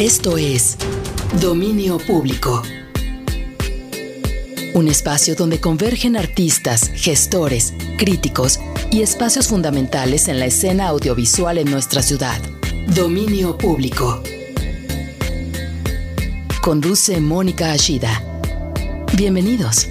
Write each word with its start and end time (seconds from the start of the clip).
Esto 0.00 0.38
es 0.38 0.78
Dominio 1.42 1.98
Público. 1.98 2.62
Un 4.72 4.88
espacio 4.88 5.34
donde 5.34 5.60
convergen 5.60 6.16
artistas, 6.16 6.90
gestores, 6.94 7.74
críticos 7.98 8.60
y 8.90 9.02
espacios 9.02 9.48
fundamentales 9.48 10.28
en 10.28 10.38
la 10.38 10.46
escena 10.46 10.88
audiovisual 10.88 11.58
en 11.58 11.70
nuestra 11.70 12.00
ciudad. 12.00 12.40
Dominio 12.94 13.58
Público. 13.58 14.22
Conduce 16.62 17.20
Mónica 17.20 17.72
Ashida. 17.72 18.24
Bienvenidos. 19.18 19.86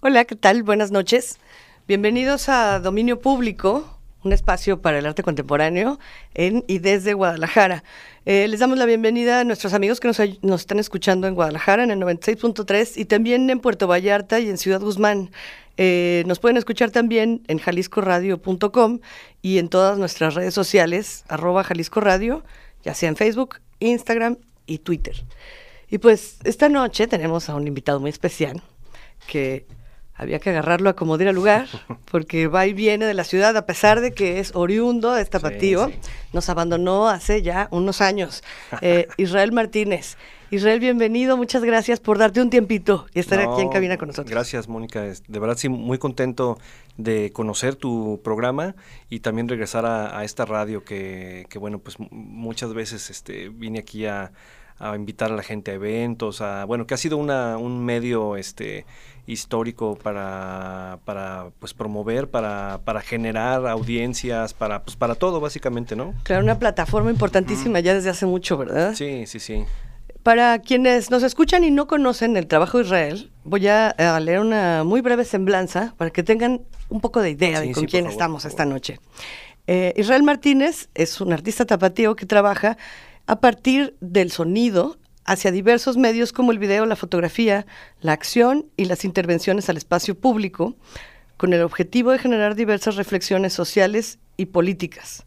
Hola, 0.00 0.24
¿qué 0.24 0.36
tal? 0.36 0.62
Buenas 0.62 0.90
noches. 0.90 1.38
Bienvenidos 1.86 2.48
a 2.48 2.80
Dominio 2.80 3.20
Público, 3.20 3.99
un 4.22 4.32
espacio 4.32 4.80
para 4.80 4.98
el 4.98 5.06
arte 5.06 5.22
contemporáneo 5.22 5.98
en 6.34 6.64
y 6.66 6.78
desde 6.78 7.14
Guadalajara. 7.14 7.84
Eh, 8.26 8.48
les 8.48 8.60
damos 8.60 8.78
la 8.78 8.84
bienvenida 8.84 9.40
a 9.40 9.44
nuestros 9.44 9.72
amigos 9.72 9.98
que 10.00 10.08
nos, 10.08 10.20
están 10.60 10.78
escuchando 10.78 11.26
en 11.26 11.34
Guadalajara 11.34 11.84
en 11.84 11.90
el 11.90 11.98
96.3 12.00 12.92
y 12.96 13.04
también 13.06 13.48
en 13.48 13.60
Puerto 13.60 13.86
Vallarta 13.86 14.40
y 14.40 14.48
en 14.50 14.58
Ciudad 14.58 14.80
Guzmán. 14.80 15.30
Eh, 15.76 16.24
nos 16.26 16.38
pueden 16.38 16.58
escuchar 16.58 16.90
también 16.90 17.42
en 17.48 17.58
jaliscoradio.com 17.58 19.00
y 19.40 19.58
en 19.58 19.68
todas 19.68 19.98
nuestras 19.98 20.34
redes 20.34 20.52
sociales, 20.52 21.24
arroba 21.28 21.64
Jalisco 21.64 22.00
Radio, 22.00 22.44
ya 22.84 22.92
sea 22.92 23.08
en 23.08 23.16
Facebook, 23.16 23.56
Instagram 23.78 24.36
y 24.66 24.78
Twitter. 24.78 25.16
Y 25.88 25.98
pues 25.98 26.36
esta 26.44 26.68
noche 26.68 27.06
tenemos 27.06 27.48
a 27.48 27.54
un 27.54 27.66
invitado 27.66 27.98
muy 27.98 28.10
especial 28.10 28.62
que 29.26 29.66
había 30.20 30.38
que 30.38 30.50
agarrarlo 30.50 30.90
a 30.90 30.92
como 30.94 31.16
diera 31.16 31.32
lugar, 31.32 31.66
porque 32.10 32.46
va 32.46 32.66
y 32.66 32.74
viene 32.74 33.06
de 33.06 33.14
la 33.14 33.24
ciudad, 33.24 33.56
a 33.56 33.64
pesar 33.64 34.00
de 34.00 34.12
que 34.12 34.38
es 34.38 34.54
oriundo 34.54 35.14
de 35.14 35.24
tapatío, 35.24 35.90
nos 36.34 36.50
abandonó 36.50 37.08
hace 37.08 37.40
ya 37.40 37.68
unos 37.70 38.02
años. 38.02 38.44
Eh, 38.82 39.08
Israel 39.16 39.52
Martínez. 39.52 40.18
Israel, 40.50 40.80
bienvenido, 40.80 41.36
muchas 41.36 41.62
gracias 41.62 42.00
por 42.00 42.18
darte 42.18 42.42
un 42.42 42.50
tiempito 42.50 43.06
y 43.14 43.20
estar 43.20 43.38
aquí 43.40 43.62
en 43.62 43.68
cabina 43.70 43.96
con 43.96 44.08
nosotros. 44.08 44.30
Gracias, 44.30 44.68
Mónica. 44.68 45.00
De 45.04 45.38
verdad, 45.38 45.56
sí, 45.56 45.68
muy 45.68 45.96
contento 45.96 46.58
de 46.96 47.30
conocer 47.32 47.76
tu 47.76 48.20
programa 48.22 48.74
y 49.08 49.20
también 49.20 49.48
regresar 49.48 49.86
a, 49.86 50.22
esta 50.24 50.44
radio 50.44 50.84
que, 50.84 51.46
que, 51.48 51.58
bueno, 51.58 51.78
pues 51.78 51.96
muchas 52.10 52.74
veces 52.74 53.10
este, 53.10 53.48
vine 53.48 53.78
aquí 53.78 54.06
a, 54.06 54.32
a 54.80 54.96
invitar 54.96 55.30
a 55.30 55.36
la 55.36 55.42
gente 55.42 55.70
a 55.70 55.74
eventos, 55.74 56.40
a, 56.40 56.64
bueno, 56.64 56.86
que 56.86 56.94
ha 56.94 56.96
sido 56.96 57.18
una, 57.18 57.58
un 57.58 57.84
medio 57.84 58.36
este, 58.36 58.86
histórico 59.30 59.96
para, 59.96 60.98
para 61.04 61.50
pues, 61.58 61.74
promover, 61.74 62.28
para, 62.28 62.80
para 62.84 63.00
generar 63.00 63.66
audiencias, 63.66 64.54
para, 64.54 64.82
pues, 64.82 64.96
para 64.96 65.14
todo 65.14 65.40
básicamente, 65.40 65.96
¿no? 65.96 66.14
Claro, 66.24 66.42
una 66.42 66.58
plataforma 66.58 67.10
importantísima 67.10 67.80
ya 67.80 67.94
desde 67.94 68.10
hace 68.10 68.26
mucho, 68.26 68.56
¿verdad? 68.56 68.94
Sí, 68.94 69.26
sí, 69.26 69.38
sí. 69.38 69.64
Para 70.22 70.58
quienes 70.58 71.10
nos 71.10 71.22
escuchan 71.22 71.64
y 71.64 71.70
no 71.70 71.86
conocen 71.86 72.36
el 72.36 72.46
trabajo 72.46 72.78
de 72.78 72.84
Israel, 72.84 73.30
voy 73.44 73.68
a, 73.68 73.94
leer 74.20 74.40
una 74.40 74.84
muy 74.84 75.00
breve 75.00 75.24
semblanza 75.24 75.94
para 75.96 76.10
que 76.10 76.22
tengan 76.22 76.60
un 76.90 77.00
poco 77.00 77.22
de 77.22 77.30
idea 77.30 77.60
de 77.60 77.72
con 77.72 77.86
quién 77.86 78.06
estamos 78.06 78.44
esta 78.44 78.66
noche. 78.66 79.00
Eh, 79.66 79.94
Israel 79.96 80.22
Martínez 80.22 80.88
es 80.94 81.20
un 81.20 81.32
artista 81.32 81.64
tapatío 81.64 82.16
que 82.16 82.26
trabaja 82.26 82.76
a 83.26 83.40
partir 83.40 83.96
del 84.00 84.30
sonido 84.30 84.98
hacia 85.24 85.52
diversos 85.52 85.96
medios 85.96 86.32
como 86.32 86.52
el 86.52 86.58
video, 86.58 86.86
la 86.86 86.96
fotografía, 86.96 87.66
la 88.00 88.12
acción 88.12 88.66
y 88.76 88.86
las 88.86 89.04
intervenciones 89.04 89.68
al 89.68 89.76
espacio 89.76 90.14
público, 90.14 90.76
con 91.36 91.52
el 91.52 91.62
objetivo 91.62 92.10
de 92.10 92.18
generar 92.18 92.54
diversas 92.54 92.96
reflexiones 92.96 93.52
sociales 93.52 94.18
y 94.36 94.46
políticas. 94.46 95.24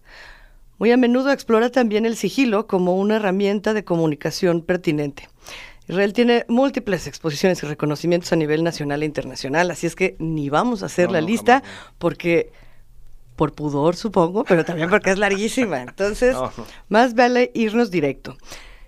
Muy 0.78 0.92
a 0.92 0.98
menudo 0.98 1.32
explora 1.32 1.70
también 1.70 2.06
el 2.06 2.16
sigilo 2.16 2.68
como 2.68 2.98
una 2.98 3.16
herramienta 3.16 3.74
de 3.74 3.84
comunicación 3.84 4.62
pertinente. 4.62 5.30
Israel 5.88 6.14
tiene 6.14 6.46
múltiples 6.48 7.08
exposiciones 7.08 7.62
y 7.64 7.68
reconocimientos 7.68 8.32
a 8.32 8.36
nivel 8.36 8.64
nacional 8.64 9.04
e 9.04 9.06
internacional, 9.06 9.70
así 9.72 9.88
es 9.88 9.96
que 9.96 10.16
ni 10.20 10.50
vamos 10.50 10.82
a 10.82 10.86
hacer 10.86 11.12
la 11.12 11.20
lista 11.20 11.62
porque 11.98 12.52
por 13.36 13.54
pudor, 13.54 13.96
supongo, 13.96 14.44
pero 14.44 14.64
también 14.64 14.90
porque 14.90 15.10
es 15.10 15.18
larguísima. 15.18 15.82
Entonces, 15.88 16.36
más 16.90 17.16
vale 17.16 17.52
irnos 17.54 17.92
directo. 17.92 18.38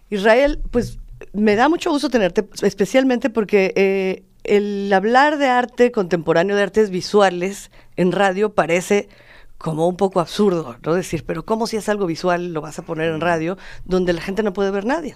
Israel, 0.09 0.61
pues 0.71 0.99
me 1.33 1.55
da 1.55 1.69
mucho 1.69 1.89
gusto 1.91 2.09
tenerte, 2.09 2.47
especialmente 2.61 3.29
porque 3.29 3.73
eh, 3.75 4.23
el 4.43 4.91
hablar 4.93 5.37
de 5.37 5.47
arte 5.47 5.91
contemporáneo, 5.91 6.55
de 6.55 6.63
artes 6.63 6.89
visuales 6.89 7.71
en 7.95 8.11
radio 8.11 8.53
parece 8.53 9.09
como 9.57 9.87
un 9.87 9.95
poco 9.95 10.19
absurdo, 10.19 10.77
¿no? 10.83 10.93
Decir, 10.93 11.23
pero 11.25 11.45
¿cómo 11.45 11.65
si 11.65 11.77
es 11.77 11.87
algo 11.89 12.05
visual 12.05 12.53
lo 12.53 12.61
vas 12.61 12.77
a 12.77 12.81
poner 12.83 13.11
en 13.11 13.21
radio 13.21 13.57
donde 13.85 14.13
la 14.13 14.21
gente 14.21 14.43
no 14.43 14.53
puede 14.53 14.69
ver 14.69 14.85
nadie? 14.85 15.15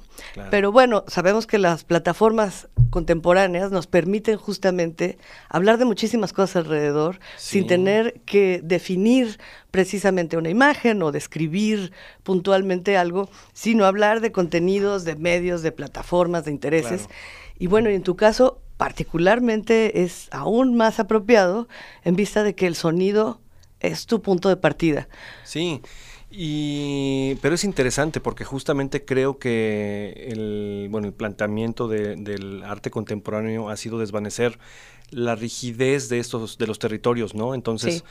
Pero 0.49 0.71
bueno, 0.71 1.03
sabemos 1.07 1.45
que 1.45 1.57
las 1.57 1.83
plataformas 1.83 2.69
contemporáneas 2.89 3.71
nos 3.71 3.87
permiten 3.87 4.37
justamente 4.37 5.17
hablar 5.49 5.77
de 5.77 5.85
muchísimas 5.85 6.33
cosas 6.33 6.57
alrededor 6.57 7.19
sin 7.37 7.67
tener 7.67 8.21
que 8.25 8.61
definir 8.63 9.39
precisamente 9.71 10.37
una 10.37 10.49
imagen 10.49 11.03
o 11.03 11.11
describir 11.11 11.91
puntualmente 12.23 12.97
algo, 12.97 13.29
sino 13.53 13.85
hablar 13.85 14.21
de 14.21 14.31
contenidos, 14.31 15.03
de 15.03 15.15
medios, 15.15 15.61
de 15.61 15.71
plataformas, 15.71 16.45
de 16.45 16.51
intereses. 16.51 17.09
Y 17.59 17.67
bueno, 17.67 17.89
en 17.89 18.03
tu 18.03 18.15
caso 18.15 18.61
particularmente 18.77 20.03
es 20.03 20.29
aún 20.31 20.77
más 20.77 21.01
apropiado 21.01 21.67
en 22.05 22.15
vista 22.15 22.43
de 22.43 22.55
que 22.55 22.65
el 22.65 22.75
sonido 22.75 23.41
es 23.79 24.05
tu 24.05 24.21
punto 24.21 24.49
de 24.49 24.57
partida. 24.57 25.07
Sí, 25.43 25.81
y, 26.31 27.35
pero 27.41 27.55
es 27.55 27.63
interesante 27.63 28.19
porque 28.19 28.45
justamente 28.45 29.03
creo 29.03 29.39
que 29.39 30.27
el, 30.29 30.87
bueno, 30.91 31.07
el 31.07 31.13
planteamiento 31.13 31.87
del 31.87 32.63
arte 32.63 32.91
contemporáneo 32.91 33.69
ha 33.69 33.77
sido 33.77 33.97
desvanecer 33.97 34.59
la 35.09 35.35
rigidez 35.35 36.07
de 36.07 36.19
estos 36.19 36.59
de 36.59 36.67
los 36.67 36.77
territorios, 36.77 37.33
¿no? 37.33 37.55
Entonces, 37.55 38.03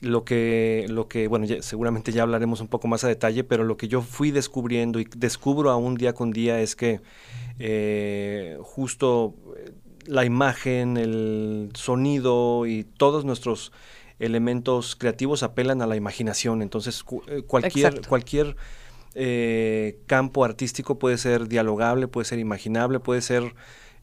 lo 0.00 0.24
que 0.24 0.86
lo 0.88 1.06
que 1.06 1.28
bueno, 1.28 1.46
seguramente 1.60 2.12
ya 2.12 2.22
hablaremos 2.22 2.62
un 2.62 2.68
poco 2.68 2.88
más 2.88 3.04
a 3.04 3.08
detalle, 3.08 3.44
pero 3.44 3.62
lo 3.62 3.76
que 3.76 3.88
yo 3.88 4.00
fui 4.00 4.30
descubriendo 4.30 4.98
y 4.98 5.06
descubro 5.14 5.70
aún 5.70 5.96
día 5.96 6.14
con 6.14 6.30
día 6.30 6.60
es 6.60 6.76
que 6.76 7.00
eh, 7.58 8.56
justo 8.62 9.34
eh, 9.54 9.72
la 10.06 10.24
imagen, 10.24 10.96
el 10.96 11.70
sonido 11.74 12.64
y 12.64 12.84
todos 12.84 13.26
nuestros 13.26 13.72
elementos 14.18 14.96
creativos 14.96 15.42
apelan 15.42 15.82
a 15.82 15.86
la 15.86 15.96
imaginación, 15.96 16.62
entonces 16.62 17.04
eh, 17.26 17.42
cualquier, 17.46 18.06
cualquier 18.06 18.56
eh, 19.14 19.98
campo 20.06 20.44
artístico 20.44 20.98
puede 20.98 21.18
ser 21.18 21.48
dialogable, 21.48 22.08
puede 22.08 22.24
ser 22.24 22.38
imaginable, 22.38 23.00
puede 23.00 23.22
ser 23.22 23.54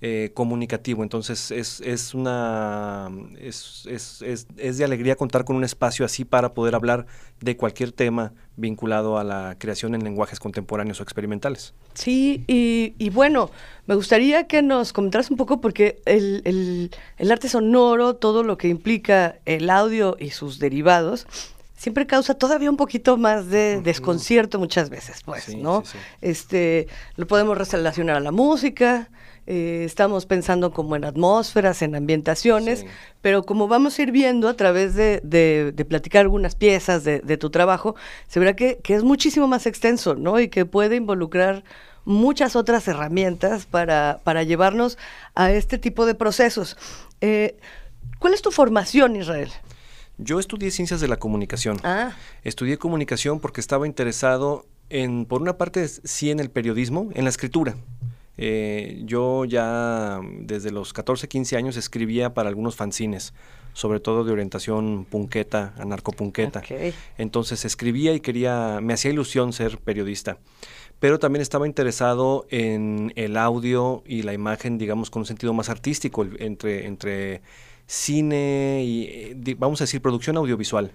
eh, 0.06 0.32
comunicativo. 0.34 1.02
Entonces 1.02 1.50
es, 1.50 1.80
es 1.80 2.14
una 2.14 3.10
es, 3.40 3.86
es, 3.90 4.22
es, 4.58 4.78
de 4.78 4.84
alegría 4.84 5.16
contar 5.16 5.46
con 5.46 5.56
un 5.56 5.64
espacio 5.64 6.04
así 6.04 6.26
para 6.26 6.54
poder 6.54 6.76
hablar 6.76 7.06
de 7.40 7.56
cualquier 7.56 7.94
tema 7.94 8.34
vinculado 8.58 9.18
a 9.18 9.24
la 9.24 9.56
creación 9.58 9.96
en 9.96 10.04
lenguajes 10.04 10.42
contemporáneos 10.42 11.00
o 11.00 11.04
experimentales. 11.04 11.74
Sí, 11.94 12.44
y, 12.48 12.96
y 12.98 13.12
bueno, 13.12 13.50
me 13.88 13.96
gustaría 13.96 14.46
que 14.46 14.62
nos 14.62 14.92
comentaras 14.92 15.32
un 15.32 15.38
poco 15.38 15.62
porque 15.62 16.02
el, 16.04 16.42
el, 16.44 16.92
el 17.18 17.32
arte 17.32 17.48
sonoro, 17.48 18.18
todo 18.18 18.44
lo 18.44 18.58
que 18.58 18.68
implica 18.68 19.38
el 19.46 19.70
audio 19.70 20.18
y 20.20 20.32
sus 20.32 20.60
derivados, 20.60 21.28
siempre 21.78 22.08
causa 22.08 22.34
todavía 22.34 22.70
un 22.70 22.76
poquito 22.76 23.16
más 23.16 23.48
de 23.48 23.80
desconcierto 23.80 24.60
muchas 24.60 24.90
veces, 24.90 25.22
pues, 25.24 25.56
¿no? 25.56 25.82
Este, 26.20 26.90
lo 27.16 27.26
podemos 27.26 27.58
relacionar 27.58 28.18
a 28.18 28.20
la 28.20 28.34
música, 28.34 29.10
eh, 29.46 29.84
estamos 29.86 30.26
pensando 30.26 30.72
como 30.72 30.96
en 30.96 31.04
atmósferas, 31.04 31.82
en 31.82 31.96
ambientaciones, 31.96 32.86
pero 33.22 33.44
como 33.44 33.68
vamos 33.68 33.98
a 33.98 34.02
ir 34.02 34.12
viendo 34.12 34.48
a 34.48 34.54
través 34.56 34.96
de, 34.96 35.20
de, 35.24 35.86
platicar 35.86 36.22
algunas 36.22 36.56
piezas 36.56 37.04
de, 37.04 37.38
tu 37.38 37.50
trabajo, 37.50 37.96
se 38.28 38.40
verá 38.40 38.56
que, 38.56 38.80
que, 38.84 38.94
es 38.94 39.04
muchísimo 39.04 39.48
más 39.48 39.66
extenso, 39.66 40.16
¿no? 40.16 40.40
Y 40.40 40.48
que 40.48 40.66
puede 40.66 40.96
involucrar 40.96 41.64
muchas 42.06 42.56
otras 42.56 42.88
herramientas 42.88 43.66
para, 43.66 44.22
para 44.24 44.44
llevarnos 44.44 44.98
a 45.36 45.52
este 45.52 45.78
tipo 45.78 46.06
de 46.06 46.16
procesos. 46.16 46.78
Eh, 47.22 47.58
¿Cuál 48.20 48.34
es 48.34 48.42
tu 48.42 48.52
formación, 48.52 49.16
Israel? 49.16 49.52
Yo 50.18 50.40
estudié 50.40 50.72
ciencias 50.72 51.02
de 51.02 51.08
la 51.08 51.18
comunicación. 51.18 51.80
Ah. 51.84 52.14
Estudié 52.44 52.78
comunicación 52.78 53.40
porque 53.40 53.62
estaba 53.62 53.88
interesado 53.88 54.66
en, 54.90 55.26
por 55.26 55.42
una 55.42 55.58
parte, 55.58 55.88
sí 55.88 56.30
en 56.30 56.40
el 56.40 56.50
periodismo, 56.50 57.10
en 57.14 57.24
la 57.24 57.30
escritura. 57.30 57.76
Eh, 58.38 59.02
yo 59.06 59.46
ya 59.46 60.20
desde 60.40 60.72
los 60.72 60.94
14, 60.94 61.28
15 61.28 61.56
años 61.58 61.78
escribía 61.78 62.34
para 62.34 62.50
algunos 62.50 62.76
fanzines, 62.76 63.34
sobre 63.74 64.00
todo 64.00 64.24
de 64.24 64.32
orientación 64.32 65.06
punqueta, 65.06 65.74
anarcopunqueta. 65.78 66.62
Entonces 67.18 67.66
escribía 67.66 68.14
y 68.14 68.20
quería, 68.20 68.80
me 68.82 68.94
hacía 68.94 69.12
ilusión 69.12 69.54
ser 69.54 69.78
periodista. 69.78 70.38
Pero 71.00 71.20
también 71.20 71.42
estaba 71.42 71.68
interesado 71.68 72.46
en 72.50 73.12
el 73.16 73.36
audio 73.36 74.04
y 74.06 74.22
la 74.22 74.34
imagen, 74.34 74.78
digamos, 74.78 75.10
con 75.10 75.22
un 75.22 75.26
sentido 75.26 75.54
más 75.54 75.70
artístico, 75.70 76.26
entre, 76.40 76.88
entre 76.88 77.42
cine 77.86 78.84
y, 78.86 79.04
eh, 79.04 79.56
vamos 79.58 79.82
a 79.82 79.84
decir, 79.84 80.02
producción 80.02 80.38
audiovisual. 80.38 80.92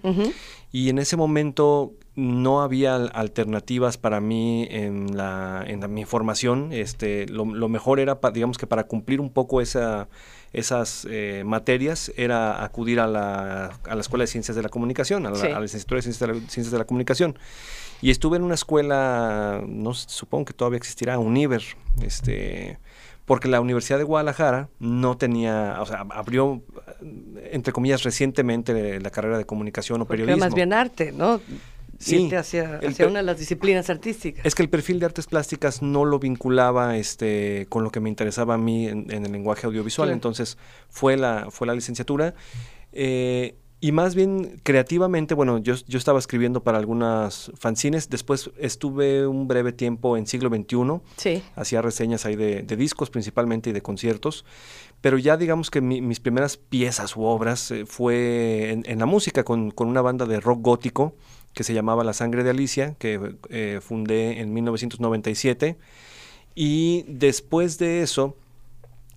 Y 0.73 0.89
en 0.89 0.99
ese 0.99 1.17
momento 1.17 1.93
no 2.19 2.63
había 2.63 2.97
alternativas 2.97 3.97
para 3.97 4.21
mí 4.21 4.67
en, 4.73 5.17
la, 5.17 5.63
en 5.65 5.95
mi 5.95 6.05
formación. 6.05 6.73
Este, 6.73 7.27
lo, 7.29 7.45
mejor 7.69 8.01
era, 8.01 8.19
digamos 8.33 8.59
que 8.59 8.67
para 8.67 8.89
cumplir 8.89 9.21
un 9.21 9.31
poco 9.31 9.61
esa, 9.61 10.09
esas 10.53 11.07
eh, 11.09 11.45
materias, 11.47 12.13
era 12.17 12.65
acudir 12.65 12.99
a 12.99 13.07
la, 13.07 13.67
a 13.67 13.95
la 13.95 14.01
Escuela 14.01 14.25
de 14.25 14.27
Ciencias 14.27 14.57
de 14.57 14.65
la 14.65 14.69
Comunicación, 14.69 15.27
a 15.27 15.31
la, 15.31 15.41
a 15.41 15.49
la 15.49 15.61
licenciatura 15.61 15.99
de 15.99 16.03
Ciencias 16.03 16.29
de 16.29 16.35
la, 16.35 16.41
Ciencias 16.41 16.73
de 16.73 16.79
la 16.79 16.87
Comunicación. 16.87 17.39
Y 18.03 18.11
estuve 18.11 18.37
en 18.37 18.43
una 18.43 18.55
escuela, 18.55 19.63
no 19.65 19.95
supongo 19.95 20.47
que 20.47 20.55
todavía 20.55 20.79
existirá, 20.79 21.21
Univer, 21.21 21.63
este, 22.03 22.81
porque 23.27 23.47
la 23.47 23.61
Universidad 23.61 23.99
de 23.99 24.05
Guadalajara 24.05 24.71
no 24.81 25.17
tenía, 25.17 25.77
o 25.81 25.87
sea, 25.87 26.05
abrió, 26.11 26.63
entre 27.53 27.73
comillas, 27.73 28.03
recientemente 28.03 28.99
la 28.99 29.11
carrera 29.11 29.39
de 29.39 29.45
comunicación 29.45 30.01
o 30.01 30.05
periodismo. 30.05 30.41
Más 30.41 30.55
bien 30.55 30.73
arte, 30.73 31.13
¿no? 31.13 31.41
Sí, 31.99 32.33
hacia, 32.35 32.81
una 33.07 33.19
de 33.19 33.23
las 33.25 33.39
disciplinas 33.39 33.91
artísticas. 33.91 34.47
Es 34.47 34.55
que 34.55 34.63
el 34.63 34.69
perfil 34.69 35.01
de 35.01 35.07
artes 35.07 35.27
plásticas 35.27 35.83
no 35.83 36.05
lo 36.05 36.19
vinculaba 36.19 36.97
este, 36.97 37.67
con 37.69 37.83
lo 37.83 37.91
que 37.91 38.01
me 38.01 38.09
interesaba 38.09 38.55
a 38.55 38.59
mí 38.59 38.87
en, 38.87 39.11
el 39.11 39.33
lenguaje 39.33 39.67
audiovisual, 39.67 40.11
entonces 40.11 40.59
fue 40.89 41.17
la, 41.17 41.49
fue 41.51 41.67
la 41.67 41.75
licenciatura. 41.75 42.35
Eh, 42.93 43.57
y 43.81 43.93
más 43.93 44.17
bien 44.17 44.61
creativamente, 44.65 45.35
bueno, 45.35 45.59
yo, 45.59 45.75
yo 45.87 45.99
estaba 45.99 46.19
escribiendo 46.19 46.65
para 46.65 46.79
algunas 46.79 47.53
fanzines, 47.57 48.11
después 48.11 48.51
estuve 48.59 49.27
un 49.27 49.47
breve 49.47 49.73
tiempo 49.73 50.17
en 50.17 50.27
siglo 50.27 50.49
XXI, 50.49 51.01
sí. 51.17 51.43
hacía 51.55 51.81
reseñas 51.81 52.27
ahí 52.27 52.35
de, 52.35 52.63
discos 52.63 53.11
principalmente 53.11 53.71
y 53.71 53.73
de 53.73 53.81
conciertos, 53.81 54.45
pero 55.01 55.17
ya 55.17 55.37
digamos 55.37 55.71
que 55.71 55.81
mis 55.81 56.19
primeras 56.19 56.57
piezas 56.57 57.17
u 57.17 57.23
obras 57.23 57.71
eh, 57.71 57.87
fue 57.87 58.83
en, 58.85 58.99
la 58.99 59.07
música 59.07 59.45
con, 59.45 59.71
con, 59.71 59.87
una 59.87 60.03
banda 60.03 60.27
de 60.27 60.41
rock 60.41 60.61
gótico 60.61 61.15
que 61.59 61.65
se 61.65 61.75
llamaba 61.75 62.05
La 62.05 62.13
Sangre 62.13 62.45
de 62.45 62.51
Alicia, 62.51 62.95
que 63.01 63.35
eh, 63.49 63.81
fundé 63.83 64.39
en 64.39 64.55
1997, 64.55 65.77
y 66.55 67.05
después 67.09 67.79
de 67.79 68.03
eso 68.03 68.37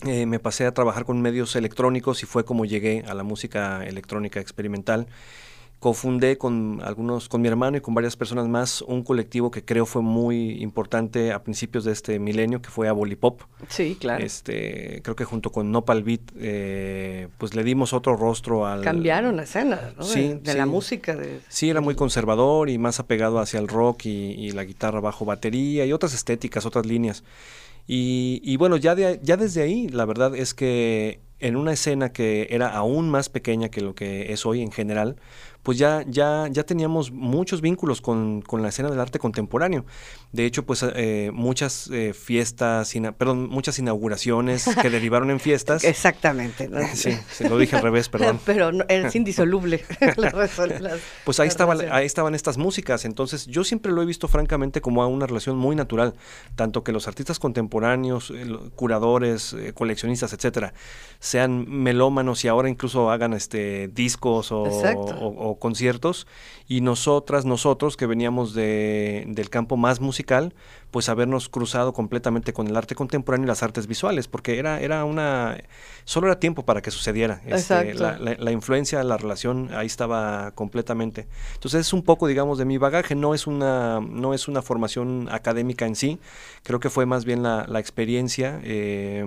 eh, 0.04 0.26
me 0.26 0.40
pasé 0.40 0.66
a 0.66 0.74
trabajar 0.74 1.04
con 1.04 1.22
medios 1.22 1.54
electrónicos 1.54 2.24
y 2.24 2.26
fue 2.26 2.44
como 2.44 2.64
llegué 2.64 3.04
a 3.06 3.14
la 3.14 3.22
música 3.22 3.84
electrónica 3.84 4.40
experimental. 4.40 5.06
Cofundé 5.82 6.38
con 6.38 6.80
algunos, 6.84 7.28
con 7.28 7.42
mi 7.42 7.48
hermano 7.48 7.76
y 7.76 7.80
con 7.80 7.92
varias 7.92 8.14
personas 8.14 8.46
más, 8.46 8.82
un 8.82 9.02
colectivo 9.02 9.50
que 9.50 9.64
creo 9.64 9.84
fue 9.84 10.00
muy 10.00 10.62
importante 10.62 11.32
a 11.32 11.42
principios 11.42 11.82
de 11.82 11.90
este 11.90 12.20
milenio, 12.20 12.62
que 12.62 12.70
fue 12.70 12.86
Abolipop. 12.86 13.42
Sí, 13.68 13.96
claro. 13.98 14.24
Este, 14.24 15.00
creo 15.02 15.16
que 15.16 15.24
junto 15.24 15.50
con 15.50 15.72
Nopal 15.72 16.04
Beat, 16.04 16.20
eh, 16.38 17.26
pues 17.36 17.56
le 17.56 17.64
dimos 17.64 17.92
otro 17.92 18.16
rostro 18.16 18.64
al. 18.64 18.82
Cambiaron 18.82 19.36
la 19.36 19.42
escena, 19.42 19.92
¿no? 19.96 20.04
Sí, 20.04 20.38
de, 20.40 20.54
la 20.54 20.66
música. 20.66 21.16
De, 21.16 21.40
sí, 21.48 21.68
era 21.68 21.80
muy 21.80 21.96
conservador 21.96 22.70
y 22.70 22.78
más 22.78 23.00
apegado 23.00 23.40
hacia 23.40 23.58
el 23.58 23.66
rock 23.66 24.06
y, 24.06 24.34
y 24.34 24.52
la 24.52 24.62
guitarra 24.62 25.00
bajo 25.00 25.24
batería 25.24 25.84
y 25.84 25.92
otras 25.92 26.14
estéticas, 26.14 26.64
otras 26.64 26.86
líneas. 26.86 27.24
Y, 27.86 28.56
bueno, 28.56 28.76
ya, 28.76 28.94
ya 28.94 29.36
desde 29.36 29.62
ahí, 29.62 29.88
la 29.88 30.04
verdad 30.04 30.34
es 30.36 30.54
que 30.54 31.20
en 31.40 31.56
una 31.56 31.72
escena 31.72 32.12
que 32.12 32.46
era 32.50 32.68
aún 32.68 33.10
más 33.10 33.28
pequeña 33.28 33.68
que 33.68 33.80
lo 33.80 33.94
que 33.94 34.32
es 34.32 34.46
hoy 34.46 34.62
en 34.62 34.70
general, 34.70 35.16
pues 35.62 35.78
ya, 35.78 36.04
ya, 36.08 36.48
ya 36.50 36.64
teníamos 36.64 37.12
muchos 37.12 37.60
vínculos 37.60 38.00
con, 38.00 38.42
la 38.50 38.68
escena 38.68 38.90
del 38.90 38.98
arte 38.98 39.18
contemporáneo. 39.18 39.84
De 40.32 40.44
hecho, 40.44 40.64
pues 40.64 40.84
eh, 40.94 41.30
muchas 41.32 41.88
eh, 41.92 42.12
fiestas, 42.14 42.92
perdón, 43.16 43.48
muchas 43.48 43.78
inauguraciones 43.78 44.68
que 44.80 44.90
derivaron 44.90 45.30
en 45.30 45.40
fiestas. 45.40 45.84
Exactamente. 45.84 46.68
Sí, 46.94 47.16
se 47.30 47.48
lo 47.48 47.58
dije 47.58 47.76
al 47.76 47.82
revés, 47.82 48.08
perdón. 48.08 48.40
Pero 48.46 48.70
es 48.88 49.14
indisoluble. 49.14 49.84
pues 51.24 51.40
ahí, 51.40 51.48
estaban, 51.48 51.78
ahí 51.92 52.06
estaban 52.06 52.34
estas 52.34 52.58
músicas. 52.58 53.04
Entonces, 53.04 53.46
yo 53.46 53.62
siempre 53.62 53.92
lo 53.92 54.02
he 54.02 54.06
visto 54.06 54.26
francamente 54.28 54.80
como 54.80 55.06
una 55.06 55.26
relación 55.26 55.56
muy 55.56 55.76
natural. 55.76 56.14
Tanto 56.56 56.82
que 56.82 56.92
los 56.92 57.06
artistas 57.06 57.38
contemporáneos, 57.38 58.32
curadores, 58.74 59.52
eh, 59.52 59.72
coleccionistas, 59.74 60.32
etcétera, 60.32 60.74
sean 61.20 61.68
melómanos 61.68 62.44
y 62.44 62.48
ahora 62.48 62.68
incluso 62.68 63.10
hagan 63.10 63.32
este 63.32 63.88
discos 63.88 64.50
o, 64.50 64.62
o 64.62 65.51
conciertos 65.56 66.26
y 66.68 66.80
nosotras, 66.80 67.44
nosotros 67.44 67.96
que 67.96 68.06
veníamos 68.06 68.54
de, 68.54 69.24
del 69.28 69.50
campo 69.50 69.76
más 69.76 70.00
musical, 70.00 70.54
pues 70.90 71.08
habernos 71.08 71.48
cruzado 71.48 71.92
completamente 71.92 72.52
con 72.52 72.68
el 72.68 72.76
arte 72.76 72.94
contemporáneo 72.94 73.46
y 73.46 73.48
las 73.48 73.62
artes 73.62 73.86
visuales, 73.86 74.28
porque 74.28 74.58
era, 74.58 74.80
era 74.80 75.04
una, 75.04 75.58
solo 76.04 76.26
era 76.26 76.38
tiempo 76.38 76.64
para 76.64 76.82
que 76.82 76.90
sucediera. 76.90 77.40
Este, 77.46 77.94
la, 77.94 78.18
la, 78.18 78.52
influencia, 78.52 79.02
la 79.02 79.16
relación 79.16 79.70
ahí 79.74 79.86
estaba 79.86 80.50
completamente. 80.52 81.26
Entonces 81.54 81.80
es 81.80 81.92
un 81.92 82.02
poco, 82.02 82.26
digamos, 82.26 82.58
de 82.58 82.66
mi 82.66 82.78
bagaje, 82.78 83.14
no 83.14 83.34
es 83.34 83.46
una, 83.46 84.00
no 84.00 84.34
es 84.34 84.48
una 84.48 84.62
formación 84.62 85.28
académica 85.30 85.86
en 85.86 85.96
sí, 85.96 86.20
creo 86.62 86.78
que 86.78 86.90
fue 86.90 87.06
más 87.06 87.24
bien 87.24 87.42
la, 87.42 87.66
experiencia. 87.78 88.60
Eh, 88.62 89.26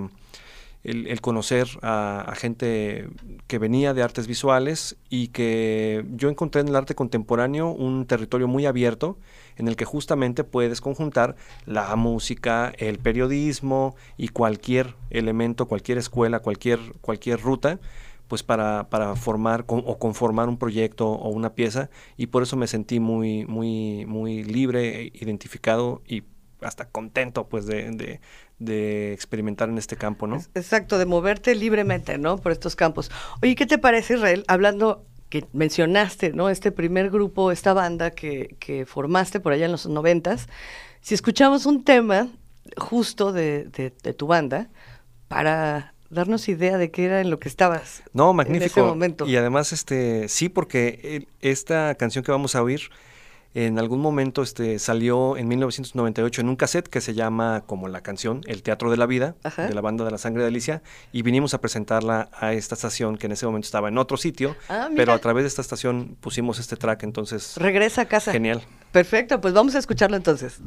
el, 0.85 1.21
conocer 1.21 1.67
a, 1.81 2.33
gente 2.35 3.09
que 3.47 3.57
venía 3.57 3.93
de 3.93 4.03
artes 4.03 4.27
visuales 4.27 4.97
y 5.09 5.29
que 5.29 6.05
yo 6.11 6.29
encontré 6.29 6.61
en 6.61 6.67
el 6.67 6.75
arte 6.75 6.95
contemporáneo 6.95 7.69
un 7.69 8.05
territorio 8.05 8.47
muy 8.47 8.65
abierto 8.65 9.17
en 9.57 9.67
el 9.67 9.75
que 9.75 9.85
justamente 9.85 10.43
puedes 10.43 10.81
conjuntar 10.81 11.35
la 11.65 11.95
música, 11.95 12.71
el 12.77 12.99
periodismo 12.99 13.95
y 14.17 14.29
cualquier 14.29 14.95
elemento, 15.09 15.67
cualquier 15.67 15.97
escuela, 15.97 16.39
cualquier, 16.39 16.79
cualquier 17.01 17.41
ruta 17.41 17.79
pues 18.27 18.41
para, 18.43 18.89
para 18.89 19.15
formar 19.15 19.65
o 19.67 19.99
conformar 19.99 20.49
un 20.49 20.57
proyecto 20.57 21.07
o 21.07 21.29
una 21.29 21.53
pieza. 21.53 21.89
Y 22.17 22.27
por 22.27 22.43
eso 22.43 22.57
me 22.57 22.67
sentí 22.67 22.99
muy 22.99 23.45
muy 23.45 24.05
muy 24.07 24.43
libre 24.43 25.11
identificado 25.13 26.01
y 26.07 26.23
hasta 26.61 26.89
contento 26.89 27.47
pues 27.47 27.67
de 27.67 28.19
experimentar 28.59 29.69
en 29.69 29.77
este 29.77 29.95
campo, 29.95 30.27
¿no? 30.27 30.37
Exacto, 30.53 30.97
de 30.97 31.05
moverte 31.05 31.55
libremente, 31.55 32.17
¿no? 32.17 32.37
Por 32.37 32.51
estos 32.51 32.75
campos. 32.75 33.11
Oye, 33.41 33.55
¿qué 33.55 33.65
te 33.65 33.77
parece, 33.77 34.15
Israel? 34.15 34.43
Hablando 34.47 35.05
que 35.29 35.45
mencionaste, 35.53 36.33
¿no? 36.33 36.49
Este 36.49 36.71
primer 36.71 37.09
grupo, 37.09 37.51
esta 37.51 37.73
banda 37.73 38.11
que, 38.11 38.55
que 38.59 38.85
formaste 38.85 39.39
por 39.39 39.53
allá 39.53 39.65
en 39.65 39.71
los 39.71 39.87
noventas. 39.87 40.47
Si 41.01 41.13
escuchamos 41.13 41.65
un 41.65 41.83
tema 41.83 42.29
justo 42.77 43.31
de, 43.31 43.65
de, 43.65 44.13
tu 44.13 44.27
banda 44.27 44.69
para 45.27 45.93
darnos 46.09 46.47
idea 46.47 46.77
de 46.77 46.91
qué 46.91 47.05
era 47.05 47.21
en 47.21 47.29
lo 47.29 47.39
que 47.39 47.49
estabas. 47.49 48.03
No, 48.13 48.33
magnífico. 48.33 48.63
En 48.63 48.71
ese 48.71 48.81
momento. 48.81 49.27
Y 49.27 49.35
además, 49.35 49.73
este, 49.73 50.29
sí, 50.29 50.49
porque 50.49 51.27
esta 51.41 51.95
canción 51.95 52.23
que 52.23 52.31
vamos 52.31 52.55
a 52.55 52.63
oír 52.63 52.89
en 53.55 53.79
algún 53.79 54.01
momento 54.01 54.43
este, 54.43 54.79
salió 54.79 55.37
en 55.37 55.47
1998 55.47 56.41
en 56.41 56.49
un 56.49 56.57
cassette 56.57 56.89
que 56.89 56.99
se 56.99 57.13
llama 57.13 57.63
como 57.65 57.87
la 57.87 58.01
canción 58.01 58.41
El 58.47 58.61
Teatro 58.63 58.91
de 58.91 58.97
la 58.97 59.05
Vida, 59.05 59.35
de 59.57 59.73
la 59.73 59.79
banda 59.79 60.03
de 60.03 60.11
la 60.11 60.17
Sangre 60.17 60.41
de 60.43 60.49
Alicia, 60.49 60.83
y 61.13 61.21
vinimos 61.21 61.53
a 61.53 61.61
presentarla 61.61 62.29
a 62.33 62.51
esta 62.51 62.75
estación 62.75 63.17
que 63.17 63.27
en 63.27 63.31
ese 63.31 63.45
momento 63.45 63.65
estaba 63.65 63.87
en 63.87 63.97
otro 63.97 64.17
sitio, 64.17 64.57
ah, 64.67 64.89
pero 64.93 65.13
a 65.13 65.19
través 65.19 65.45
de 65.45 65.47
esta 65.47 65.61
estación 65.61 66.17
pusimos 66.19 66.59
este 66.59 66.75
track, 66.75 67.03
entonces... 67.03 67.55
Regresa 67.55 68.01
a 68.01 68.05
casa. 68.05 68.33
Genial. 68.33 68.61
Perfecto, 68.91 69.39
pues 69.39 69.53
vamos 69.53 69.73
a 69.75 69.79
escucharlo 69.79 70.17
entonces. 70.17 70.59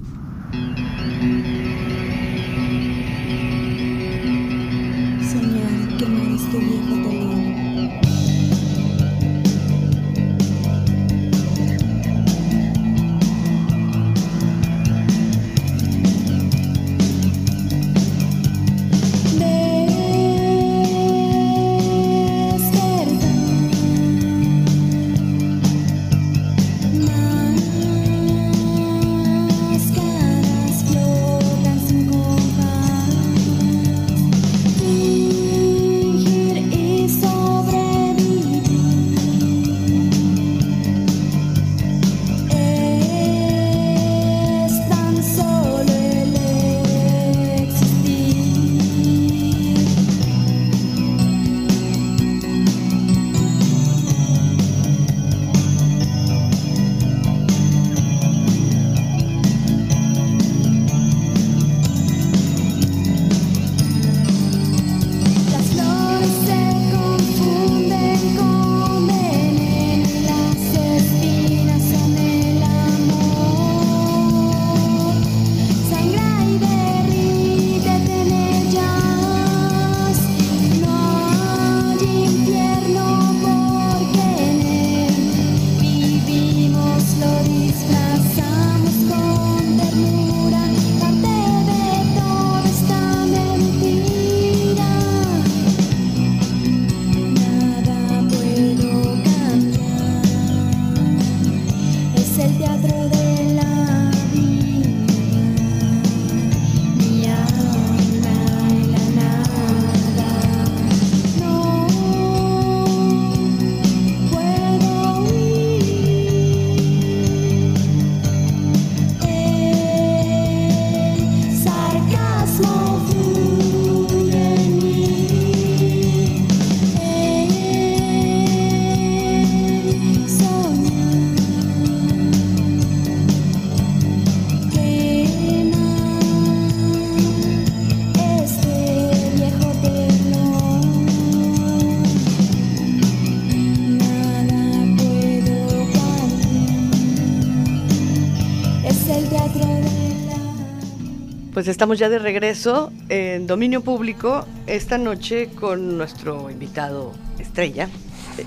Estamos 151.78 151.96
ya 151.96 152.08
de 152.08 152.18
regreso 152.18 152.90
en 153.08 153.46
dominio 153.46 153.82
público 153.82 154.44
esta 154.66 154.98
noche 154.98 155.50
con 155.50 155.96
nuestro 155.96 156.50
invitado 156.50 157.12
estrella, 157.38 157.88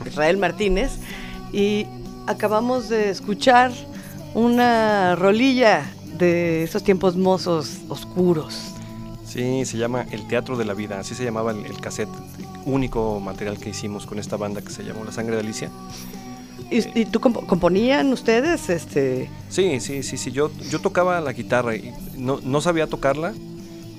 Israel 0.05 0.35
Martínez, 0.35 0.97
y 1.53 1.85
acabamos 2.27 2.89
de 2.89 3.09
escuchar 3.09 3.71
una 4.33 5.15
rolilla 5.15 5.89
de 6.17 6.63
esos 6.63 6.83
tiempos 6.83 7.15
mozos 7.15 7.77
oscuros. 7.87 8.73
Sí, 9.25 9.63
se 9.63 9.77
llama 9.77 10.05
El 10.11 10.27
Teatro 10.27 10.57
de 10.57 10.65
la 10.65 10.73
Vida, 10.73 10.99
así 10.99 11.15
se 11.15 11.23
llamaba 11.23 11.51
el, 11.51 11.65
el 11.65 11.79
cassette, 11.79 12.09
único 12.65 13.21
material 13.21 13.57
que 13.59 13.69
hicimos 13.69 14.07
con 14.07 14.19
esta 14.19 14.35
banda 14.35 14.61
que 14.61 14.71
se 14.71 14.83
llamó 14.83 15.05
La 15.05 15.13
Sangre 15.13 15.35
de 15.35 15.39
Alicia. 15.39 15.69
¿Y, 16.71 17.05
tú 17.05 17.19
componían 17.19 18.11
ustedes? 18.13 18.69
Este... 18.69 19.29
Sí, 19.49 19.79
sí, 19.81 20.03
sí, 20.03 20.17
sí. 20.17 20.31
Yo, 20.31 20.49
yo 20.69 20.79
tocaba 20.79 21.19
la 21.19 21.33
guitarra 21.33 21.75
y 21.75 21.93
no, 22.15 22.39
no 22.41 22.61
sabía 22.61 22.87
tocarla, 22.87 23.33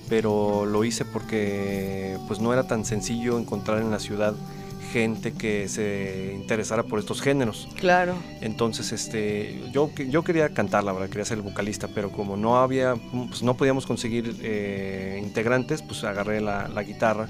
pero 0.08 0.64
lo 0.64 0.82
hice 0.84 1.04
porque 1.04 2.16
pues 2.26 2.40
no 2.40 2.52
era 2.52 2.66
tan 2.66 2.84
sencillo 2.84 3.38
encontrar 3.38 3.82
en 3.82 3.90
la 3.90 3.98
ciudad 3.98 4.34
gente 4.92 5.32
que 5.32 5.68
se 5.68 6.32
interesara 6.34 6.82
por 6.82 6.98
estos 6.98 7.22
géneros. 7.22 7.68
Claro. 7.76 8.14
Entonces, 8.40 8.92
este, 8.92 9.62
yo, 9.72 9.90
yo 9.94 10.22
quería 10.22 10.50
cantar, 10.50 10.84
la 10.84 10.92
verdad, 10.92 11.08
quería 11.08 11.24
ser 11.24 11.38
el 11.38 11.42
vocalista, 11.42 11.88
pero 11.88 12.10
como 12.10 12.36
no 12.36 12.58
había, 12.58 12.94
pues 13.28 13.42
no 13.42 13.54
podíamos 13.54 13.86
conseguir 13.86 14.36
eh, 14.42 15.20
integrantes, 15.22 15.82
pues 15.82 16.04
agarré 16.04 16.40
la, 16.40 16.68
la, 16.68 16.82
guitarra 16.82 17.28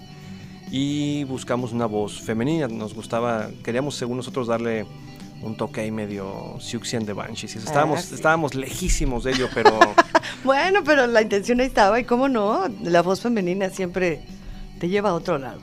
y 0.73 1.23
buscamos 1.25 1.73
una 1.73 1.87
voz 1.87 2.21
femenina. 2.21 2.67
Nos 2.67 2.95
gustaba, 2.95 3.49
queríamos 3.63 3.95
según 3.95 4.17
nosotros 4.17 4.49
darle 4.49 4.87
un 5.43 5.57
toque 5.57 5.81
ahí 5.83 5.91
medio 5.91 6.57
Siuxian 6.61 7.05
de 7.05 7.13
Banshees. 7.13 7.57
Estábamos, 7.57 8.11
ah, 8.11 8.15
estábamos 8.15 8.55
lejísimos 8.55 9.25
de 9.25 9.33
ello, 9.33 9.49
pero... 9.53 9.79
bueno, 10.45 10.81
pero 10.85 11.07
la 11.07 11.23
intención 11.23 11.61
ahí 11.61 11.67
estaba, 11.67 12.01
y 12.01 12.05
cómo 12.05 12.29
no, 12.29 12.69
la 12.83 13.03
voz 13.03 13.21
femenina 13.21 13.71
siempre 13.71 14.23
te 14.79 14.89
lleva 14.89 15.11
a 15.11 15.15
otro 15.15 15.39
lado. 15.39 15.61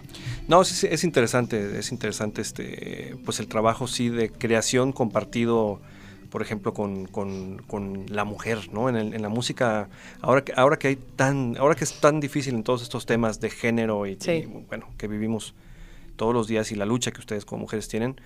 No, 0.47 0.61
es, 0.61 0.83
es 0.83 1.03
interesante, 1.03 1.77
es 1.77 1.91
interesante 1.91 2.41
este, 2.41 3.15
pues 3.23 3.39
el 3.39 3.47
trabajo 3.47 3.87
sí 3.87 4.09
de 4.09 4.31
creación 4.31 4.91
compartido, 4.91 5.79
por 6.31 6.41
ejemplo, 6.41 6.73
con, 6.73 7.05
con, 7.05 7.61
con 7.67 8.05
la 8.09 8.25
mujer, 8.25 8.73
¿no? 8.73 8.89
En, 8.89 8.95
en, 8.95 9.21
la 9.21 9.29
música, 9.29 9.89
ahora 10.21 10.43
que, 10.43 10.53
ahora 10.55 10.79
que 10.79 10.87
hay 10.87 10.95
tan, 10.95 11.55
ahora 11.59 11.75
que 11.75 11.83
es 11.83 11.99
tan 11.99 12.19
difícil 12.19 12.55
en 12.55 12.63
todos 12.63 12.81
estos 12.81 13.05
temas 13.05 13.39
de 13.39 13.51
género 13.51 14.07
y, 14.07 14.17
y 14.25 14.45
bueno, 14.67 14.87
que 14.97 15.07
vivimos 15.07 15.53
todos 16.15 16.33
los 16.33 16.47
días 16.47 16.71
y 16.71 16.75
la 16.75 16.85
lucha 16.85 17.11
que 17.11 17.19
ustedes 17.19 17.45
como 17.45 17.61
mujeres 17.61 17.87
tienen, 17.87 18.19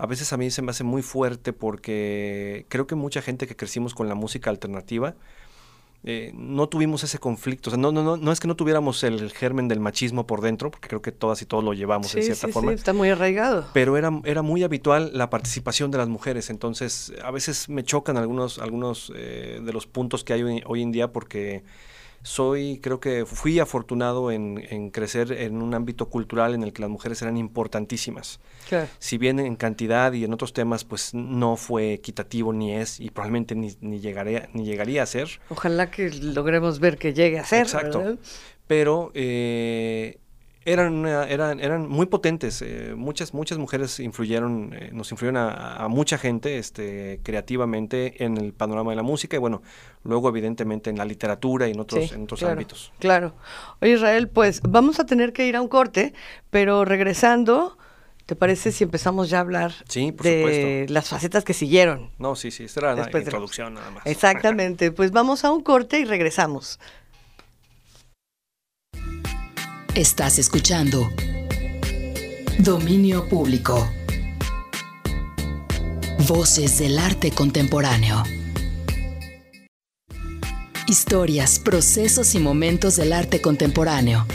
a 0.00 0.06
veces 0.06 0.32
a 0.32 0.38
mí 0.38 0.50
se 0.50 0.62
me 0.62 0.70
hace 0.70 0.82
muy 0.82 1.02
fuerte 1.02 1.52
porque 1.52 2.64
creo 2.68 2.86
que 2.86 2.94
mucha 2.94 3.20
gente 3.20 3.46
que 3.46 3.54
crecimos 3.54 3.94
con 3.94 4.08
la 4.08 4.14
música 4.14 4.48
alternativa, 4.48 5.14
eh, 6.02 6.32
no 6.34 6.70
tuvimos 6.70 7.04
ese 7.04 7.18
conflicto. 7.18 7.68
O 7.68 7.70
sea, 7.72 7.78
no, 7.78 7.92
no, 7.92 8.02
no, 8.02 8.16
no 8.16 8.32
es 8.32 8.40
que 8.40 8.48
no 8.48 8.56
tuviéramos 8.56 9.04
el 9.04 9.30
germen 9.30 9.68
del 9.68 9.78
machismo 9.78 10.26
por 10.26 10.40
dentro, 10.40 10.70
porque 10.70 10.88
creo 10.88 11.02
que 11.02 11.12
todas 11.12 11.42
y 11.42 11.44
todos 11.44 11.62
lo 11.62 11.74
llevamos 11.74 12.14
de 12.14 12.22
cierta 12.22 12.48
forma. 12.48 12.70
Sí, 12.70 12.76
está 12.76 12.94
muy 12.94 13.10
arraigado. 13.10 13.66
Pero 13.74 13.98
era, 13.98 14.10
era 14.24 14.40
muy 14.40 14.62
habitual 14.62 15.10
la 15.12 15.28
participación 15.28 15.90
de 15.90 15.98
las 15.98 16.08
mujeres. 16.08 16.48
Entonces, 16.48 17.12
a 17.22 17.30
veces 17.30 17.68
me 17.68 17.84
chocan 17.84 18.16
algunos, 18.16 18.58
algunos 18.58 19.12
eh, 19.14 19.60
de 19.62 19.72
los 19.74 19.86
puntos 19.86 20.24
que 20.24 20.32
hay 20.32 20.42
hoy, 20.42 20.62
hoy 20.64 20.80
en 20.80 20.92
día 20.92 21.12
porque 21.12 21.62
soy, 22.22 22.80
creo 22.82 23.00
que 23.00 23.24
fui 23.24 23.58
afortunado 23.58 24.30
en, 24.30 24.90
crecer 24.90 25.32
en 25.32 25.62
un 25.62 25.74
ámbito 25.74 26.08
cultural 26.10 26.54
en 26.54 26.62
el 26.62 26.72
que 26.72 26.82
las 26.82 26.90
mujeres 26.90 27.22
eran 27.22 27.36
importantísimas. 27.36 28.40
Si 28.98 29.18
bien 29.18 29.40
en 29.40 29.56
cantidad 29.56 30.12
y 30.12 30.24
en 30.24 30.32
otros 30.32 30.52
temas, 30.52 30.84
pues 30.84 31.14
no 31.14 31.56
fue 31.56 31.94
equitativo 31.94 32.52
ni 32.52 32.74
es 32.74 33.00
y 33.00 33.10
probablemente 33.10 33.54
ni, 33.54 33.76
ni, 33.80 34.00
llegaría, 34.00 34.48
ni 34.52 34.64
llegaría 34.64 35.02
a 35.02 35.06
ser. 35.06 35.40
Ojalá 35.48 35.90
que 35.90 36.10
logremos 36.10 36.78
ver 36.78 36.98
que 36.98 37.12
llegue 37.12 37.38
a 37.38 37.44
ser. 37.44 37.62
Exacto. 37.62 38.18
Pero 38.66 39.10
eh, 39.14 40.18
eran, 40.64 41.06
eran, 41.06 41.60
eran 41.60 41.88
muy 41.88 42.06
potentes. 42.06 42.62
Eh, 42.62 42.94
muchas, 42.96 43.32
muchas 43.32 43.58
mujeres 43.58 43.98
influyeron, 44.00 44.74
eh, 44.74 44.90
nos 44.92 45.10
influyeron 45.10 45.38
a, 45.38 45.86
mucha 45.88 46.18
gente 46.18 46.58
este, 46.58 47.20
creativamente 47.22 48.24
en 48.24 48.36
el 48.36 48.52
panorama 48.52 48.90
de 48.90 48.96
la 48.96 49.02
música 49.02 49.36
y 49.36 49.40
bueno, 49.40 49.62
luego 50.04 50.28
evidentemente 50.28 50.90
en 50.90 50.98
la 50.98 51.04
literatura 51.04 51.68
y 51.68 51.72
en 51.72 51.80
otros, 51.80 52.12
en 52.12 52.22
otros 52.24 52.42
ámbitos. 52.42 52.92
Claro. 52.98 53.34
Oye 53.80 53.92
Israel, 53.92 54.28
pues 54.28 54.60
vamos 54.62 55.00
a 55.00 55.06
tener 55.06 55.32
que 55.32 55.46
ir 55.46 55.56
a 55.56 55.60
un 55.60 55.68
corte, 55.68 56.12
pero 56.50 56.84
regresando... 56.84 57.76
¿Te 58.26 58.36
parece 58.36 58.70
si 58.70 58.84
empezamos 58.84 59.28
ya 59.28 59.38
a 59.38 59.40
hablar 59.40 59.72
de 59.92 60.86
las 60.88 61.08
facetas 61.08 61.42
que 61.42 61.52
siguieron? 61.52 62.12
No, 62.16 62.36
sí, 62.36 62.52
sí, 62.52 62.62
esta 62.62 62.78
era 62.78 62.94
la 62.94 63.18
introducción 63.18 63.74
nada 63.74 63.90
más. 63.90 64.06
Exactamente, 64.06 64.92
pues 64.92 65.10
vamos 65.10 65.44
a 65.44 65.50
un 65.50 65.64
corte 65.64 65.98
y 65.98 66.04
regresamos. 66.04 66.78
Estás 69.96 70.38
escuchando 70.38 71.10
Dominio 72.58 73.28
Público. 73.28 73.90
Voces 76.28 76.78
del 76.78 76.96
arte 76.96 77.32
contemporáneo. 77.32 78.22
Historias, 80.86 81.58
procesos 81.58 82.36
y 82.36 82.38
momentos 82.38 82.94
del 82.94 83.12
arte 83.12 83.40
contemporáneo. 83.40 84.26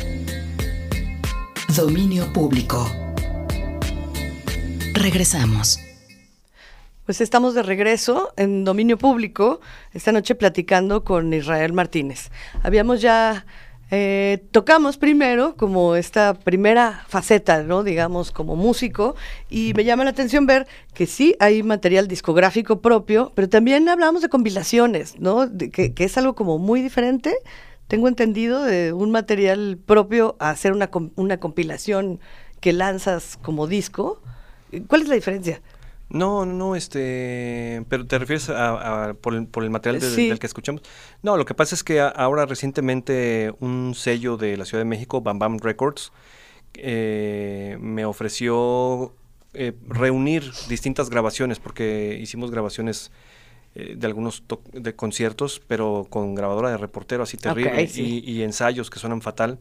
Dominio 1.74 2.34
Público. 2.34 2.92
Regresamos. 4.92 5.80
Pues 7.06 7.22
estamos 7.22 7.54
de 7.54 7.64
regreso 7.64 8.34
en 8.36 8.66
Dominio 8.66 8.98
Público, 8.98 9.62
esta 9.94 10.12
noche 10.12 10.36
platicando 10.36 11.06
con 11.06 11.34
Israel 11.34 11.72
Martínez. 11.72 12.30
Habíamos 12.62 13.00
ya 13.00 13.46
eh, 13.92 14.44
tocamos 14.52 14.98
primero 14.98 15.56
como 15.56 15.96
esta 15.96 16.34
primera 16.34 17.04
faceta, 17.08 17.62
¿no? 17.64 17.84
Digamos, 17.84 18.32
como 18.32 18.56
músico, 18.56 19.16
y 19.50 19.74
me 19.76 19.84
llama 19.84 20.04
la 20.04 20.10
atención 20.10 20.48
ver 20.48 20.68
que 20.94 21.06
sí 21.06 21.36
hay 21.40 21.62
material 21.62 22.08
discográfico 22.08 22.82
propio, 22.82 23.32
pero 23.36 23.48
también 23.48 23.88
hablamos 23.88 24.22
de 24.22 24.30
compilaciones, 24.30 25.20
¿no? 25.20 25.48
que, 25.72 25.94
es 25.96 26.18
algo 26.18 26.34
como 26.34 26.58
muy 26.58 26.82
diferente, 26.82 27.36
tengo 27.88 28.08
entendido, 28.08 28.64
de 28.64 28.94
un 28.94 29.12
material 29.12 29.78
propio 29.86 30.36
a 30.40 30.50
hacer 30.50 30.72
una, 30.72 30.90
una 31.16 31.38
compilación 31.38 32.20
que 32.60 32.74
lanzas 32.74 33.38
como 33.44 33.68
disco. 33.68 34.22
¿Cuál 34.88 35.04
es 35.04 35.08
la 35.08 35.16
diferencia? 35.16 35.62
No, 36.10 36.46
no, 36.46 36.76
este, 36.76 37.84
pero 37.90 38.06
te 38.06 38.20
refieres 38.20 38.50
a, 38.50 39.16
por, 39.20 39.34
el, 39.34 39.70
material 39.70 40.00
del 40.00 40.40
que 40.40 40.46
escuchamos. 40.46 40.82
No, 41.24 41.36
lo 41.36 41.46
que 41.46 41.56
pasa 41.56 41.74
es 41.74 41.84
que 41.84 42.00
ahora 42.00 42.46
recientemente 42.46 43.54
un 43.60 43.94
sello 43.96 44.38
de 44.38 44.56
la 44.56 44.66
Ciudad 44.66 44.82
de 44.82 44.90
México, 44.90 45.22
Bam 45.22 45.40
Bam 45.40 45.58
Records, 45.60 46.12
eh, 46.76 47.78
me 47.80 48.06
ofreció 48.06 49.14
eh, 49.54 49.74
reunir 49.88 50.52
distintas 50.70 51.10
grabaciones, 51.10 51.60
porque 51.60 52.18
hicimos 52.22 52.52
grabaciones 52.52 53.12
eh, 53.74 53.96
de 53.98 54.08
algunos 54.08 54.44
de 54.74 54.96
conciertos, 54.96 55.62
pero 55.68 56.06
con 56.10 56.36
grabadora 56.36 56.70
de 56.70 56.78
reportero 56.78 57.24
así 57.24 57.38
terrible 57.38 57.90
y, 57.94 58.32
y, 58.32 58.44
ensayos 58.44 58.90
que 58.90 59.00
suenan 59.00 59.22
fatal. 59.22 59.60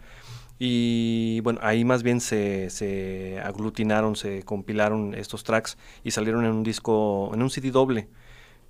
Y 0.59 1.41
bueno, 1.41 1.59
ahí 1.63 1.85
más 1.85 2.03
bien 2.03 2.21
se, 2.21 2.71
se, 2.71 3.41
aglutinaron, 3.43 4.17
se 4.17 4.43
compilaron 4.43 5.15
estos 5.15 5.45
tracks 5.45 5.77
y 6.05 6.13
salieron 6.13 6.45
en 6.45 6.53
un 6.53 6.63
disco, 6.63 7.31
en 7.35 7.43
un 7.43 7.51
CD 7.51 7.71
doble. 7.71 8.09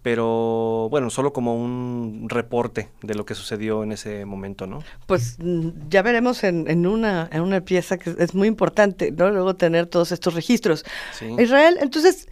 Pero 0.02 0.88
bueno, 0.90 1.08
solo 1.08 1.32
como 1.32 1.56
un 1.56 2.26
reporte 2.28 2.90
de 3.02 3.14
lo 3.14 3.24
que 3.24 3.34
sucedió 3.34 3.82
en 3.82 3.92
ese 3.92 4.26
momento, 4.26 4.66
¿no? 4.66 4.80
Pues 5.06 5.38
mm, 5.38 5.88
ya 5.88 6.02
veremos 6.02 6.44
en, 6.44 6.68
en 6.68 6.86
una, 6.86 7.28
en 7.32 7.40
una 7.40 7.62
pieza 7.62 7.96
que 7.96 8.14
es 8.18 8.34
muy 8.34 8.46
importante, 8.46 9.12
¿no? 9.12 9.30
Luego 9.30 9.56
tener 9.56 9.86
todos 9.86 10.12
estos 10.12 10.34
registros. 10.34 10.84
Israel, 11.38 11.78
entonces, 11.80 12.28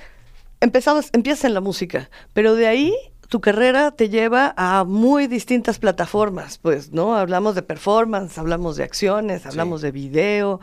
empezamos, 0.60 1.08
empieza 1.14 1.46
en 1.46 1.54
la 1.54 1.62
música, 1.62 2.10
pero 2.34 2.54
de 2.54 2.66
ahí 2.66 2.94
tu 3.32 3.40
carrera 3.40 3.92
te 3.92 4.10
lleva 4.10 4.52
a 4.58 4.84
muy 4.84 5.26
distintas 5.26 5.78
plataformas, 5.78 6.58
pues, 6.58 6.92
¿no? 6.92 7.16
Hablamos 7.16 7.54
de 7.54 7.62
performance, 7.62 8.36
hablamos 8.36 8.76
de 8.76 8.84
acciones, 8.84 9.46
hablamos 9.46 9.80
de 9.80 9.90
video, 9.90 10.60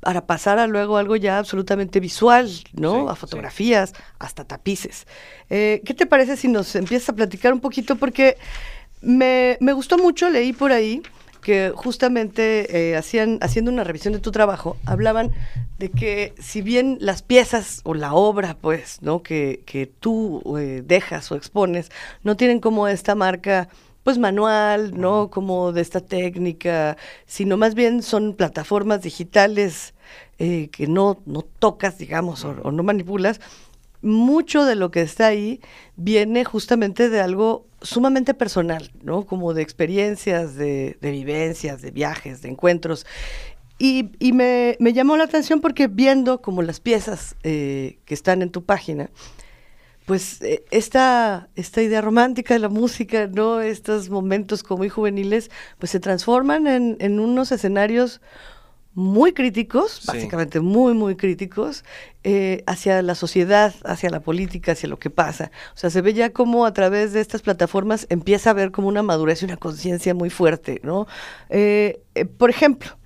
para 0.00 0.26
pasar 0.26 0.58
a 0.58 0.66
luego 0.66 0.98
algo 0.98 1.16
ya 1.16 1.38
absolutamente 1.38 1.98
visual, 1.98 2.50
¿no? 2.74 3.08
a 3.08 3.16
fotografías, 3.16 3.94
hasta 4.18 4.44
tapices. 4.44 5.06
Eh, 5.48 5.80
¿Qué 5.86 5.94
te 5.94 6.04
parece 6.04 6.36
si 6.36 6.48
nos 6.48 6.76
empiezas 6.76 7.08
a 7.08 7.14
platicar 7.14 7.54
un 7.54 7.60
poquito? 7.60 7.96
Porque 7.96 8.36
me, 9.00 9.56
me 9.62 9.72
gustó 9.72 9.96
mucho, 9.96 10.28
leí 10.28 10.52
por 10.52 10.72
ahí 10.72 11.00
que 11.40 11.72
justamente 11.74 12.90
eh, 12.90 12.96
hacían, 12.96 13.38
haciendo 13.40 13.70
una 13.70 13.84
revisión 13.84 14.14
de 14.14 14.20
tu 14.20 14.30
trabajo, 14.30 14.76
hablaban 14.84 15.32
de 15.78 15.90
que 15.90 16.34
si 16.38 16.62
bien 16.62 16.98
las 17.00 17.22
piezas 17.22 17.80
o 17.84 17.94
la 17.94 18.12
obra, 18.14 18.56
pues, 18.60 19.02
¿no? 19.02 19.22
Que, 19.22 19.62
que 19.66 19.86
tú 19.86 20.42
eh, 20.58 20.82
dejas 20.84 21.30
o 21.32 21.36
expones, 21.36 21.90
no 22.22 22.36
tienen 22.36 22.60
como 22.60 22.88
esta 22.88 23.14
marca 23.14 23.68
pues 24.02 24.18
manual, 24.18 24.98
¿no? 24.98 25.30
Como 25.30 25.72
de 25.72 25.82
esta 25.82 26.00
técnica, 26.00 26.96
sino 27.26 27.56
más 27.56 27.74
bien 27.74 28.02
son 28.02 28.34
plataformas 28.34 29.02
digitales 29.02 29.94
eh, 30.38 30.68
que 30.72 30.86
no, 30.86 31.20
no 31.26 31.42
tocas, 31.42 31.98
digamos, 31.98 32.44
o, 32.44 32.70
no 32.70 32.82
manipulas. 32.82 33.40
Mucho 34.02 34.64
de 34.64 34.74
lo 34.74 34.90
que 34.90 35.02
está 35.02 35.26
ahí 35.26 35.60
viene 35.96 36.44
justamente 36.44 37.10
de 37.10 37.20
algo 37.20 37.66
sumamente 37.82 38.34
personal, 38.34 38.90
¿no? 39.02 39.24
Como 39.26 39.54
de 39.54 39.62
experiencias, 39.62 40.54
de, 40.56 40.96
vivencias, 41.00 41.82
de 41.82 41.90
viajes, 41.90 42.42
de 42.42 42.48
encuentros. 42.48 43.06
Y, 43.78 44.10
me, 44.32 44.76
llamó 44.92 45.16
la 45.16 45.24
atención 45.24 45.60
porque 45.60 45.88
viendo 45.88 46.42
como 46.42 46.60
las 46.62 46.80
piezas 46.80 47.36
eh, 47.42 47.98
que 48.04 48.14
están 48.14 48.42
en 48.42 48.50
tu 48.50 48.64
página, 48.64 49.10
pues 50.10 50.42
eh, 50.42 50.64
esta, 50.70 51.48
esta 51.54 51.82
idea 51.82 52.00
romántica 52.00 52.54
de 52.54 52.60
la 52.60 52.68
música, 52.68 53.26
¿no? 53.28 53.60
Estos 53.60 54.10
momentos 54.10 54.62
como 54.62 54.78
muy 54.78 54.88
juveniles, 54.88 55.50
pues 55.78 55.90
se 55.90 56.00
transforman 56.00 56.66
en, 56.66 57.20
unos 57.20 57.52
escenarios 57.52 58.20
muy 58.94 59.32
críticos, 59.32 60.02
básicamente 60.06 60.60
muy, 60.60 60.94
muy 60.94 61.16
críticos, 61.16 61.84
eh, 62.24 62.64
hacia 62.66 63.02
la 63.02 63.14
sociedad, 63.14 63.74
hacia 63.84 64.10
la 64.10 64.20
política, 64.20 64.72
hacia 64.72 64.88
lo 64.88 64.98
que 64.98 65.10
pasa. 65.10 65.50
O 65.74 65.76
sea, 65.76 65.90
se 65.90 66.00
ve 66.00 66.12
ya 66.12 66.30
como 66.30 66.66
a 66.66 66.72
través 66.72 67.12
de 67.12 67.20
estas 67.20 67.42
plataformas 67.42 68.06
empieza 68.10 68.50
a 68.50 68.52
haber 68.52 68.72
como 68.72 68.88
una 68.88 69.02
madurez 69.02 69.42
y 69.42 69.44
una 69.44 69.56
conciencia 69.56 70.14
muy 70.14 70.30
fuerte, 70.30 70.80
¿no? 70.82 71.06
Eh, 71.48 72.02
por 72.36 72.50
ejemplo, 72.50 72.98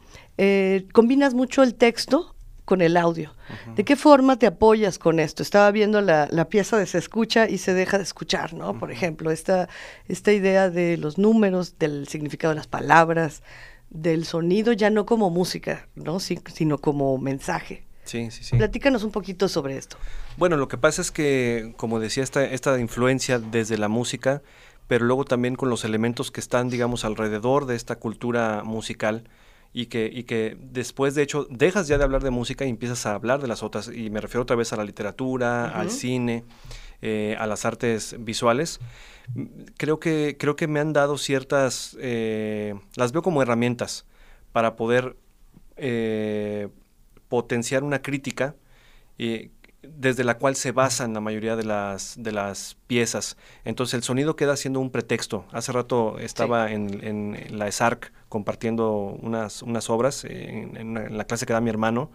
combinas 0.92 1.34
mucho 1.34 1.62
el 1.62 1.74
texto 1.74 2.34
con 2.64 2.80
el 2.80 2.96
audio. 2.96 3.34
¿De 3.76 3.84
qué 3.84 3.94
forma 3.94 4.38
te 4.38 4.46
apoyas 4.46 4.98
con 4.98 5.20
esto? 5.20 5.42
Estaba 5.42 5.70
viendo 5.70 6.00
la, 6.00 6.48
pieza 6.48 6.78
de 6.78 6.86
se 6.86 6.98
escucha 6.98 7.48
y 7.48 7.58
se 7.58 7.74
deja 7.74 7.98
de 7.98 8.04
escuchar, 8.04 8.54
¿no? 8.54 8.78
Por 8.78 8.90
ejemplo, 8.90 9.30
esta, 9.30 9.68
esta 10.08 10.32
idea 10.32 10.70
de 10.70 10.96
los 10.96 11.18
números, 11.18 11.78
del 11.78 12.08
significado 12.08 12.52
de 12.52 12.56
las 12.56 12.66
palabras, 12.66 13.42
del 13.94 14.26
sonido 14.26 14.72
ya 14.72 14.90
no 14.90 15.06
como 15.06 15.30
música, 15.30 15.88
¿no? 15.94 16.18
sino 16.20 16.78
como 16.78 17.16
mensaje. 17.16 17.84
Sí, 18.04 18.30
sí, 18.30 18.44
sí. 18.44 18.56
Platícanos 18.56 19.04
un 19.04 19.12
poquito 19.12 19.48
sobre 19.48 19.78
esto. 19.78 19.96
Bueno, 20.36 20.58
lo 20.58 20.68
que 20.68 20.76
pasa 20.76 21.00
es 21.00 21.10
que, 21.10 21.72
como 21.78 22.00
decía, 22.00 22.22
esta, 22.22 22.44
esta 22.44 22.78
influencia 22.78 23.38
desde 23.38 23.78
la 23.78 23.88
música, 23.88 24.42
pero 24.88 25.06
luego 25.06 25.24
también 25.24 25.54
con 25.56 25.70
los 25.70 25.84
elementos 25.84 26.30
que 26.30 26.40
están, 26.40 26.68
digamos, 26.68 27.04
alrededor 27.06 27.64
de 27.64 27.76
esta 27.76 27.96
cultura 27.96 28.62
musical, 28.64 29.24
y 29.76 29.86
que, 29.86 30.08
y 30.10 30.22
que 30.22 30.56
después, 30.60 31.16
de 31.16 31.22
hecho, 31.22 31.48
dejas 31.50 31.88
ya 31.88 31.98
de 31.98 32.04
hablar 32.04 32.22
de 32.22 32.30
música 32.30 32.64
y 32.64 32.70
empiezas 32.70 33.06
a 33.06 33.14
hablar 33.16 33.42
de 33.42 33.48
las 33.48 33.64
otras, 33.64 33.90
y 33.92 34.08
me 34.08 34.20
refiero 34.20 34.42
otra 34.42 34.54
vez 34.54 34.72
a 34.72 34.76
la 34.76 34.84
literatura, 34.84 35.68
al 35.68 35.90
cine, 35.90 36.44
eh, 37.02 37.36
a 37.40 37.46
las 37.48 37.64
artes 37.64 38.14
visuales. 38.20 38.78
Creo 39.76 39.98
que, 39.98 40.36
creo 40.38 40.54
que 40.54 40.68
me 40.68 40.78
han 40.78 40.92
dado 40.92 41.18
ciertas, 41.18 41.96
eh, 42.00 42.76
las 42.94 43.10
veo 43.10 43.22
como 43.22 43.42
herramientas 43.42 44.06
para 44.52 44.76
poder 44.76 45.16
eh, 45.76 46.68
potenciar 47.28 47.82
una 47.82 48.00
crítica 48.00 48.54
desde 49.96 50.24
la 50.24 50.38
cual 50.38 50.56
se 50.56 50.72
basan 50.72 51.14
la 51.14 51.20
mayoría 51.20 51.56
de 51.56 51.64
las, 51.64 52.14
de 52.18 52.32
las 52.32 52.76
piezas. 52.86 53.36
Entonces 53.64 53.94
el 53.94 54.02
sonido 54.02 54.36
queda 54.36 54.56
siendo 54.56 54.80
un 54.80 54.90
pretexto. 54.90 55.44
Hace 55.52 55.72
rato 55.72 56.18
estaba 56.18 56.72
en, 56.72 57.04
en, 57.04 57.58
la 57.58 57.68
ESARC 57.68 58.12
compartiendo 58.28 59.16
unas, 59.20 59.62
unas 59.62 59.90
obras 59.90 60.24
en, 60.24 61.16
la 61.16 61.24
clase 61.24 61.46
que 61.46 61.52
da 61.52 61.60
mi 61.60 61.70
hermano 61.70 62.10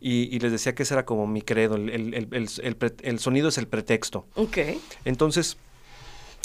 y, 0.00 0.38
les 0.38 0.52
decía 0.52 0.74
que 0.74 0.82
ese 0.82 0.94
era 0.94 1.04
como 1.04 1.26
mi 1.26 1.42
credo. 1.42 1.76
El, 1.76 3.18
sonido 3.18 3.48
es 3.48 3.58
el 3.58 3.68
pretexto. 3.68 4.26
Okay. 4.34 4.80
Entonces... 5.04 5.56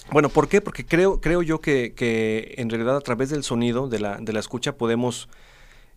Bueno, 0.09 0.29
¿por 0.29 0.47
qué? 0.47 0.61
Porque 0.61 0.85
creo, 0.85 1.19
creo 1.19 1.41
yo 1.41 1.59
que, 1.59 1.93
que 1.93 2.55
en 2.59 2.69
realidad 2.69 2.95
a 2.95 3.01
través 3.01 3.29
del 3.29 3.43
sonido, 3.43 3.89
de 3.89 3.99
la, 3.99 4.15
de 4.21 4.31
la 4.31 4.39
escucha, 4.39 4.77
podemos 4.77 5.27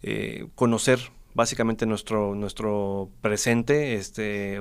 eh, 0.03 0.49
conocer 0.57 1.13
básicamente 1.35 1.87
nuestro, 1.87 2.35
nuestro 2.35 3.09
presente 3.21 3.95
este, 3.95 4.61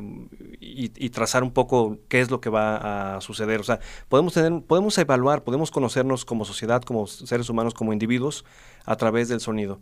y, 0.60 1.10
trazar 1.10 1.44
un 1.44 1.52
poco 1.52 1.98
qué 2.08 2.22
es 2.22 2.30
lo 2.30 2.42
que 2.42 2.50
va 2.50 3.16
a 3.16 3.22
suceder. 3.22 3.60
O 3.60 3.64
sea, 3.64 3.80
podemos, 4.08 4.34
tener, 4.34 4.62
podemos 4.64 4.98
evaluar, 4.98 5.44
podemos 5.44 5.72
conocernos 5.72 6.26
como 6.26 6.46
sociedad, 6.46 6.82
como 6.84 7.08
seres 7.08 7.50
humanos, 7.50 7.74
como 7.74 7.94
individuos, 7.94 8.46
a 8.86 8.96
través 8.96 9.28
del 9.30 9.40
sonido. 9.40 9.80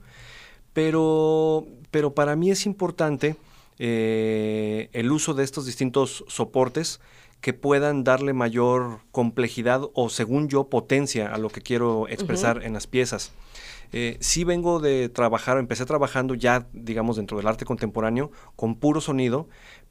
Pero, 0.73 1.65
pero 1.91 2.13
para 2.13 2.35
mí 2.35 2.51
es 2.51 2.65
importante 2.65 3.35
eh, 3.79 4.89
el 4.93 5.11
uso 5.11 5.33
de 5.33 5.43
estos 5.43 5.65
distintos 5.65 6.23
soportes 6.27 6.99
que 7.41 7.53
puedan 7.53 8.03
darle 8.03 8.33
mayor 8.33 8.99
complejidad 9.11 9.81
o, 9.93 10.09
según 10.09 10.47
yo, 10.47 10.69
potencia 10.69 11.33
a 11.33 11.37
lo 11.37 11.49
que 11.49 11.61
quiero 11.61 12.07
expresar 12.07 12.63
en 12.63 12.73
las 12.73 12.87
piezas. 12.87 13.31
Eh, 13.91 14.17
sí 14.19 14.43
vengo 14.43 14.79
de 14.79 15.09
trabajar, 15.09 15.57
empecé 15.57 15.85
trabajando 15.85 16.35
ya, 16.35 16.67
digamos, 16.73 17.17
dentro 17.17 17.37
del 17.37 17.47
arte 17.47 17.65
contemporáneo 17.65 18.31
con 18.55 18.75
puro 18.75 19.01
sonido, 19.01 19.47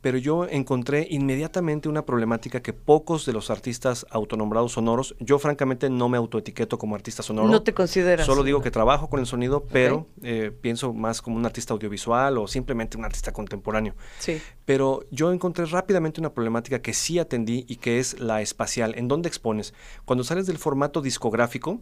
pero 0.06 0.18
yo 0.18 0.46
encontré 0.48 1.04
inmediatamente 1.10 1.88
una 1.88 2.06
problemática 2.06 2.62
que 2.62 2.72
pocos 2.72 3.26
de 3.26 3.32
los 3.32 3.50
artistas 3.50 4.06
autonombrados 4.10 4.70
sonoros, 4.70 5.16
yo 5.18 5.40
francamente 5.40 5.90
no 5.90 6.08
me 6.08 6.16
autoetiqueto 6.16 6.78
como 6.78 6.94
artista 6.94 7.24
sonoro. 7.24 7.48
No 7.48 7.64
te 7.64 7.74
consideras. 7.74 8.24
Solo 8.24 8.44
digo 8.44 8.62
que 8.62 8.70
trabajo 8.70 9.10
con 9.10 9.18
el 9.18 9.26
sonido, 9.26 9.64
pero 9.64 10.06
eh, 10.22 10.52
pienso 10.60 10.92
más 10.92 11.20
como 11.20 11.34
un 11.34 11.44
artista 11.44 11.74
audiovisual 11.74 12.38
o 12.38 12.46
simplemente 12.46 12.96
un 12.96 13.04
artista 13.04 13.32
contemporáneo. 13.32 13.96
Sí. 14.20 14.40
Pero 14.64 15.04
yo 15.10 15.32
encontré 15.32 15.64
rápidamente 15.64 16.20
una 16.20 16.32
problemática 16.32 16.80
que 16.80 16.94
sí 16.94 17.18
atendí 17.18 17.64
y 17.66 17.74
que 17.74 17.98
es 17.98 18.20
la 18.20 18.42
espacial. 18.42 18.94
¿En 18.96 19.08
dónde 19.08 19.28
expones? 19.28 19.74
Cuando 20.04 20.22
sales 20.22 20.46
del 20.46 20.58
formato 20.58 21.02
discográfico, 21.02 21.80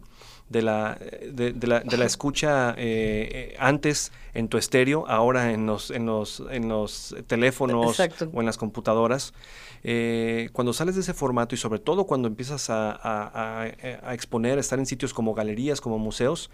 de 0.49 0.61
la, 0.61 0.97
de, 1.31 1.53
la, 1.61 1.79
de 1.79 1.97
la, 1.97 2.05
escucha 2.05 2.71
eh, 2.71 2.75
eh, 2.77 3.55
antes 3.59 4.11
en 4.33 4.47
tu 4.47 4.57
estéreo, 4.57 5.07
ahora 5.07 5.51
en 5.51 5.65
los, 5.65 5.89
en 5.89 6.05
los, 6.05 6.43
en 6.51 6.69
los 6.69 7.15
teléfonos 7.25 7.99
o 8.33 8.39
en 8.39 8.45
las 8.45 8.57
computadoras. 8.57 9.33
Eh, 9.83 10.49
cuando 10.53 10.73
sales 10.73 10.95
de 10.95 11.01
ese 11.01 11.13
formato 11.13 11.55
y 11.55 11.57
sobre 11.57 11.79
todo 11.79 12.05
cuando 12.05 12.27
empiezas 12.27 12.69
a, 12.69 12.91
a, 12.91 13.61
a, 13.61 14.13
exponer, 14.13 14.57
a 14.57 14.61
estar 14.61 14.79
en 14.79 14.85
sitios 14.85 15.13
como 15.13 15.33
galerías, 15.33 15.81
como 15.81 15.99
museos, 15.99 16.49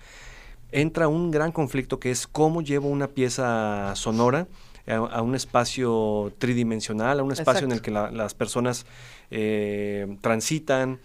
entra 0.72 1.08
un 1.08 1.32
gran 1.32 1.52
conflicto 1.52 2.00
que 2.00 2.12
es 2.12 2.28
cómo 2.28 2.62
llevo 2.62 2.90
una 2.90 3.08
pieza 3.08 3.94
sonora 3.96 4.48
a, 4.88 5.22
un 5.22 5.36
espacio 5.36 6.34
tridimensional, 6.38 7.20
a 7.20 7.24
un 7.24 7.32
espacio 7.32 7.66
en 7.66 7.72
el 7.72 7.82
que 7.82 7.92
las 7.92 8.34
personas 8.34 8.86
transitan, 10.22 11.00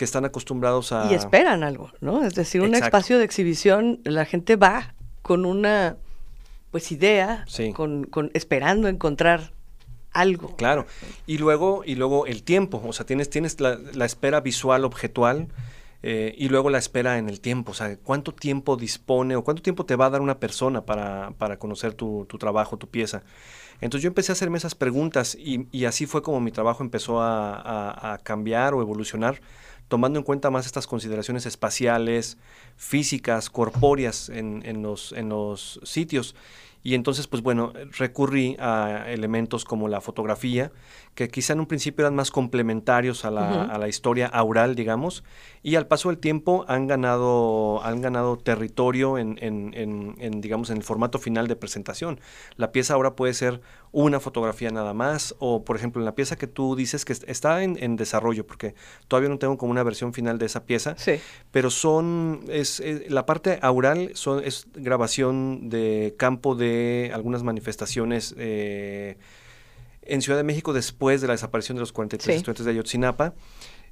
que 0.00 0.04
están 0.06 0.24
acostumbrados 0.24 0.92
a... 0.92 1.12
Y 1.12 1.14
esperan 1.14 1.62
algo, 1.62 1.90
¿no? 2.00 2.24
Es 2.24 2.34
decir, 2.34 2.62
un 2.62 2.74
espacio 2.74 3.18
de 3.18 3.24
exhibición, 3.24 4.00
la 4.04 4.24
gente 4.24 4.56
va 4.56 4.94
con 5.20 5.44
una, 5.44 5.98
pues, 6.70 6.90
idea, 6.90 7.44
con, 7.74 8.04
con, 8.04 8.30
esperando 8.32 8.88
encontrar 8.88 9.52
algo. 10.12 10.56
Claro. 10.56 10.86
Y 11.26 11.38
luego, 11.38 11.82
y 11.84 11.94
luego 11.94 12.26
el 12.26 12.42
tiempo, 12.42 12.82
o 12.84 12.92
sea, 12.92 13.06
tienes, 13.06 13.30
tienes 13.30 13.60
la, 13.60 14.04
espera 14.04 14.40
visual 14.40 14.84
objetual 14.84 15.48
eh, 16.02 16.34
y 16.36 16.48
luego 16.48 16.70
la 16.70 16.78
espera 16.78 17.18
en 17.18 17.28
el 17.28 17.40
tiempo, 17.40 17.72
o 17.72 17.74
sea, 17.74 17.96
cuánto 17.96 18.32
tiempo 18.32 18.76
dispone 18.76 19.36
o 19.36 19.44
cuánto 19.44 19.62
tiempo 19.62 19.84
te 19.84 19.96
va 19.96 20.06
a 20.06 20.10
dar 20.10 20.20
una 20.20 20.38
persona 20.38 20.84
para, 20.84 21.32
para 21.38 21.58
conocer 21.58 21.94
tu, 21.94 22.26
tu, 22.28 22.38
trabajo, 22.38 22.76
tu 22.76 22.88
pieza. 22.88 23.22
Entonces 23.80 24.02
yo 24.02 24.08
empecé 24.08 24.32
a 24.32 24.34
hacerme 24.34 24.58
esas 24.58 24.74
preguntas 24.74 25.36
y, 25.38 25.84
así 25.84 26.06
fue 26.06 26.22
como 26.22 26.40
mi 26.40 26.52
trabajo 26.52 26.82
empezó 26.82 27.20
a, 27.20 27.54
a, 27.54 28.14
a 28.14 28.18
cambiar 28.18 28.74
o 28.74 28.82
evolucionar 28.82 29.40
tomando 29.90 30.20
en 30.20 30.24
cuenta 30.24 30.50
más 30.50 30.66
estas 30.66 30.86
consideraciones 30.86 31.46
espaciales, 31.46 32.38
físicas, 32.76 33.50
corpóreas 33.50 34.28
en, 34.28 34.62
en, 34.64 34.82
los, 34.82 35.12
en 35.12 35.28
los 35.28 35.80
sitios. 35.82 36.36
Y 36.82 36.94
entonces, 36.94 37.26
pues 37.26 37.42
bueno, 37.42 37.72
recurrí 37.98 38.56
a 38.58 39.04
elementos 39.08 39.64
como 39.64 39.88
la 39.88 40.00
fotografía, 40.00 40.72
que 41.14 41.28
quizá 41.28 41.52
en 41.52 41.60
un 41.60 41.66
principio 41.66 42.04
eran 42.04 42.14
más 42.14 42.30
complementarios 42.30 43.24
a 43.24 43.30
la, 43.30 43.64
a 43.64 43.78
la, 43.78 43.88
historia 43.88 44.26
aural, 44.26 44.74
digamos, 44.74 45.22
y 45.62 45.74
al 45.74 45.86
paso 45.86 46.08
del 46.08 46.18
tiempo 46.18 46.64
han 46.68 46.86
ganado, 46.86 47.84
han 47.84 48.00
ganado 48.00 48.38
territorio 48.38 49.18
en, 49.18 49.38
en, 49.42 49.74
en, 49.74 50.40
digamos, 50.40 50.70
en 50.70 50.78
el 50.78 50.82
formato 50.82 51.18
final 51.18 51.48
de 51.48 51.56
presentación. 51.56 52.20
La 52.56 52.72
pieza 52.72 52.94
ahora 52.94 53.14
puede 53.14 53.34
ser 53.34 53.60
una 53.92 54.20
fotografía 54.20 54.70
nada 54.70 54.94
más, 54.94 55.34
o 55.38 55.64
por 55.64 55.76
ejemplo, 55.76 56.00
en 56.00 56.04
la 56.04 56.14
pieza 56.14 56.36
que 56.36 56.46
tú 56.46 56.76
dices 56.76 57.04
que 57.04 57.12
está 57.12 57.62
en, 57.62 57.96
desarrollo, 57.96 58.46
porque 58.46 58.74
todavía 59.08 59.28
no 59.28 59.38
tengo 59.38 59.58
como 59.58 59.72
una 59.72 59.82
versión 59.82 60.12
final 60.12 60.38
de 60.38 60.46
esa 60.46 60.64
pieza, 60.64 60.96
pero 61.50 61.70
son, 61.70 62.44
es, 62.48 62.82
la 63.08 63.26
parte 63.26 63.58
aural 63.62 64.10
son, 64.14 64.44
es 64.44 64.66
grabación 64.74 65.68
de 65.68 66.14
campo 66.16 66.54
de 66.54 67.10
algunas 67.12 67.42
manifestaciones 67.42 68.34
eh, 68.38 69.18
en 70.02 70.22
Ciudad 70.22 70.38
de 70.38 70.44
México 70.44 70.72
después 70.72 71.20
de 71.20 71.26
la 71.26 71.34
desaparición 71.34 71.76
de 71.76 71.80
los 71.80 71.92
43 71.92 72.36
estudiantes 72.36 72.64
de 72.64 72.72
Ayotzinapa. 72.72 73.34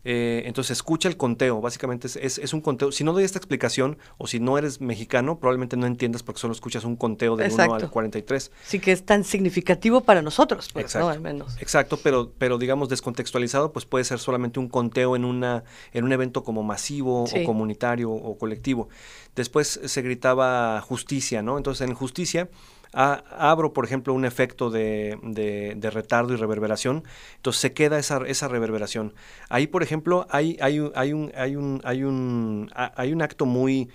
Eh, 0.05 0.43
entonces 0.47 0.79
escucha 0.79 1.09
el 1.09 1.17
conteo, 1.17 1.61
básicamente 1.61 2.07
es, 2.07 2.17
es, 2.17 2.53
un 2.53 2.61
conteo. 2.61 2.93
Si 2.93 3.05
no 3.05 3.13
doy 3.13 3.25
esta 3.25 3.39
explicación 3.39 3.99
o 4.17 4.27
si 4.27 4.39
no 4.39 4.57
eres 4.57 4.81
mexicano, 4.81 5.39
probablemente 5.39 5.77
no 5.77 5.87
entiendas 5.87 6.23
porque 6.23 6.41
solo 6.41 6.53
escuchas 6.53 6.85
un 6.85 6.97
conteo 6.97 7.37
del 7.37 7.53
1 7.53 7.75
al 7.75 7.91
43. 7.91 8.53
Sí 8.65 8.79
que 8.79 8.93
es 8.93 9.05
tan 9.05 9.25
significativo 9.25 10.03
para 10.03 10.23
nosotros, 10.23 10.71
pues, 10.73 10.87
Exacto. 10.87 11.09
Al 11.09 11.21
menos. 11.21 11.57
Exacto, 11.61 11.99
pero, 12.03 12.33
pero 12.39 12.59
digamos 12.59 12.89
descontextualizado, 12.89 13.73
pues 13.73 13.87
puede 13.87 14.05
ser 14.05 14.19
solamente 14.19 14.61
un 14.61 14.69
conteo 14.69 15.17
en, 15.17 15.25
una, 15.25 15.65
en 15.93 16.05
un 16.05 16.13
evento 16.13 16.45
como 16.45 16.63
masivo 16.63 17.25
o 17.25 17.45
comunitario 17.45 18.11
o 18.11 18.39
colectivo. 18.39 18.89
Después 19.35 19.81
se 19.85 20.03
gritaba 20.03 20.81
justicia, 20.81 21.43
¿no? 21.43 21.57
Entonces 21.57 21.87
en 21.89 21.95
justicia 21.95 22.49
abro, 22.93 23.73
por 23.73 23.85
ejemplo, 23.85 24.15
un 24.15 24.25
efecto 24.25 24.71
de, 24.71 25.19
de, 25.23 25.91
retardo 25.91 26.35
y 26.35 26.37
reverberación, 26.37 27.05
entonces 27.37 27.61
se 27.61 27.73
queda 27.73 27.99
esa, 27.99 28.19
esa 28.27 28.49
reverberación. 28.49 29.15
Ahí, 29.49 29.67
por 29.67 29.83
ejemplo, 29.83 30.27
hay, 30.31 30.57
hay, 30.61 30.81
hay, 30.95 31.13
un, 31.13 31.33
hay, 31.35 31.57
un, 31.57 31.81
hay, 31.85 32.05
un, 32.05 32.71
hay 32.75 33.13
un 33.13 33.23
acto 33.23 33.47
muy 33.47 33.91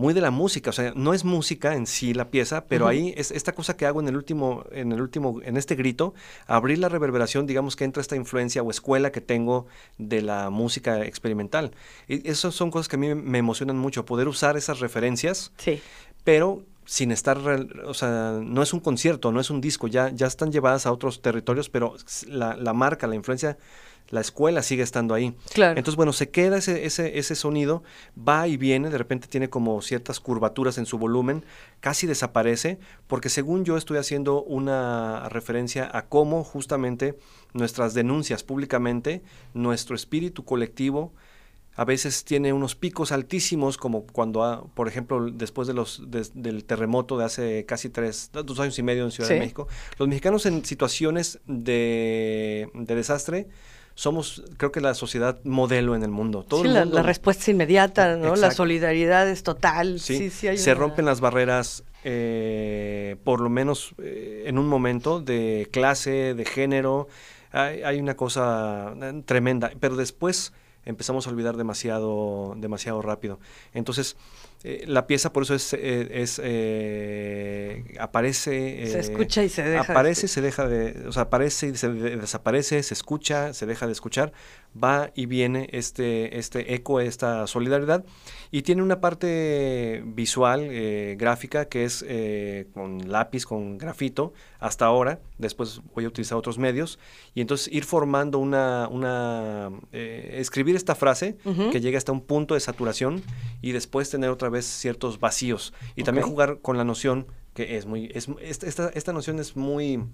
muy 0.00 0.14
de 0.14 0.22
la 0.22 0.30
música, 0.30 0.70
o 0.70 0.72
sea, 0.72 0.94
no 0.96 1.12
es 1.12 1.26
música 1.26 1.74
en 1.74 1.86
sí 1.86 2.14
la 2.14 2.30
pieza, 2.30 2.64
pero 2.64 2.88
ahí 2.88 3.12
es 3.18 3.30
esta 3.30 3.52
cosa 3.52 3.76
que 3.76 3.84
hago 3.84 4.00
en 4.00 4.08
el 4.08 4.16
último, 4.16 4.64
en 4.72 4.92
el 4.92 5.02
último, 5.02 5.42
en 5.44 5.58
este 5.58 5.74
grito, 5.74 6.14
abrir 6.46 6.78
la 6.78 6.88
reverberación, 6.88 7.46
digamos 7.46 7.76
que 7.76 7.84
entra 7.84 8.00
esta 8.00 8.16
influencia 8.16 8.62
o 8.62 8.70
escuela 8.70 9.12
que 9.12 9.20
tengo 9.20 9.66
de 9.98 10.22
la 10.22 10.48
música 10.48 11.04
experimental. 11.04 11.72
Y 12.08 12.26
esas 12.26 12.54
son 12.54 12.70
cosas 12.70 12.88
que 12.88 12.96
a 12.96 12.98
mí 12.98 13.14
me 13.14 13.36
emocionan 13.36 13.76
mucho, 13.76 14.06
poder 14.06 14.26
usar 14.26 14.56
esas 14.56 14.80
referencias, 14.80 15.52
sí. 15.58 15.82
pero 16.24 16.62
sin 16.90 17.12
estar, 17.12 17.38
o 17.38 17.94
sea, 17.94 18.40
no 18.42 18.64
es 18.64 18.72
un 18.72 18.80
concierto, 18.80 19.30
no 19.30 19.38
es 19.38 19.48
un 19.48 19.60
disco, 19.60 19.86
ya, 19.86 20.08
ya 20.08 20.26
están 20.26 20.50
llevadas 20.50 20.86
a 20.86 20.92
otros 20.92 21.22
territorios, 21.22 21.70
pero 21.70 21.94
la, 22.26 22.56
la 22.56 22.72
marca, 22.72 23.06
la 23.06 23.14
influencia, 23.14 23.58
la 24.08 24.20
escuela 24.20 24.60
sigue 24.60 24.82
estando 24.82 25.14
ahí. 25.14 25.36
Claro. 25.54 25.78
Entonces, 25.78 25.94
bueno, 25.94 26.12
se 26.12 26.30
queda 26.30 26.58
ese, 26.58 26.86
ese, 26.86 27.16
ese 27.20 27.36
sonido, 27.36 27.84
va 28.18 28.48
y 28.48 28.56
viene, 28.56 28.90
de 28.90 28.98
repente 28.98 29.28
tiene 29.28 29.48
como 29.48 29.80
ciertas 29.82 30.18
curvaturas 30.18 30.78
en 30.78 30.86
su 30.86 30.98
volumen, 30.98 31.44
casi 31.78 32.08
desaparece, 32.08 32.80
porque 33.06 33.28
según 33.28 33.64
yo 33.64 33.76
estoy 33.76 33.98
haciendo 33.98 34.42
una 34.42 35.28
referencia 35.28 35.88
a 35.96 36.06
cómo 36.06 36.42
justamente 36.42 37.16
nuestras 37.52 37.94
denuncias 37.94 38.42
públicamente, 38.42 39.22
nuestro 39.54 39.94
espíritu 39.94 40.44
colectivo, 40.44 41.12
a 41.80 41.84
veces 41.86 42.24
tiene 42.26 42.52
unos 42.52 42.74
picos 42.74 43.10
altísimos, 43.10 43.78
como 43.78 44.04
cuando, 44.04 44.70
por 44.74 44.86
ejemplo, 44.86 45.30
después 45.30 45.66
de 45.66 45.72
los, 45.72 46.02
del 46.10 46.64
terremoto 46.66 47.16
de 47.16 47.24
hace 47.24 47.64
casi 47.64 47.88
tres, 47.88 48.30
dos 48.34 48.60
años 48.60 48.78
y 48.78 48.82
medio 48.82 49.02
en 49.02 49.10
Ciudad 49.10 49.30
de 49.30 49.38
México, 49.38 49.66
los 49.98 50.06
mexicanos 50.06 50.44
en 50.44 50.62
situaciones 50.62 51.40
de, 51.46 52.68
desastre 52.74 53.48
somos, 53.94 54.44
creo 54.58 54.70
que 54.72 54.82
la 54.82 54.92
sociedad 54.92 55.40
modelo 55.44 55.94
en 55.96 56.02
el 56.02 56.10
mundo. 56.10 56.44
Todo 56.46 56.64
sí, 56.64 56.68
la, 56.68 56.84
respuesta 57.02 57.50
inmediata, 57.50 58.14
¿no? 58.18 58.36
La 58.36 58.50
solidaridad 58.50 59.26
es 59.26 59.42
total. 59.42 60.00
Sí, 60.00 60.28
sí, 60.28 60.58
se 60.58 60.74
rompen 60.74 61.06
las 61.06 61.22
barreras, 61.22 61.84
eh, 62.04 63.16
por 63.24 63.40
lo 63.40 63.48
menos 63.48 63.94
eh, 64.02 64.42
en 64.44 64.58
un 64.58 64.68
momento, 64.68 65.22
de 65.22 65.66
clase, 65.72 66.34
de 66.34 66.44
género. 66.44 67.08
Hay, 67.52 67.82
hay 67.84 68.00
una 68.00 68.18
cosa 68.18 68.92
eh, 69.00 69.22
tremenda, 69.24 69.72
pero 69.80 69.96
después 69.96 70.52
empezamos 70.84 71.26
a 71.26 71.30
olvidar 71.30 71.56
demasiado, 71.56 72.54
demasiado 72.56 73.02
rápido. 73.02 73.38
Entonces, 73.72 74.16
eh, 74.62 74.84
la 74.86 75.06
pieza 75.06 75.32
por 75.32 75.44
eso 75.44 75.54
es, 75.54 75.72
eh, 75.72 76.08
es 76.12 76.38
eh, 76.44 77.96
aparece... 77.98 78.86
se 78.88 78.98
escucha 78.98 79.42
y 79.42 79.48
se 79.48 79.62
deja. 79.62 79.90
Aparece, 79.92 80.28
se 80.28 80.42
deja 80.42 80.68
de... 80.68 81.08
O 81.08 81.12
sea, 81.12 81.22
aparece 81.22 81.68
y 81.68 81.76
se 81.76 81.88
desaparece, 81.88 82.82
se 82.82 82.92
escucha, 82.92 83.54
se 83.54 83.64
deja 83.64 83.86
de 83.86 83.92
escuchar, 83.92 84.32
va 84.72 85.12
y 85.14 85.24
viene 85.24 85.70
este, 85.72 86.38
este 86.38 86.74
eco, 86.74 87.00
esta 87.00 87.46
solidaridad, 87.46 88.04
y 88.50 88.60
tiene 88.60 88.82
una 88.82 89.00
parte 89.00 90.02
visual, 90.04 90.68
gráfica, 91.16 91.64
que 91.64 91.84
es 91.84 92.04
con 92.74 93.10
lápiz, 93.10 93.46
con 93.46 93.78
grafito, 93.78 94.34
hasta 94.58 94.84
ahora, 94.84 95.20
después 95.38 95.80
voy 95.94 96.04
a 96.04 96.08
utilizar 96.08 96.36
otros 96.36 96.58
medios, 96.58 96.98
y 97.34 97.40
entonces 97.40 97.72
ir 97.72 97.84
formando 97.84 98.38
una... 98.38 98.88
una 98.88 99.70
escribir 99.92 100.76
esta 100.76 100.94
frase 100.94 101.36
que 101.72 101.80
llegue 101.80 101.96
hasta 101.96 102.12
un 102.12 102.20
punto 102.20 102.54
de 102.54 102.60
saturación 102.60 103.22
y 103.62 103.72
después 103.72 104.10
tener 104.10 104.28
otra 104.30 104.49
vez 104.50 104.66
ciertos 104.66 105.20
vacíos. 105.20 105.72
Y 105.96 106.04
también 106.04 106.26
jugar 106.26 106.60
con 106.60 106.76
la 106.76 106.84
noción 106.84 107.26
que 107.54 107.76
es 107.76 107.86
muy, 107.86 108.10
es, 108.14 108.28
esta, 108.40 108.90
esta 108.90 109.12
noción 109.12 109.38
es 109.38 109.56
muy 109.56 110.04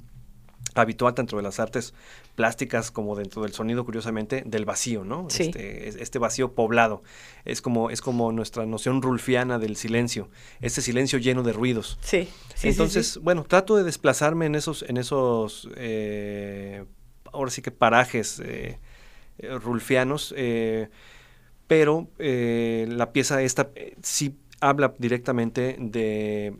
habitual 0.75 1.15
tanto 1.15 1.37
de 1.37 1.43
las 1.43 1.61
artes 1.61 1.95
plásticas 2.35 2.91
como 2.91 3.15
dentro 3.15 3.43
del 3.43 3.53
sonido, 3.53 3.85
curiosamente, 3.85 4.43
del 4.47 4.65
vacío, 4.65 5.05
¿no? 5.05 5.29
Este, 5.29 5.89
este, 5.89 6.19
vacío 6.19 6.55
poblado. 6.55 7.03
Es 7.45 7.63
como, 7.63 7.91
es 7.91 8.01
como 8.01 8.33
nuestra 8.33 8.67
noción 8.67 9.01
rulfiana 9.01 9.59
del 9.59 9.77
silencio, 9.77 10.29
este 10.61 10.83
silencio 10.83 11.19
lleno 11.19 11.43
de 11.43 11.53
ruidos. 11.53 11.99
Sí. 12.01 12.29
Entonces, 12.63 13.19
bueno, 13.23 13.45
trato 13.45 13.77
de 13.77 13.85
desplazarme 13.85 14.47
en 14.47 14.55
esos, 14.55 14.83
en 14.83 14.97
esos 14.97 15.69
eh, 15.77 16.85
ahora 17.33 17.51
sí 17.51 17.63
que 17.63 17.71
parajes 17.71 18.41
eh, 18.41 18.79
eh, 19.39 19.59
rulfianos. 19.59 20.35
Eh, 20.37 20.89
pero 21.67 22.09
eh, 22.19 22.87
la 22.89 23.13
pieza 23.13 23.43
esta 23.43 23.71
eh, 23.75 23.97
sí 24.03 24.37
habla 24.61 24.95
directamente 24.99 25.77
de 25.79 26.55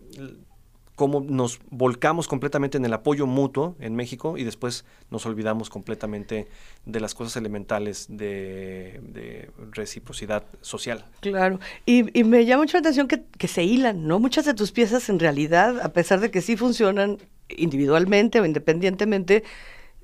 cómo 0.97 1.21
nos 1.21 1.61
volcamos 1.71 2.27
completamente 2.27 2.79
en 2.79 2.85
el 2.85 2.93
apoyo 2.95 3.27
mutuo 3.27 3.77
en 3.81 3.95
México 3.95 4.39
y 4.39 4.45
después 4.45 4.85
nos 5.11 5.27
olvidamos 5.27 5.69
completamente 5.69 6.49
de 6.87 7.01
las 7.01 7.15
cosas 7.15 7.37
elementales 7.37 8.07
de, 8.09 9.51
reciprocidad 9.73 10.45
social. 10.63 11.05
Claro, 11.21 11.61
y, 11.85 12.03
me 12.25 12.47
llama 12.47 12.63
mucho 12.63 12.79
la 12.79 12.81
atención 12.81 13.09
que, 13.09 13.23
que, 13.39 13.47
se 13.47 13.63
hilan, 13.63 14.07
¿no? 14.07 14.19
Muchas 14.19 14.47
de 14.47 14.55
tus 14.55 14.73
piezas 14.73 15.11
en 15.11 15.19
realidad, 15.19 15.81
a 15.81 15.93
pesar 15.93 16.21
de 16.21 16.31
que 16.31 16.41
sí 16.41 16.57
funcionan 16.57 17.19
individualmente 17.49 18.41
o 18.41 18.47
independientemente, 18.47 19.45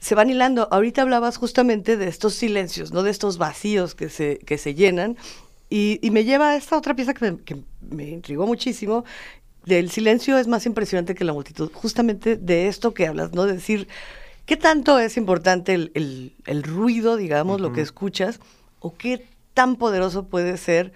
se 0.03 0.17
van 0.17 0.29
hilando. 0.29 0.69
Ahorita 0.73 1.03
hablabas 1.03 1.37
justamente 1.37 1.97
de 1.97 2.09
estos 2.09 2.35
silencios, 2.35 2.93
¿no? 2.93 3.05
De 3.05 3.11
estos 3.11 3.38
vacíos 3.38 3.95
que 3.95 4.09
se, 4.09 4.38
que 4.38 4.59
se 4.59 4.75
llenan. 4.75 5.17
Y, 5.71 6.01
me 6.11 6.25
lleva 6.25 6.51
a 6.51 6.57
esta 6.57 6.77
otra 6.77 6.95
pieza 6.95 7.15
que 7.15 7.37
me, 7.88 8.09
intrigó 8.09 8.47
muchísimo. 8.47 9.05
Del 9.65 9.91
silencio 9.91 10.38
es 10.38 10.49
más 10.49 10.67
impresionante 10.67 11.15
que 11.15 11.25
la 11.25 11.33
multitud. 11.33 11.71
Justamente 11.73 12.37
de 12.37 12.67
esto 12.67 12.93
que 12.95 13.07
hablas, 13.07 13.33
¿no? 13.33 13.47
De 13.47 13.55
decir, 13.55 13.87
¿qué 14.45 14.57
tanto 14.57 14.99
es 14.99 15.17
importante 15.17 15.73
el, 15.73 16.35
el, 16.47 16.62
ruido, 16.65 17.17
digamos, 17.17 17.61
lo 17.61 17.73
que 17.73 17.81
escuchas? 17.81 18.41
¿O 18.81 18.97
qué 18.97 19.25
tan 19.55 19.77
poderoso 19.77 20.27
puede 20.27 20.57
ser 20.57 20.93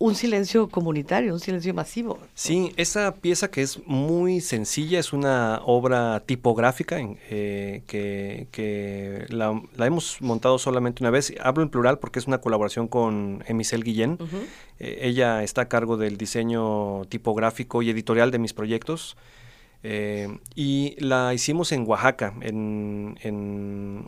un 0.00 0.14
silencio 0.14 0.68
comunitario, 0.68 1.34
un 1.34 1.40
silencio 1.40 1.74
masivo. 1.74 2.18
Sí, 2.34 2.72
esa 2.76 3.14
pieza 3.16 3.50
que 3.50 3.62
es 3.62 3.84
muy 3.86 4.40
sencilla, 4.40 5.00
es 5.00 5.12
una 5.12 5.60
obra 5.64 6.20
tipográfica 6.20 6.98
eh, 7.00 7.82
que, 7.86 9.26
la, 9.28 9.60
hemos 9.78 10.22
montado 10.22 10.58
solamente 10.58 11.02
una 11.02 11.10
vez. 11.10 11.34
Hablo 11.40 11.64
en 11.64 11.68
plural 11.68 11.98
porque 11.98 12.20
es 12.20 12.28
una 12.28 12.40
colaboración 12.40 12.86
con 12.86 13.42
Emisel 13.46 13.82
Guillén. 13.82 14.18
Eh, 14.78 15.00
ella 15.02 15.42
está 15.42 15.62
a 15.62 15.68
cargo 15.68 15.96
del 15.96 16.16
diseño 16.16 17.04
tipográfico 17.06 17.82
y 17.82 17.90
editorial 17.90 18.30
de 18.30 18.38
mis 18.38 18.52
proyectos. 18.52 19.16
Eh, 19.84 20.38
y 20.56 20.96
la 20.98 21.32
hicimos 21.34 21.70
en 21.70 21.86
Oaxaca, 21.86 22.34
en, 22.40 23.16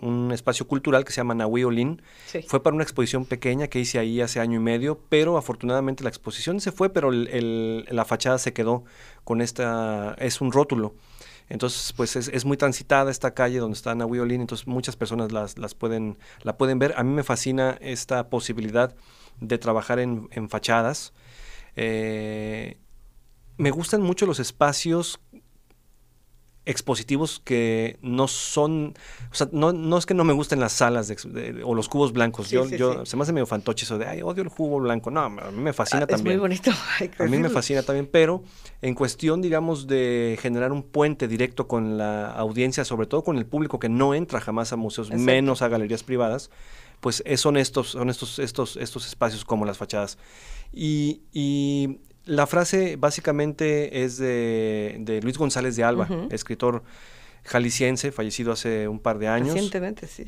un 0.02 0.30
espacio 0.32 0.66
cultural 0.66 1.04
que 1.04 1.12
se 1.12 1.18
llama 1.18 1.34
Nahuiolín. 1.34 2.02
Fue 2.48 2.62
para 2.62 2.74
una 2.74 2.82
exposición 2.82 3.24
pequeña 3.24 3.68
que 3.68 3.78
hice 3.80 3.98
ahí 3.98 4.20
hace 4.20 4.40
año 4.40 4.58
y 4.58 4.62
medio, 4.62 5.00
pero 5.08 5.36
afortunadamente 5.36 6.02
la 6.02 6.10
exposición 6.10 6.60
se 6.60 6.72
fue, 6.72 6.90
pero 6.90 7.10
la 7.12 8.04
fachada 8.04 8.38
se 8.38 8.52
quedó 8.52 8.84
con 9.24 9.40
esta, 9.40 10.14
es 10.18 10.40
un 10.40 10.52
rótulo. 10.52 10.94
Entonces, 11.48 11.92
pues 11.92 12.14
es, 12.14 12.44
muy 12.44 12.56
transitada 12.56 13.10
esta 13.10 13.34
calle 13.34 13.58
donde 13.58 13.76
está 13.76 13.90
Ana 13.90 14.06
Wiolin, 14.06 14.40
entonces 14.40 14.68
muchas 14.68 14.94
personas 14.94 15.32
las, 15.32 15.58
las, 15.58 15.74
pueden, 15.74 16.16
la 16.42 16.56
pueden 16.56 16.78
ver. 16.78 16.94
A 16.96 17.02
mí 17.02 17.12
me 17.12 17.24
fascina 17.24 17.76
esta 17.80 18.30
posibilidad 18.30 18.94
de 19.40 19.58
trabajar 19.58 19.98
en, 19.98 20.48
fachadas. 20.48 21.12
Eh, 21.74 22.78
me 23.56 23.72
gustan 23.72 24.00
mucho 24.00 24.26
los 24.26 24.38
espacios 24.38 25.20
expositivos 26.66 27.40
que 27.42 27.98
no 28.02 28.28
son, 28.28 28.94
o 29.30 29.34
sea, 29.34 29.48
no, 29.52 29.72
no 29.72 29.96
es 29.96 30.04
que 30.04 30.12
no 30.14 30.24
me 30.24 30.32
gusten 30.32 30.60
las 30.60 30.72
salas 30.72 31.12
o 31.64 31.74
los 31.74 31.88
cubos 31.88 32.12
blancos. 32.12 32.50
yo, 32.50 32.68
yo 32.68 33.06
se 33.06 33.16
me 33.16 33.22
hace 33.22 33.32
medio 33.32 33.46
fantoche 33.46 33.84
eso 33.84 33.98
de, 33.98 34.06
ay, 34.06 34.22
odio 34.22 34.42
el 34.42 34.50
cubo 34.50 34.78
blanco. 34.78 35.10
No, 35.10 35.20
a 35.20 35.28
mí 35.28 35.38
me 35.62 35.72
fascina 35.72 36.06
también. 36.06 36.36
Es 36.36 36.40
muy 36.40 36.40
bonito. 36.40 36.70
a 37.18 37.24
mí 37.24 37.38
me 37.38 37.48
fascina 37.48 37.82
también, 37.82 38.08
pero 38.10 38.42
en 38.82 38.94
cuestión, 38.94 39.40
digamos, 39.40 39.86
de 39.86 40.38
generar 40.40 40.72
un 40.72 40.82
puente 40.82 41.28
directo 41.28 41.66
con 41.66 41.96
la 41.96 42.30
audiencia, 42.32 42.84
sobre 42.84 43.06
todo 43.06 43.24
con 43.24 43.38
el 43.38 43.46
público 43.46 43.78
que 43.78 43.88
no 43.88 44.14
entra 44.14 44.40
jamás 44.40 44.72
a 44.72 44.76
museos, 44.76 45.10
menos 45.10 45.62
a 45.62 45.68
galerías 45.68 46.02
privadas, 46.02 46.50
pues 47.00 47.24
son 47.36 47.56
estos, 47.56 47.90
son 47.90 48.10
estos, 48.10 48.38
estos, 48.38 48.76
estos 48.76 49.06
espacios 49.06 49.44
como 49.44 49.64
las 49.64 49.78
fachadas. 49.78 50.18
Y, 50.72 51.22
y 51.32 51.98
la 52.24 52.46
frase 52.46 52.96
básicamente 52.96 54.04
es 54.04 54.18
de, 54.18 55.20
Luis 55.22 55.38
González 55.38 55.76
de 55.76 55.84
Alba, 55.84 56.08
escritor 56.30 56.82
jalisciense, 57.44 58.12
fallecido 58.12 58.52
hace 58.52 58.88
un 58.88 59.00
par 59.00 59.18
de 59.18 59.28
años. 59.28 59.54
Recientemente, 59.54 60.06
sí. 60.06 60.24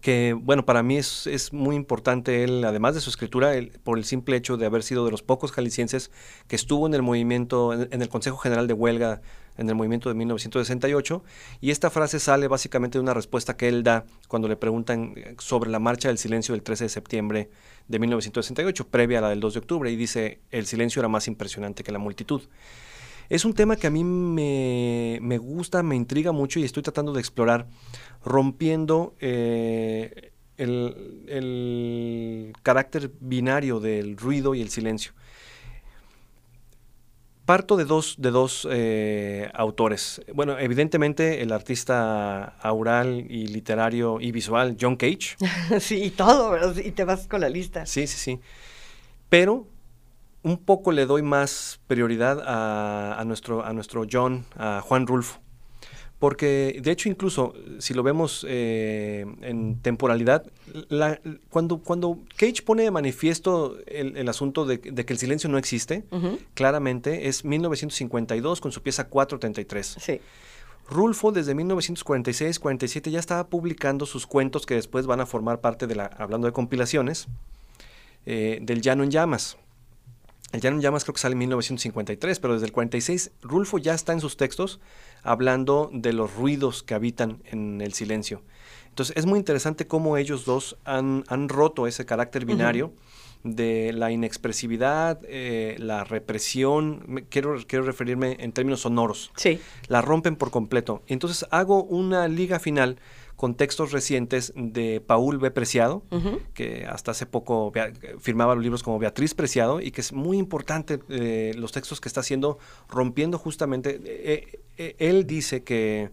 Que, 0.00 0.32
bueno, 0.32 0.64
para 0.64 0.82
mí 0.82 0.96
es, 0.96 1.52
muy 1.52 1.76
importante 1.76 2.44
él, 2.44 2.64
además 2.64 2.94
de 2.94 3.00
su 3.00 3.10
escritura, 3.10 3.52
por 3.84 3.98
el 3.98 4.04
simple 4.04 4.36
hecho 4.36 4.56
de 4.56 4.66
haber 4.66 4.82
sido 4.82 5.04
de 5.04 5.10
los 5.10 5.22
pocos 5.22 5.52
jaliscienses 5.52 6.10
que 6.48 6.56
estuvo 6.56 6.86
en 6.86 6.94
el 6.94 7.02
movimiento, 7.02 7.72
en 7.72 8.02
el 8.02 8.08
Consejo 8.08 8.36
General 8.38 8.66
de 8.66 8.74
Huelga 8.74 9.20
en 9.58 9.68
el 9.68 9.74
movimiento 9.74 10.08
de 10.08 10.14
1968, 10.14 11.22
y 11.60 11.70
esta 11.70 11.90
frase 11.90 12.18
sale 12.18 12.48
básicamente 12.48 12.98
de 12.98 13.02
una 13.02 13.14
respuesta 13.14 13.56
que 13.56 13.68
él 13.68 13.82
da 13.82 14.04
cuando 14.28 14.48
le 14.48 14.56
preguntan 14.56 15.14
sobre 15.38 15.70
la 15.70 15.78
marcha 15.78 16.08
del 16.08 16.18
silencio 16.18 16.54
del 16.54 16.62
13 16.62 16.84
de 16.84 16.88
septiembre 16.88 17.50
de 17.88 17.98
1968, 17.98 18.88
previa 18.88 19.18
a 19.18 19.22
la 19.22 19.28
del 19.28 19.40
2 19.40 19.54
de 19.54 19.60
octubre, 19.60 19.90
y 19.90 19.96
dice, 19.96 20.40
el 20.50 20.66
silencio 20.66 21.00
era 21.00 21.08
más 21.08 21.28
impresionante 21.28 21.84
que 21.84 21.92
la 21.92 21.98
multitud. 21.98 22.42
Es 23.28 23.44
un 23.44 23.54
tema 23.54 23.76
que 23.76 23.86
a 23.86 23.90
mí 23.90 24.04
me, 24.04 25.38
gusta, 25.38 25.82
me 25.82 25.96
intriga 25.96 26.32
mucho 26.32 26.60
y 26.60 26.64
estoy 26.64 26.82
tratando 26.82 27.12
de 27.12 27.20
explorar, 27.20 27.66
rompiendo 28.24 29.14
eh, 29.20 30.32
el, 30.56 31.24
el 31.28 32.52
carácter 32.62 33.10
binario 33.20 33.80
del 33.80 34.16
ruido 34.16 34.54
y 34.54 34.60
el 34.60 34.70
silencio. 34.70 35.12
Parto 37.44 37.76
de 37.76 37.84
dos, 37.84 38.14
de 38.18 38.30
dos 38.30 38.68
eh, 38.70 39.50
autores. 39.54 40.22
Bueno, 40.32 40.58
evidentemente 40.60 41.42
el 41.42 41.50
artista 41.50 42.44
aural 42.60 43.26
y 43.28 43.48
literario 43.48 44.20
y 44.20 44.30
visual 44.30 44.76
John 44.80 44.94
Cage. 44.94 45.36
sí, 45.80 46.04
y 46.04 46.10
todo, 46.10 46.56
y 46.80 46.92
te 46.92 47.04
vas 47.04 47.26
con 47.26 47.40
la 47.40 47.48
lista. 47.48 47.84
Sí, 47.84 48.06
sí, 48.06 48.16
sí. 48.16 48.40
Pero 49.28 49.66
un 50.42 50.58
poco 50.58 50.92
le 50.92 51.06
doy 51.06 51.22
más 51.22 51.80
prioridad 51.86 52.40
a, 52.44 53.18
a 53.20 53.24
nuestro, 53.24 53.64
a 53.64 53.72
nuestro 53.72 54.06
John, 54.10 54.44
a 54.56 54.80
Juan 54.80 55.06
Rulfo. 55.06 55.42
Porque, 56.22 56.78
de 56.80 56.92
hecho, 56.92 57.08
incluso 57.08 57.52
si 57.80 57.94
lo 57.94 58.04
vemos 58.04 58.46
eh, 58.48 59.26
en 59.40 59.80
temporalidad, 59.82 60.44
cuando, 61.50 61.78
cuando 61.78 62.16
Cage 62.36 62.62
pone 62.64 62.84
de 62.84 62.92
manifiesto 62.92 63.76
el, 63.88 64.28
asunto 64.28 64.64
de, 64.64 64.78
que 64.78 65.12
el 65.12 65.18
silencio 65.18 65.50
no 65.50 65.58
existe, 65.58 66.04
claramente 66.54 67.26
es 67.26 67.44
1952 67.44 68.60
con 68.60 68.70
su 68.70 68.82
pieza 68.82 69.08
433. 69.08 69.96
Sí. 69.98 70.20
Rulfo 70.88 71.32
desde 71.32 71.56
1946-47 71.56 73.10
ya 73.10 73.18
estaba 73.18 73.48
publicando 73.48 74.06
sus 74.06 74.28
cuentos 74.28 74.64
que 74.64 74.74
después 74.74 75.08
van 75.08 75.20
a 75.20 75.26
formar 75.26 75.60
parte 75.60 75.88
de 75.88 75.96
la, 75.96 76.06
hablando 76.06 76.46
de 76.46 76.52
compilaciones, 76.52 77.26
eh, 78.26 78.60
del 78.62 78.80
Llano 78.80 79.02
en 79.02 79.10
Llamas. 79.10 79.56
El 80.52 80.60
Llano 80.60 80.80
Llamas 80.80 81.04
creo 81.04 81.14
que 81.14 81.20
sale 81.20 81.32
en 81.32 81.38
1953, 81.38 82.38
pero 82.38 82.54
desde 82.54 82.66
el 82.66 82.72
46 82.72 83.32
Rulfo 83.40 83.78
ya 83.78 83.94
está 83.94 84.12
en 84.12 84.20
sus 84.20 84.36
textos 84.36 84.80
hablando 85.22 85.90
de 85.92 86.12
los 86.12 86.34
ruidos 86.34 86.82
que 86.82 86.94
habitan 86.94 87.42
en 87.46 87.80
el 87.80 87.94
silencio. 87.94 88.42
Entonces 88.90 89.16
es 89.16 89.24
muy 89.24 89.38
interesante 89.38 89.86
cómo 89.86 90.18
ellos 90.18 90.44
dos 90.44 90.76
han, 90.84 91.24
roto 91.48 91.86
ese 91.86 92.04
carácter 92.04 92.44
binario. 92.44 92.92
de 93.44 93.92
la 93.92 94.12
inexpresividad, 94.12 95.18
eh, 95.24 95.74
la 95.80 96.04
represión, 96.04 97.26
quiero, 97.28 97.56
quiero 97.66 97.84
referirme 97.84 98.36
en 98.38 98.52
términos 98.52 98.82
sonoros. 98.82 99.32
Sí. 99.34 99.58
La 99.88 100.00
rompen 100.00 100.36
por 100.36 100.52
completo. 100.52 101.02
Entonces 101.08 101.44
hago 101.50 101.82
una 101.82 102.28
liga 102.28 102.60
final 102.60 102.98
con 103.42 103.56
textos 103.56 103.90
recientes 103.90 104.52
de 104.54 105.00
Paul 105.04 105.38
B. 105.38 105.50
Preciado, 105.50 106.04
que 106.54 106.86
hasta 106.88 107.10
hace 107.10 107.26
poco 107.26 107.72
firmaba 108.20 108.54
los 108.54 108.62
libros 108.62 108.84
como 108.84 109.00
Beatriz 109.00 109.34
Preciado, 109.34 109.80
y 109.80 109.90
que 109.90 110.00
es 110.00 110.12
muy 110.12 110.38
importante 110.38 111.00
eh, 111.08 111.52
los 111.56 111.72
textos 111.72 112.00
que 112.00 112.08
está 112.08 112.20
haciendo, 112.20 112.60
rompiendo 112.88 113.38
justamente. 113.38 114.00
Eh, 114.04 114.60
eh, 114.78 114.94
él 115.00 115.26
dice 115.26 115.64
que 115.64 116.12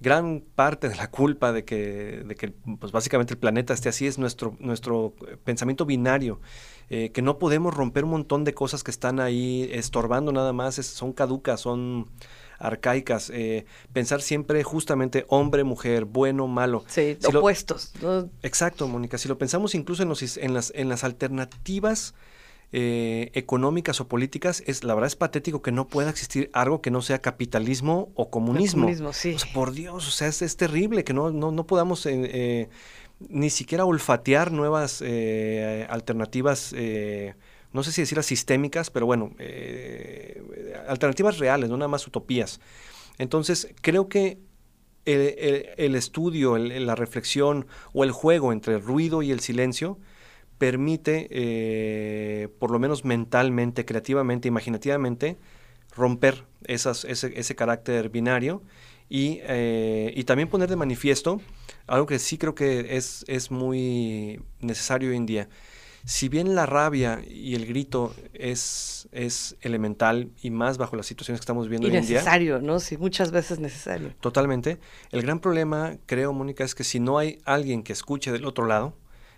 gran 0.00 0.40
parte 0.54 0.88
de 0.88 0.94
la 0.94 1.10
culpa 1.10 1.52
de 1.52 1.64
que, 1.64 2.22
de 2.24 2.36
que 2.36 2.52
pues 2.78 2.92
básicamente 2.92 3.34
el 3.34 3.40
planeta 3.40 3.74
esté 3.74 3.88
así 3.88 4.06
es 4.06 4.16
nuestro, 4.18 4.54
nuestro 4.60 5.14
pensamiento 5.42 5.84
binario, 5.84 6.40
que 6.88 7.22
no 7.22 7.38
podemos 7.38 7.74
romper 7.74 8.04
un 8.04 8.10
montón 8.10 8.44
de 8.44 8.54
cosas 8.54 8.84
que 8.84 8.92
están 8.92 9.18
ahí 9.18 9.68
estorbando 9.72 10.30
nada 10.30 10.52
más, 10.52 10.76
son 10.76 11.12
caducas, 11.12 11.60
son 11.60 12.06
arcaicas, 12.62 13.30
eh, 13.30 13.66
pensar 13.92 14.22
siempre 14.22 14.62
justamente 14.62 15.24
hombre, 15.28 15.64
mujer, 15.64 16.04
bueno, 16.04 16.46
malo. 16.46 16.84
Sí, 16.86 17.18
opuestos. 17.26 17.92
Exacto, 18.42 18.88
Mónica. 18.88 19.18
Si 19.18 19.28
lo 19.28 19.36
pensamos 19.36 19.74
incluso 19.74 20.02
en, 20.02 20.08
los, 20.08 20.36
en, 20.36 20.54
las, 20.54 20.72
en 20.74 20.88
las 20.88 21.04
alternativas 21.04 22.14
eh, 22.72 23.30
económicas 23.34 24.00
o 24.00 24.08
políticas, 24.08 24.62
es 24.66 24.84
la 24.84 24.94
verdad 24.94 25.08
es 25.08 25.16
patético 25.16 25.60
que 25.60 25.72
no 25.72 25.88
pueda 25.88 26.08
existir 26.08 26.50
algo 26.52 26.80
que 26.80 26.90
no 26.90 27.02
sea 27.02 27.20
capitalismo 27.20 28.10
o 28.14 28.30
comunismo. 28.30 28.82
comunismo 28.82 29.12
sí. 29.12 29.36
por 29.52 29.72
Dios, 29.72 30.08
o 30.08 30.10
sea, 30.10 30.28
es, 30.28 30.56
terrible 30.56 31.04
que 31.04 31.12
no, 31.12 31.30
no, 31.30 31.66
podamos 31.66 32.06
eh, 32.06 32.68
ni 33.28 33.50
siquiera 33.50 33.84
olfatear 33.84 34.52
nuevas 34.52 35.02
alternativas 35.88 36.72
no 37.72 37.82
sé 37.82 37.92
si 37.92 38.02
decir 38.02 38.16
las 38.16 38.26
sistémicas, 38.26 38.90
pero 38.90 39.06
bueno, 39.06 39.32
eh, 39.38 40.42
alternativas 40.88 41.38
reales, 41.38 41.70
no 41.70 41.76
nada 41.76 41.88
más 41.88 42.06
utopías. 42.06 42.60
Entonces, 43.18 43.68
creo 43.80 44.08
que 44.08 44.38
el, 45.04 45.94
estudio, 45.94 46.56
la 46.58 46.94
reflexión 46.94 47.66
o 47.92 48.04
el 48.04 48.12
juego 48.12 48.52
entre 48.52 48.74
el 48.74 48.82
ruido 48.82 49.22
y 49.22 49.32
el 49.32 49.40
silencio 49.40 49.98
permite, 50.58 51.26
eh, 51.30 52.48
por 52.58 52.70
lo 52.70 52.78
menos 52.78 53.04
mentalmente, 53.04 53.84
creativamente, 53.84 54.48
imaginativamente, 54.48 55.36
romper 55.96 56.44
ese, 56.64 57.56
carácter 57.56 58.10
binario 58.10 58.62
y, 59.08 59.40
eh, 59.42 60.12
y, 60.14 60.24
también 60.24 60.48
poner 60.48 60.68
de 60.68 60.76
manifiesto 60.76 61.40
algo 61.86 62.06
que 62.06 62.18
sí 62.18 62.38
creo 62.38 62.54
que 62.54 62.96
es, 62.96 63.24
es 63.26 63.50
muy 63.50 64.40
necesario 64.60 65.10
hoy 65.10 65.16
en 65.16 65.26
día 65.26 65.48
si 66.04 66.28
bien 66.28 66.54
la 66.54 66.66
rabia 66.66 67.22
y 67.28 67.54
el 67.54 67.66
grito 67.66 68.14
es, 68.34 69.08
es 69.12 69.56
elemental 69.60 70.30
y 70.42 70.50
más 70.50 70.78
bajo 70.78 70.96
las 70.96 71.06
situaciones 71.06 71.40
que 71.40 71.44
estamos 71.44 71.68
viendo 71.68 71.88
hoy 71.88 71.96
en 71.96 72.06
día. 72.06 72.18
necesario, 72.18 72.60
¿no? 72.60 72.80
Sí, 72.80 72.96
muchas 72.96 73.30
veces 73.30 73.60
necesario. 73.60 74.12
Totalmente. 74.20 74.78
El 75.10 75.22
gran 75.22 75.38
problema, 75.38 75.96
creo, 76.06 76.32
Mónica, 76.32 76.64
es 76.64 76.74
que 76.74 76.84
si 76.84 76.98
no 76.98 77.18
hay 77.18 77.38
alguien 77.44 77.82
que 77.82 77.92
escuche 77.92 78.32
del 78.32 78.44
otro 78.44 78.66
lado, 78.66 78.94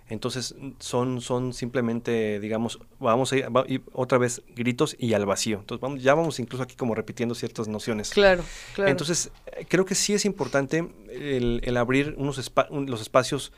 entonces 0.08 0.54
son, 0.80 1.22
son 1.22 1.54
simplemente, 1.54 2.38
digamos, 2.38 2.78
vamos 2.98 3.32
a 3.32 3.36
ir, 3.36 3.82
otra 3.92 4.18
vez 4.18 4.42
gritos 4.54 4.96
y 4.98 5.14
al 5.14 5.24
vacío. 5.24 5.60
Entonces 5.60 5.80
vamos, 5.80 6.02
ya 6.02 6.14
vamos 6.14 6.38
incluso 6.40 6.62
aquí 6.62 6.76
como 6.76 6.94
repitiendo 6.94 7.34
ciertas 7.34 7.68
nociones. 7.68 8.10
Claro, 8.10 8.44
claro. 8.74 8.90
Entonces 8.90 9.30
creo 9.68 9.86
que 9.86 9.94
sí 9.94 10.12
es 10.12 10.26
importante 10.26 10.86
el, 11.10 11.76
abrir 11.76 12.14
unos 12.18 12.52
los 12.70 13.00
espacios 13.00 13.52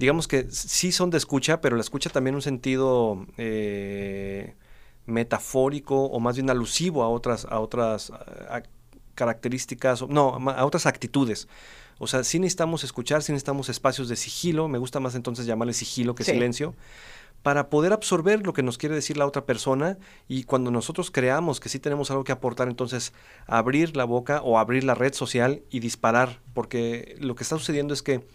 digamos 0.00 0.26
que 0.26 0.50
sí 0.50 0.92
son 0.92 1.10
de 1.10 1.18
escucha, 1.18 1.60
pero 1.60 1.76
la 1.76 1.82
escucha 1.82 2.08
también 2.08 2.32
en 2.32 2.36
un 2.36 2.42
sentido 2.42 3.26
eh, 3.36 4.54
metafórico 5.04 6.06
o 6.06 6.20
más 6.20 6.36
bien 6.36 6.48
alusivo 6.48 7.02
a 7.02 7.10
otras, 7.10 7.44
a 7.44 7.60
otras 7.60 8.10
características, 9.14 10.08
no, 10.08 10.36
a 10.50 10.64
otras 10.64 10.86
actitudes. 10.86 11.48
O 11.98 12.06
sea, 12.06 12.24
sí 12.24 12.38
necesitamos 12.38 12.82
escuchar, 12.82 13.22
sí 13.22 13.32
necesitamos 13.32 13.68
espacios 13.68 14.08
de 14.08 14.16
sigilo, 14.16 14.68
me 14.68 14.78
gusta 14.78 15.00
más 15.00 15.14
entonces 15.14 15.44
llamarle 15.44 15.74
sigilo 15.74 16.14
que 16.14 16.24
silencio, 16.24 16.74
para 17.42 17.68
poder 17.68 17.92
absorber 17.92 18.46
lo 18.46 18.54
que 18.54 18.62
nos 18.62 18.78
quiere 18.78 18.94
decir 18.94 19.18
la 19.18 19.26
otra 19.26 19.44
persona. 19.44 19.98
Y 20.28 20.44
cuando 20.44 20.70
nosotros 20.70 21.10
creamos 21.10 21.60
que 21.60 21.68
sí 21.68 21.78
tenemos 21.78 22.10
algo 22.10 22.24
que 22.24 22.32
aportar, 22.32 22.68
entonces 22.68 23.12
abrir 23.46 23.98
la 23.98 24.04
boca 24.04 24.40
o 24.40 24.58
abrir 24.58 24.82
la 24.82 24.94
red 24.94 25.12
social 25.12 25.62
y 25.68 25.80
disparar, 25.80 26.40
porque 26.54 27.16
lo 27.20 27.34
que 27.34 27.42
está 27.42 27.58
sucediendo 27.58 27.92
es 27.92 28.02
que 28.02 28.26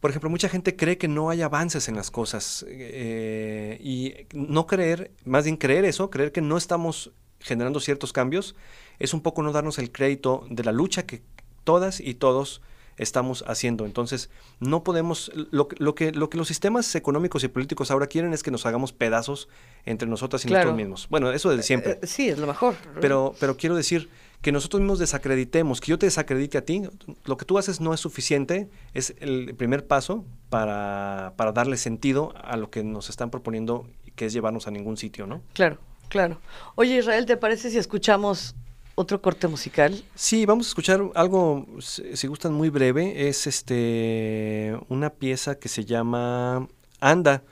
por 0.00 0.10
ejemplo, 0.10 0.30
mucha 0.30 0.48
gente 0.48 0.76
cree 0.76 0.98
que 0.98 1.08
no 1.08 1.30
hay 1.30 1.42
avances 1.42 1.88
en 1.88 1.94
las 1.94 2.10
cosas 2.10 2.64
eh, 2.68 3.78
y 3.82 4.14
no 4.32 4.66
creer, 4.66 5.12
más 5.24 5.44
bien 5.44 5.56
creer 5.56 5.84
eso, 5.84 6.10
creer 6.10 6.32
que 6.32 6.40
no 6.40 6.56
estamos 6.56 7.12
generando 7.38 7.80
ciertos 7.80 8.12
cambios, 8.12 8.56
es 8.98 9.14
un 9.14 9.20
poco 9.20 9.42
no 9.42 9.52
darnos 9.52 9.78
el 9.78 9.92
crédito 9.92 10.46
de 10.50 10.64
la 10.64 10.72
lucha 10.72 11.04
que 11.04 11.22
todas 11.64 12.00
y 12.00 12.14
todos 12.14 12.62
estamos 12.96 13.44
haciendo. 13.46 13.86
Entonces, 13.86 14.30
no 14.58 14.84
podemos, 14.84 15.30
lo, 15.34 15.68
lo, 15.78 15.94
que, 15.94 16.12
lo 16.12 16.28
que 16.28 16.36
los 16.36 16.48
sistemas 16.48 16.94
económicos 16.94 17.42
y 17.44 17.48
políticos 17.48 17.90
ahora 17.90 18.06
quieren 18.06 18.32
es 18.32 18.42
que 18.42 18.50
nos 18.50 18.66
hagamos 18.66 18.92
pedazos 18.92 19.48
entre 19.86 20.08
nosotras 20.08 20.44
y 20.44 20.48
nosotros 20.48 20.76
mismos. 20.76 21.08
Bueno, 21.10 21.32
eso 21.32 21.50
desde 21.50 21.62
siempre. 21.62 21.92
Eh, 21.92 21.98
eh, 22.02 22.06
sí, 22.06 22.28
es 22.28 22.38
lo 22.38 22.46
mejor. 22.46 22.74
Pero, 23.00 23.34
pero 23.40 23.56
quiero 23.56 23.74
decir 23.74 24.10
que 24.40 24.52
nosotros 24.52 24.80
mismos 24.80 24.98
desacreditemos, 24.98 25.80
que 25.80 25.90
yo 25.90 25.98
te 25.98 26.06
desacredite 26.06 26.58
a 26.58 26.64
ti, 26.64 26.82
lo 27.24 27.36
que 27.36 27.44
tú 27.44 27.58
haces 27.58 27.80
no 27.80 27.92
es 27.92 28.00
suficiente, 28.00 28.68
es 28.94 29.14
el 29.20 29.54
primer 29.54 29.86
paso 29.86 30.24
para, 30.48 31.34
para 31.36 31.52
darle 31.52 31.76
sentido 31.76 32.32
a 32.42 32.56
lo 32.56 32.70
que 32.70 32.82
nos 32.82 33.10
están 33.10 33.30
proponiendo, 33.30 33.86
que 34.16 34.26
es 34.26 34.32
llevarnos 34.32 34.66
a 34.66 34.70
ningún 34.70 34.96
sitio, 34.96 35.26
¿no? 35.26 35.42
Claro, 35.52 35.78
claro. 36.08 36.40
Oye, 36.74 36.98
Israel, 36.98 37.26
¿te 37.26 37.36
parece 37.36 37.70
si 37.70 37.78
escuchamos 37.78 38.54
otro 38.94 39.20
corte 39.20 39.46
musical? 39.46 40.02
Sí, 40.14 40.46
vamos 40.46 40.66
a 40.66 40.70
escuchar 40.70 41.02
algo, 41.14 41.66
si 41.80 42.26
gustan, 42.26 42.52
muy 42.52 42.70
breve. 42.70 43.28
Es 43.28 43.46
este 43.46 44.74
una 44.88 45.10
pieza 45.10 45.58
que 45.58 45.68
se 45.68 45.84
llama 45.84 46.66
Anda. 47.00 47.42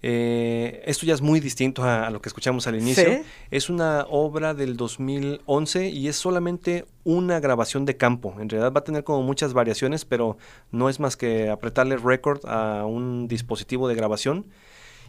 Eh, 0.00 0.82
esto 0.86 1.06
ya 1.06 1.14
es 1.14 1.20
muy 1.20 1.40
distinto 1.40 1.82
a, 1.82 2.08
lo 2.10 2.22
que 2.22 2.28
escuchamos 2.28 2.66
al 2.66 2.76
inicio. 2.76 3.20
Es 3.50 3.68
una 3.68 4.06
obra 4.08 4.54
del 4.54 4.76
2011 4.76 5.88
y 5.88 6.08
es 6.08 6.16
solamente 6.16 6.86
una 7.04 7.40
grabación 7.40 7.84
de 7.84 7.96
campo. 7.96 8.34
En 8.38 8.48
realidad 8.48 8.72
va 8.72 8.80
a 8.80 8.84
tener 8.84 9.04
como 9.04 9.22
muchas 9.22 9.52
variaciones, 9.52 10.04
pero 10.04 10.36
no 10.70 10.88
es 10.88 11.00
más 11.00 11.16
que 11.16 11.50
apretarle 11.50 11.96
record 11.96 12.46
a 12.46 12.86
un 12.86 13.28
dispositivo 13.28 13.88
de 13.88 13.94
grabación. 13.94 14.46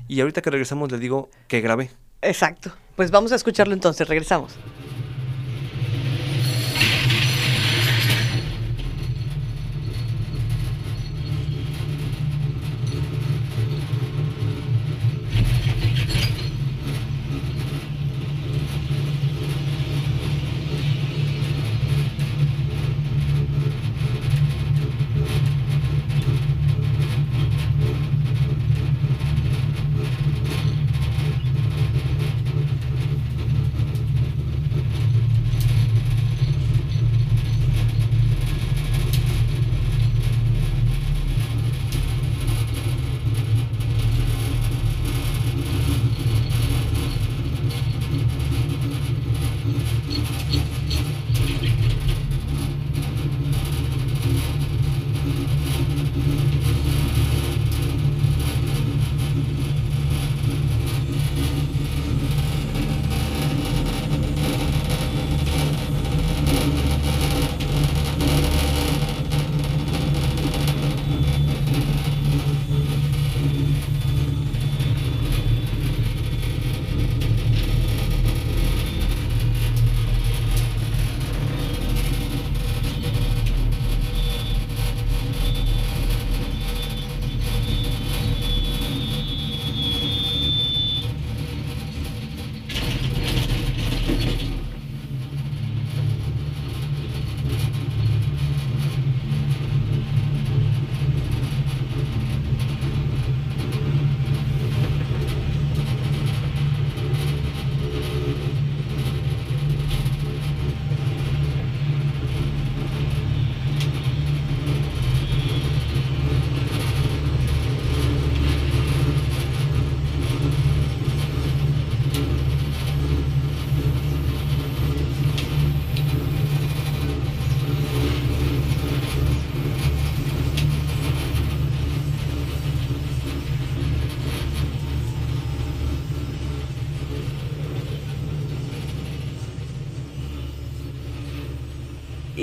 Y 0.08 0.22
ahorita 0.22 0.42
que 0.42 0.50
regresamos 0.50 0.92
le 0.92 0.98
digo 0.98 1.30
que 1.48 1.62
grabé. 1.62 1.92
Exacto. 2.22 2.72
Pues 2.96 3.12
vamos 3.12 3.32
a 3.32 3.36
escucharlo 3.36 3.74
entonces. 3.74 4.08
Regresamos. 4.08 4.58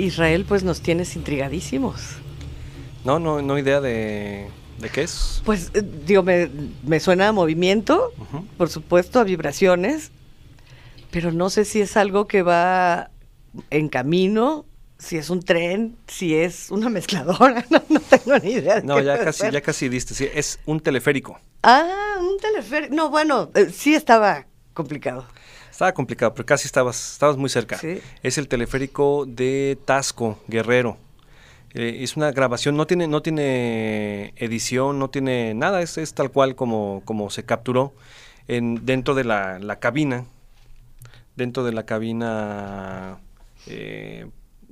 Israel, 0.07 0.45
pues 0.47 0.63
nos 0.63 0.81
tienes 0.81 1.15
intrigadísimos. 1.15 2.01
No, 3.03 3.19
no, 3.19 3.41
no 3.41 3.57
idea 3.57 3.79
de, 3.79 4.47
de 4.79 4.89
qué 4.89 5.03
es. 5.03 5.41
Pues, 5.45 5.71
eh, 5.73 5.81
digo, 5.81 6.23
me, 6.23 6.49
me, 6.83 6.99
suena 6.99 7.29
a 7.29 7.31
movimiento, 7.31 8.11
por 8.57 8.69
supuesto, 8.69 9.19
a 9.19 9.23
vibraciones, 9.23 10.11
pero 11.11 11.31
no 11.31 11.49
sé 11.49 11.65
si 11.65 11.81
es 11.81 11.95
algo 11.95 12.27
que 12.27 12.41
va 12.41 13.11
en 13.69 13.89
camino, 13.89 14.65
si 14.99 15.17
es 15.17 15.29
un 15.29 15.41
tren, 15.41 15.97
si 16.07 16.35
es 16.35 16.71
una 16.71 16.89
mezcladora, 16.89 17.65
no, 17.69 17.79
tengo 17.99 18.37
ni 18.39 18.51
idea. 18.51 18.81
no, 18.81 18.99
ya 18.99 19.23
casi, 19.23 19.49
ya 19.51 19.61
casi 19.61 19.89
diste, 19.89 20.13
sí, 20.13 20.27
es 20.33 20.59
un 20.65 20.79
teleférico. 20.79 21.39
Ah, 21.63 22.17
un 22.19 22.37
teleférico. 22.37 22.95
No, 22.95 23.09
bueno, 23.09 23.51
eh, 23.55 23.71
sí 23.73 23.93
estaba 23.93 24.45
complicado. 24.73 25.25
Estaba 25.77 25.93
complicado, 25.93 26.33
pero 26.33 26.43
casi 26.43 26.65
estabas, 26.65 27.11
estabas 27.13 27.37
muy 27.37 27.51
cerca. 27.51 27.79
Es 28.23 28.39
el 28.39 28.47
teleférico 28.47 29.27
de 29.27 29.77
Tasco, 29.85 30.39
Guerrero. 30.47 30.97
Eh, 31.75 31.99
es 32.01 32.17
una 32.17 32.31
grabación, 32.31 32.75
no 32.75 32.87
tiene, 32.87 33.07
no 33.07 33.21
tiene 33.21 34.33
edición, 34.37 34.97
no 34.97 35.11
tiene 35.11 35.53
nada, 35.53 35.83
es, 35.83 35.99
es 35.99 36.15
tal 36.15 36.31
cual 36.31 36.55
como, 36.55 37.03
como 37.05 37.29
se 37.29 37.43
capturó 37.43 37.93
en, 38.47 38.87
dentro 38.87 39.13
de 39.13 39.23
la, 39.23 39.77
cabina. 39.79 40.25
Dentro 41.35 41.63
de 41.63 41.73
la 41.73 41.85
cabina 41.85 43.19
eh, 43.67 44.25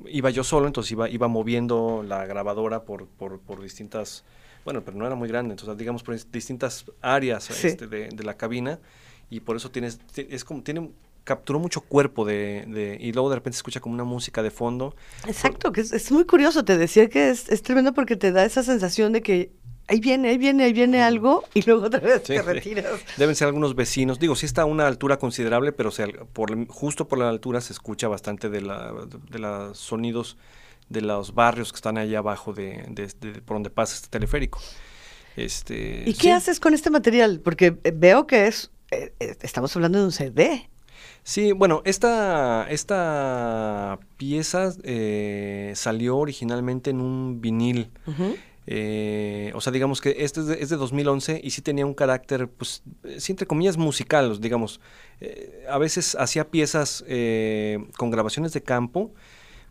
iba 0.08 0.32
yo 0.32 0.44
solo, 0.44 0.65
entonces 0.65 0.91
iba, 0.91 1.08
iba 1.08 1.28
moviendo 1.28 2.04
la 2.04 2.26
grabadora 2.26 2.82
por, 2.82 3.06
por, 3.06 3.39
por, 3.41 3.62
distintas, 3.62 4.24
bueno, 4.63 4.82
pero 4.82 4.98
no 4.98 5.06
era 5.06 5.13
muy 5.13 5.30
grande, 5.30 5.54
entonces 5.54 5.78
digamos 5.78 6.02
por 6.02 6.20
distintas 6.32 6.86
áreas 7.04 7.52
este, 7.63 7.86
de, 7.86 8.10
de 8.10 8.24
la 8.24 8.38
cabina 8.38 8.80
y 9.29 9.39
por 9.39 9.55
eso 9.55 9.71
tienes, 9.71 9.99
es 10.15 10.43
como, 10.43 10.63
tiene, 10.63 10.91
capturó 11.23 11.59
mucho 11.59 11.81
cuerpo 11.81 12.25
de, 12.25 12.65
de, 12.67 12.97
y 12.99 13.11
luego 13.11 13.29
de 13.29 13.35
repente 13.35 13.55
se 13.55 13.59
escucha 13.59 13.79
como 13.79 13.95
una 13.95 14.03
música 14.03 14.43
de 14.43 14.51
fondo. 14.51 14.95
Exacto, 15.27 15.71
que 15.71 15.81
es, 15.81 16.11
muy 16.11 16.26
curioso, 16.26 16.63
te 16.63 16.78
decía 16.78 17.09
que 17.09 17.30
es, 17.30 17.49
es, 17.49 17.61
tremendo 17.61 17.93
porque 17.93 18.15
te 18.15 18.32
da 18.32 18.45
esa 18.45 18.63
sensación 18.63 19.11
de 19.11 19.21
que 19.21 19.51
ahí 19.88 19.99
viene, 19.99 20.30
ahí 20.30 20.38
viene, 20.38 20.63
ahí 20.63 20.73
viene 20.73 21.01
algo 21.01 21.43
y 21.53 21.63
luego 21.63 21.88
otra 21.88 21.99
vez 21.99 22.23
te 22.23 22.41
retiras. 22.41 22.99
Deben 23.17 23.36
ser 23.36 23.47
algunos 23.47 23.76
vecinos, 23.76 24.19
digo, 24.19 24.36
sí 24.36 24.45
está 24.45 24.61
a 24.63 24.65
una 24.65 24.88
altura 24.88 25.17
considerable, 25.17 25.71
pero 25.71 25.91
sea, 25.91 26.07
por, 26.34 26.67
justo 26.67 27.07
por 27.07 27.19
la 27.19 27.30
altura 27.30 27.61
se 27.61 27.73
escucha 27.73 28.07
bastante 28.07 28.49
de, 28.49 28.61
la, 28.61 28.93
de 29.30 29.39
los 29.39 29.78
sonidos 29.78 30.38
de 30.89 31.01
los 31.01 31.34
barrios 31.34 31.71
que 31.71 31.78
están 31.78 31.97
allá 31.97 32.19
abajo 32.19 32.53
de, 32.53 32.86
de 32.89 33.41
por 33.41 33.55
donde 33.55 33.71
pasa 33.71 33.95
este 33.95 34.09
teleférico. 34.09 34.59
Este, 35.36 36.03
¿Y 36.05 36.13
qué 36.13 36.32
haces 36.32 36.59
con 36.59 36.73
este 36.73 36.89
material? 36.89 37.41
Porque 37.43 37.78
eh, 37.84 37.91
veo 37.93 38.26
que 38.26 38.47
es 38.47 38.71
estamos 39.20 39.76
hablando 39.76 40.00
de 40.00 40.06
un 40.06 40.12
CD. 40.12 40.70
Sí, 41.24 41.52
bueno, 41.54 41.82
esta, 41.86 42.68
esta 42.70 44.00
pieza 44.18 44.72
eh, 44.84 45.74
salió 45.76 46.18
originalmente 46.18 46.91
en 46.91 47.02
un 47.02 47.41
vinil. 47.41 47.89
Eh, 48.68 49.52
o 49.54 49.62
sea, 49.62 49.72
digamos 49.72 50.02
que 50.02 50.16
este 50.20 50.39
es 50.39 50.48
de, 50.48 50.62
es 50.62 50.70
de, 50.70 50.76
2011 50.76 51.39
y 51.43 51.52
sí 51.52 51.62
tenía 51.62 51.86
un 51.86 51.93
carácter, 51.93 52.48
pues, 52.48 52.84
sí, 53.18 53.32
entre 53.32 53.48
comillas, 53.48 53.78
musical, 53.78 54.39
digamos. 54.41 54.80
Eh, 55.22 55.66
a 55.70 55.78
veces 55.78 56.16
hacía 56.16 56.50
piezas 56.50 57.04
eh, 57.08 57.86
con 57.98 58.10
grabaciones 58.10 58.54
de 58.54 58.64
campo, 58.64 59.14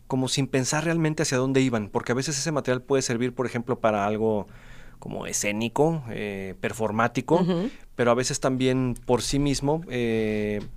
como 0.07 0.27
sin 0.27 0.47
pensar 0.47 0.85
realmente 0.85 1.23
hacia 1.23 1.37
dónde 1.37 1.61
iban, 1.61 1.89
porque 1.89 2.11
a 2.11 2.15
veces 2.15 2.37
ese 2.37 2.51
material 2.51 2.81
puede 2.81 3.01
servir, 3.01 3.33
por 3.33 3.45
ejemplo, 3.45 3.79
para 3.79 4.05
algo 4.05 4.47
como 4.99 5.27
escénico, 5.27 6.03
performático, 6.59 7.45
pero 7.95 8.11
a 8.11 8.13
veces 8.13 8.39
también 8.39 8.95
por 9.05 9.21
sí 9.21 9.39
mismo 9.39 9.81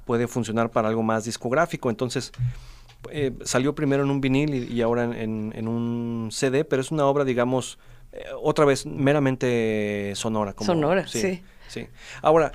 puede 0.05 0.27
funcionar 0.29 0.71
para 0.71 0.89
algo 0.89 1.03
más 1.03 1.25
discográfico. 1.25 1.91
Entonces, 1.91 2.33
salió 3.45 3.75
primero 3.75 4.03
en 4.03 4.11
un 4.11 4.21
vinil 4.21 4.73
y, 4.73 4.83
ahora 4.83 5.05
en, 5.05 5.53
en, 5.55 5.69
un 5.69 6.29
CD, 6.33 6.65
pero 6.65 6.83
es 6.83 6.91
una 6.91 7.07
obra, 7.07 7.25
digamos, 7.25 7.79
eh, 8.13 8.25
otra 8.41 8.65
vez 8.65 8.87
meramente 8.87 10.13
sonora. 10.15 10.55
Como, 10.55 10.67
sonora, 10.67 11.07
sí, 11.07 11.43
sí. 11.69 11.87
Ahora, 12.23 12.53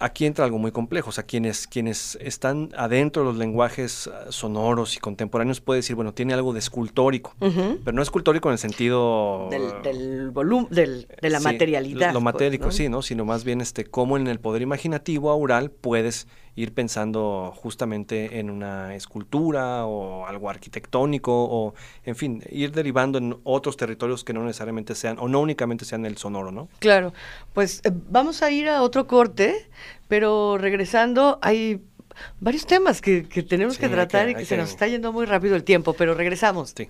aquí 0.00 0.26
entra 0.26 0.44
algo 0.44 0.58
muy 0.58 0.72
complejo. 0.72 1.10
O 1.10 1.12
sea, 1.12 1.24
quienes, 1.24 1.66
quienes 1.66 2.18
están 2.20 2.70
adentro 2.76 3.22
de 3.22 3.28
los 3.28 3.36
lenguajes 3.38 4.08
ah, 4.08 4.26
sonoros 4.30 4.96
y 4.96 4.98
contemporáneos 4.98 5.60
puede 5.60 5.78
decir, 5.78 5.94
bueno, 5.94 6.12
tiene 6.12 6.34
algo 6.34 6.52
de 6.52 6.58
escultórico, 6.58 7.34
pero 7.38 7.92
no 7.92 8.02
escultórico 8.02 8.48
en 8.48 8.54
el 8.54 8.58
sentido... 8.58 9.48
Del, 9.50 10.30
volumen, 10.30 10.68
de 10.70 11.30
la 11.30 11.40
materialidad. 11.40 12.08
Lo, 12.08 12.14
pues, 12.14 12.24
matérico, 12.24 12.70
sí, 12.72 12.88
¿no? 12.88 13.02
Sino 13.02 13.24
más 13.24 13.44
bien 13.44 13.60
este, 13.60 13.84
cómo 13.84 14.16
en 14.16 14.26
el 14.26 14.40
poder 14.40 14.62
imaginativo 14.62 15.30
aural 15.30 15.70
puedes 15.70 16.26
ir 16.56 16.72
pensando 16.72 17.52
justamente 17.56 18.38
en 18.38 18.50
una 18.50 18.94
escultura 18.94 19.86
o 19.86 20.26
algo 20.26 20.50
arquitectónico 20.50 21.32
o, 21.32 21.74
en 22.04 22.16
fin, 22.16 22.42
ir 22.50 22.72
derivando 22.72 23.18
en 23.18 23.38
otros 23.44 23.76
territorios 23.76 24.24
que 24.24 24.32
no 24.32 24.44
necesariamente 24.44 24.94
sean 24.94 25.18
o 25.18 25.28
no 25.28 25.40
únicamente 25.40 25.84
sean 25.84 26.04
el 26.06 26.16
sonoro, 26.16 26.52
¿no? 26.52 26.68
Claro, 26.78 27.12
pues 27.52 27.80
eh, 27.84 27.90
vamos 28.10 28.42
a 28.42 28.50
ir 28.50 28.68
a 28.68 28.82
otro 28.82 29.06
corte, 29.06 29.68
pero 30.08 30.58
regresando 30.58 31.38
hay 31.42 31.80
varios 32.40 32.66
temas 32.66 33.00
que, 33.00 33.22
tenemos 33.22 33.78
que 33.78 33.88
tratar 33.88 34.28
y 34.30 34.34
que, 34.34 34.44
se 34.44 34.56
nos 34.56 34.70
está 34.70 34.86
yendo 34.86 35.12
muy 35.12 35.26
rápido 35.26 35.56
el 35.56 35.64
tiempo, 35.64 35.94
pero 35.94 36.14
regresamos. 36.14 36.74
Sí. 36.76 36.88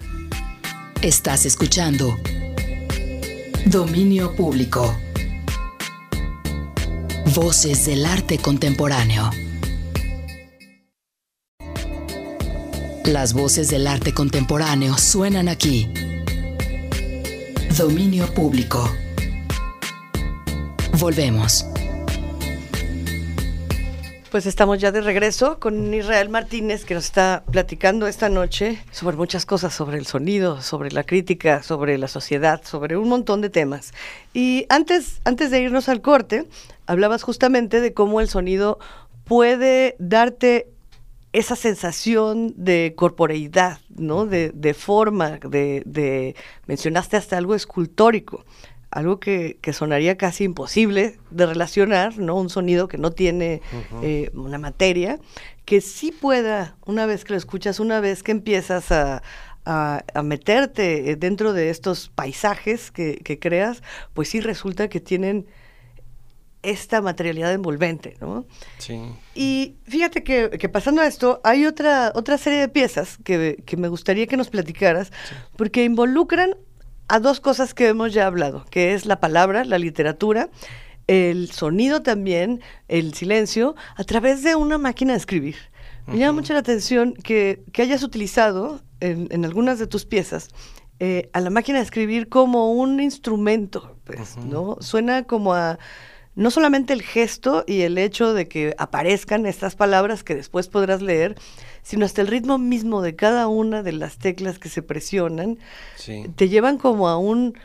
Estás 1.03 1.47
escuchando 1.47 2.19
Dominio 3.67 4.35
Público. 4.35 4.97
Voces 7.35 7.87
del 7.87 8.05
arte 8.05 8.39
contemporáneo. 8.39 9.31
Las 13.11 13.35
voces 13.35 13.69
del 13.69 13.89
arte 13.89 14.15
contemporáneo 14.15 14.97
suenan 14.97 15.49
aquí. 15.49 15.93
Dominio 17.77 18.33
público. 18.33 18.89
Volvemos. 20.97 21.67
Pues 24.31 24.47
estamos 24.47 24.79
ya 24.79 24.93
de 24.93 25.01
regreso 25.01 25.59
con 25.59 25.93
Israel 25.93 26.29
Martínez 26.29 26.85
que 26.85 26.95
nos 26.95 27.07
está 27.07 27.43
platicando 27.51 28.07
esta 28.07 28.29
noche 28.29 28.81
sobre 28.93 29.17
muchas 29.17 29.45
cosas, 29.45 29.75
sobre 29.75 29.99
el 29.99 30.07
sonido, 30.07 30.63
sobre 30.63 30.93
la 30.93 31.03
crítica, 31.03 31.65
sobre 31.65 31.99
la 31.99 32.07
sociedad, 32.07 32.63
sobre 32.65 32.97
un 32.97 33.09
montón 33.09 33.41
de 33.41 33.51
temas. 33.51 33.93
Y 34.33 34.67
antes, 34.69 35.21
antes 35.25 35.51
de 35.51 35.61
irnos 35.61 35.89
al 35.89 36.01
corte, 36.01 36.47
hablabas 36.87 37.25
justamente 37.25 37.81
de 37.81 37.93
cómo 37.93 38.21
el 38.21 38.29
sonido 38.29 38.79
puede 39.25 39.97
darte 39.99 40.69
esa 41.33 41.55
sensación 41.55 42.53
de 42.57 42.95
corporeidad, 42.97 43.79
¿no? 43.89 44.27
De, 44.27 44.75
forma, 44.75 45.39
de, 45.39 46.35
mencionaste 46.67 47.17
hasta 47.17 47.39
algo 47.39 47.55
escultórico, 47.55 48.45
algo 48.91 49.21
que, 49.21 49.59
sonaría 49.73 50.17
casi 50.17 50.45
imposible 50.45 51.19
de 51.31 51.47
relacionar, 51.47 52.19
¿no? 52.19 52.35
Un 52.35 52.51
sonido 52.51 52.89
que 52.89 52.99
no 52.99 53.13
tiene 53.13 53.63
eh, 54.03 54.31
una 54.35 54.59
materia, 54.59 55.21
que 55.65 55.81
sí 55.81 56.11
pueda, 56.11 56.77
una 56.85 57.07
vez 57.07 57.25
que 57.25 57.35
lo 57.35 57.39
escuchas, 57.39 57.79
una 57.79 58.01
vez 58.01 58.23
que 58.23 58.33
empiezas 58.33 58.91
a, 58.91 59.23
meterte 60.25 61.15
dentro 61.15 61.53
de 61.53 61.71
estos 61.71 62.09
paisajes 62.09 62.91
que, 62.91 63.19
que 63.23 63.39
creas, 63.39 63.85
pues 64.15 64.29
sí 64.31 64.41
resulta 64.41 64.89
que 64.89 64.99
tienen 64.99 65.47
esta 66.63 67.01
materialidad 67.01 67.53
envolvente, 67.53 68.17
¿no? 68.21 68.45
Sí. 68.79 69.01
Y 69.35 69.77
fíjate 69.85 70.23
que, 70.23 70.69
pasando 70.69 71.01
a 71.01 71.07
esto, 71.07 71.41
hay 71.45 71.67
otra, 71.67 72.13
otra 72.15 72.39
serie 72.39 72.61
de 72.61 72.69
piezas 72.69 73.19
que, 73.25 73.63
me 73.77 73.89
gustaría 73.89 74.27
que 74.27 74.37
nos 74.37 74.49
platicaras, 74.49 75.13
porque 75.57 75.85
involucran 75.85 76.57
a 77.09 77.19
dos 77.19 77.41
cosas 77.41 77.75
que 77.75 77.89
hemos 77.89 78.13
ya 78.13 78.27
hablado, 78.27 78.65
que 78.71 78.95
es 78.95 79.07
la 79.07 79.21
palabra, 79.21 79.65
la 79.65 79.79
literatura, 79.79 80.51
el 81.07 81.51
sonido 81.51 82.03
también, 82.03 82.61
el 82.89 83.15
silencio, 83.15 83.75
a 83.97 84.05
través 84.05 84.43
de 84.43 84.55
una 84.55 84.79
máquina 84.79 85.13
de 85.15 85.19
escribir. 85.19 85.57
Me 86.07 86.19
llama 86.19 86.41
mucho 86.41 86.53
la 86.55 86.61
atención 86.61 87.15
que, 87.15 87.63
hayas 87.79 88.03
utilizado 88.03 88.81
en, 89.01 89.45
algunas 89.45 89.79
de 89.79 89.87
tus 89.87 90.05
piezas 90.05 90.49
eh, 90.99 91.31
a 91.33 91.41
la 91.41 91.51
máquina 91.51 91.79
de 91.79 91.85
escribir 91.85 92.29
como 92.29 92.73
un 92.73 93.01
instrumento, 93.01 93.97
pues, 94.05 94.37
¿no? 94.37 94.77
Suena 94.81 95.23
como 95.23 95.55
a 95.55 95.79
no 96.35 96.51
solamente 96.51 96.93
el 96.93 97.03
gesto 97.03 97.65
y 97.67 97.83
el 97.83 97.99
hecho 97.99 98.33
de 98.33 98.49
que 98.49 98.75
aparezcan 98.79 99.47
estas 99.47 99.75
palabras 99.75 100.23
que 100.23 100.35
después 100.35 100.69
podrás 100.69 101.03
leer, 101.03 101.37
sino 101.83 102.05
hasta 102.05 102.21
el 102.23 102.29
ritmo 102.29 102.59
mismo 102.59 103.03
de 103.03 103.17
cada 103.17 103.49
una 103.49 103.83
de 103.83 103.93
las 103.93 104.19
teclas 104.19 104.59
que 104.59 104.69
se 104.69 104.83
presionan, 104.83 105.59
te 106.37 106.49
llevan 106.49 106.79
como 106.79 107.09
a 107.09 107.19
un 107.19 107.59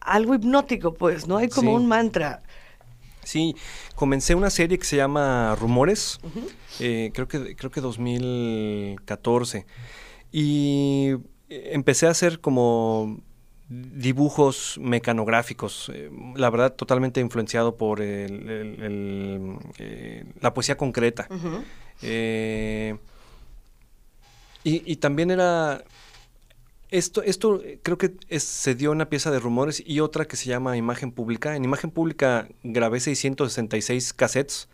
algo 0.00 0.34
hipnótico, 0.34 0.94
pues, 0.94 1.26
¿no? 1.26 1.38
Hay 1.38 1.48
como 1.48 1.74
un 1.74 1.86
mantra. 1.86 2.42
Sí, 3.24 3.56
comencé 3.94 4.34
una 4.34 4.50
serie 4.50 4.78
que 4.78 4.84
se 4.84 4.96
llama 4.96 5.56
Rumores, 5.58 6.20
eh, 6.78 7.10
creo 7.14 7.26
que 7.26 7.56
creo 7.56 7.70
que 7.70 7.80
2014, 7.80 9.66
y 10.30 11.14
empecé 11.48 12.06
a 12.06 12.10
hacer 12.10 12.40
como 12.40 13.20
dibujos 13.94 14.78
mecanográficos, 14.80 15.90
eh, 15.92 16.10
la 16.36 16.50
verdad 16.50 16.74
totalmente 16.74 17.20
influenciado 17.20 17.76
por 17.76 18.00
el, 18.00 19.58
eh, 19.78 20.24
la 20.40 20.54
poesía 20.54 20.76
concreta. 20.76 21.28
Eh, 22.02 22.96
y, 24.64 24.96
también 24.96 25.30
era... 25.30 25.84
Esto, 26.90 27.22
esto 27.22 27.60
creo 27.82 27.98
que 27.98 28.14
se 28.38 28.74
dio 28.74 28.92
una 28.92 29.08
pieza 29.08 29.30
de 29.30 29.40
rumores 29.40 29.82
y 29.84 30.00
otra 30.00 30.26
que 30.26 30.36
se 30.36 30.46
llama 30.46 30.76
Imagen 30.76 31.10
Pública. 31.10 31.56
En 31.56 31.64
Imagen 31.64 31.90
Pública 31.90 32.48
grabé 32.62 33.00
666 33.00 34.12
cassettes 34.12 34.68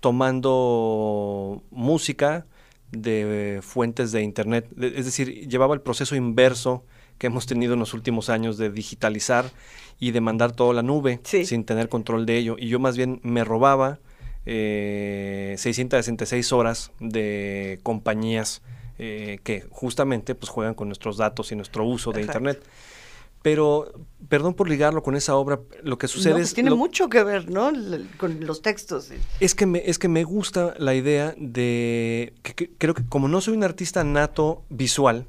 tomando 0.00 1.62
música 1.70 2.46
de 2.90 3.60
fuentes 3.62 4.12
de 4.12 4.22
internet. 4.22 4.66
Es 4.80 5.04
decir, 5.04 5.46
llevaba 5.48 5.74
el 5.74 5.82
proceso 5.82 6.16
inverso 6.16 6.84
que 7.18 7.28
hemos 7.28 7.46
tenido 7.46 7.74
en 7.74 7.80
los 7.80 7.94
últimos 7.94 8.28
años 8.28 8.58
de 8.58 8.70
digitalizar 8.70 9.50
y 9.98 10.10
de 10.10 10.20
mandar 10.20 10.52
todo 10.52 10.70
a 10.70 10.74
la 10.74 10.82
nube 10.82 11.20
sin 11.24 11.64
tener 11.64 11.88
control 11.88 12.26
de 12.26 12.36
ello. 12.36 12.56
Y 12.58 12.68
yo 12.68 12.78
más 12.78 12.96
bien 12.96 13.20
me 13.22 13.44
robaba 13.44 13.98
eh, 14.44 15.54
666 15.58 16.52
horas 16.52 16.92
de 17.00 17.80
compañías 17.82 18.62
eh, 18.98 19.40
que 19.42 19.66
justamente 19.70 20.34
pues 20.34 20.50
juegan 20.50 20.74
con 20.74 20.88
nuestros 20.88 21.16
datos 21.16 21.52
y 21.52 21.56
nuestro 21.56 21.84
uso 21.84 22.12
de 22.12 22.22
Internet. 22.22 22.62
Pero, 23.42 23.92
perdón 24.28 24.54
por 24.54 24.68
ligarlo 24.68 25.04
con 25.04 25.14
esa 25.14 25.36
obra, 25.36 25.60
lo 25.84 25.98
que 25.98 26.08
sucede 26.08 26.32
pues 26.32 26.48
es... 26.48 26.54
Tiene 26.54 26.74
mucho 26.74 27.08
que 27.08 27.22
ver, 27.22 27.48
¿no? 27.48 27.70
con 28.16 28.44
los 28.44 28.60
textos. 28.60 29.12
Es 29.38 29.54
que, 29.54 29.66
me, 29.66 29.82
es 29.86 30.00
que 30.00 30.08
me 30.08 30.24
gusta 30.24 30.74
la 30.78 30.94
idea 30.94 31.32
de... 31.36 32.34
que 32.42 32.70
creo 32.76 32.94
que 32.94 33.06
como 33.06 33.28
no 33.28 33.40
soy 33.40 33.56
un 33.56 33.62
artista 33.62 34.02
nato 34.02 34.64
visual, 34.68 35.26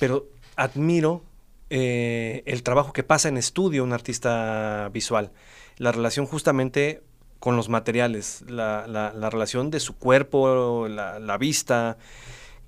pero 0.00 0.26
admiro 0.58 1.22
eh, 1.70 2.42
el 2.46 2.62
trabajo 2.62 2.92
que 2.92 3.04
pasa 3.04 3.28
en 3.28 3.38
estudio 3.38 3.84
un 3.84 3.92
artista 3.92 4.90
visual, 4.92 5.30
la 5.76 5.92
relación 5.92 6.26
justamente 6.26 7.02
con 7.38 7.56
los 7.56 7.68
materiales, 7.68 8.44
la, 8.48 8.84
relación 9.30 9.70
de 9.70 9.78
su 9.78 9.96
cuerpo, 9.96 10.88
la, 10.88 11.38
vista, 11.38 11.96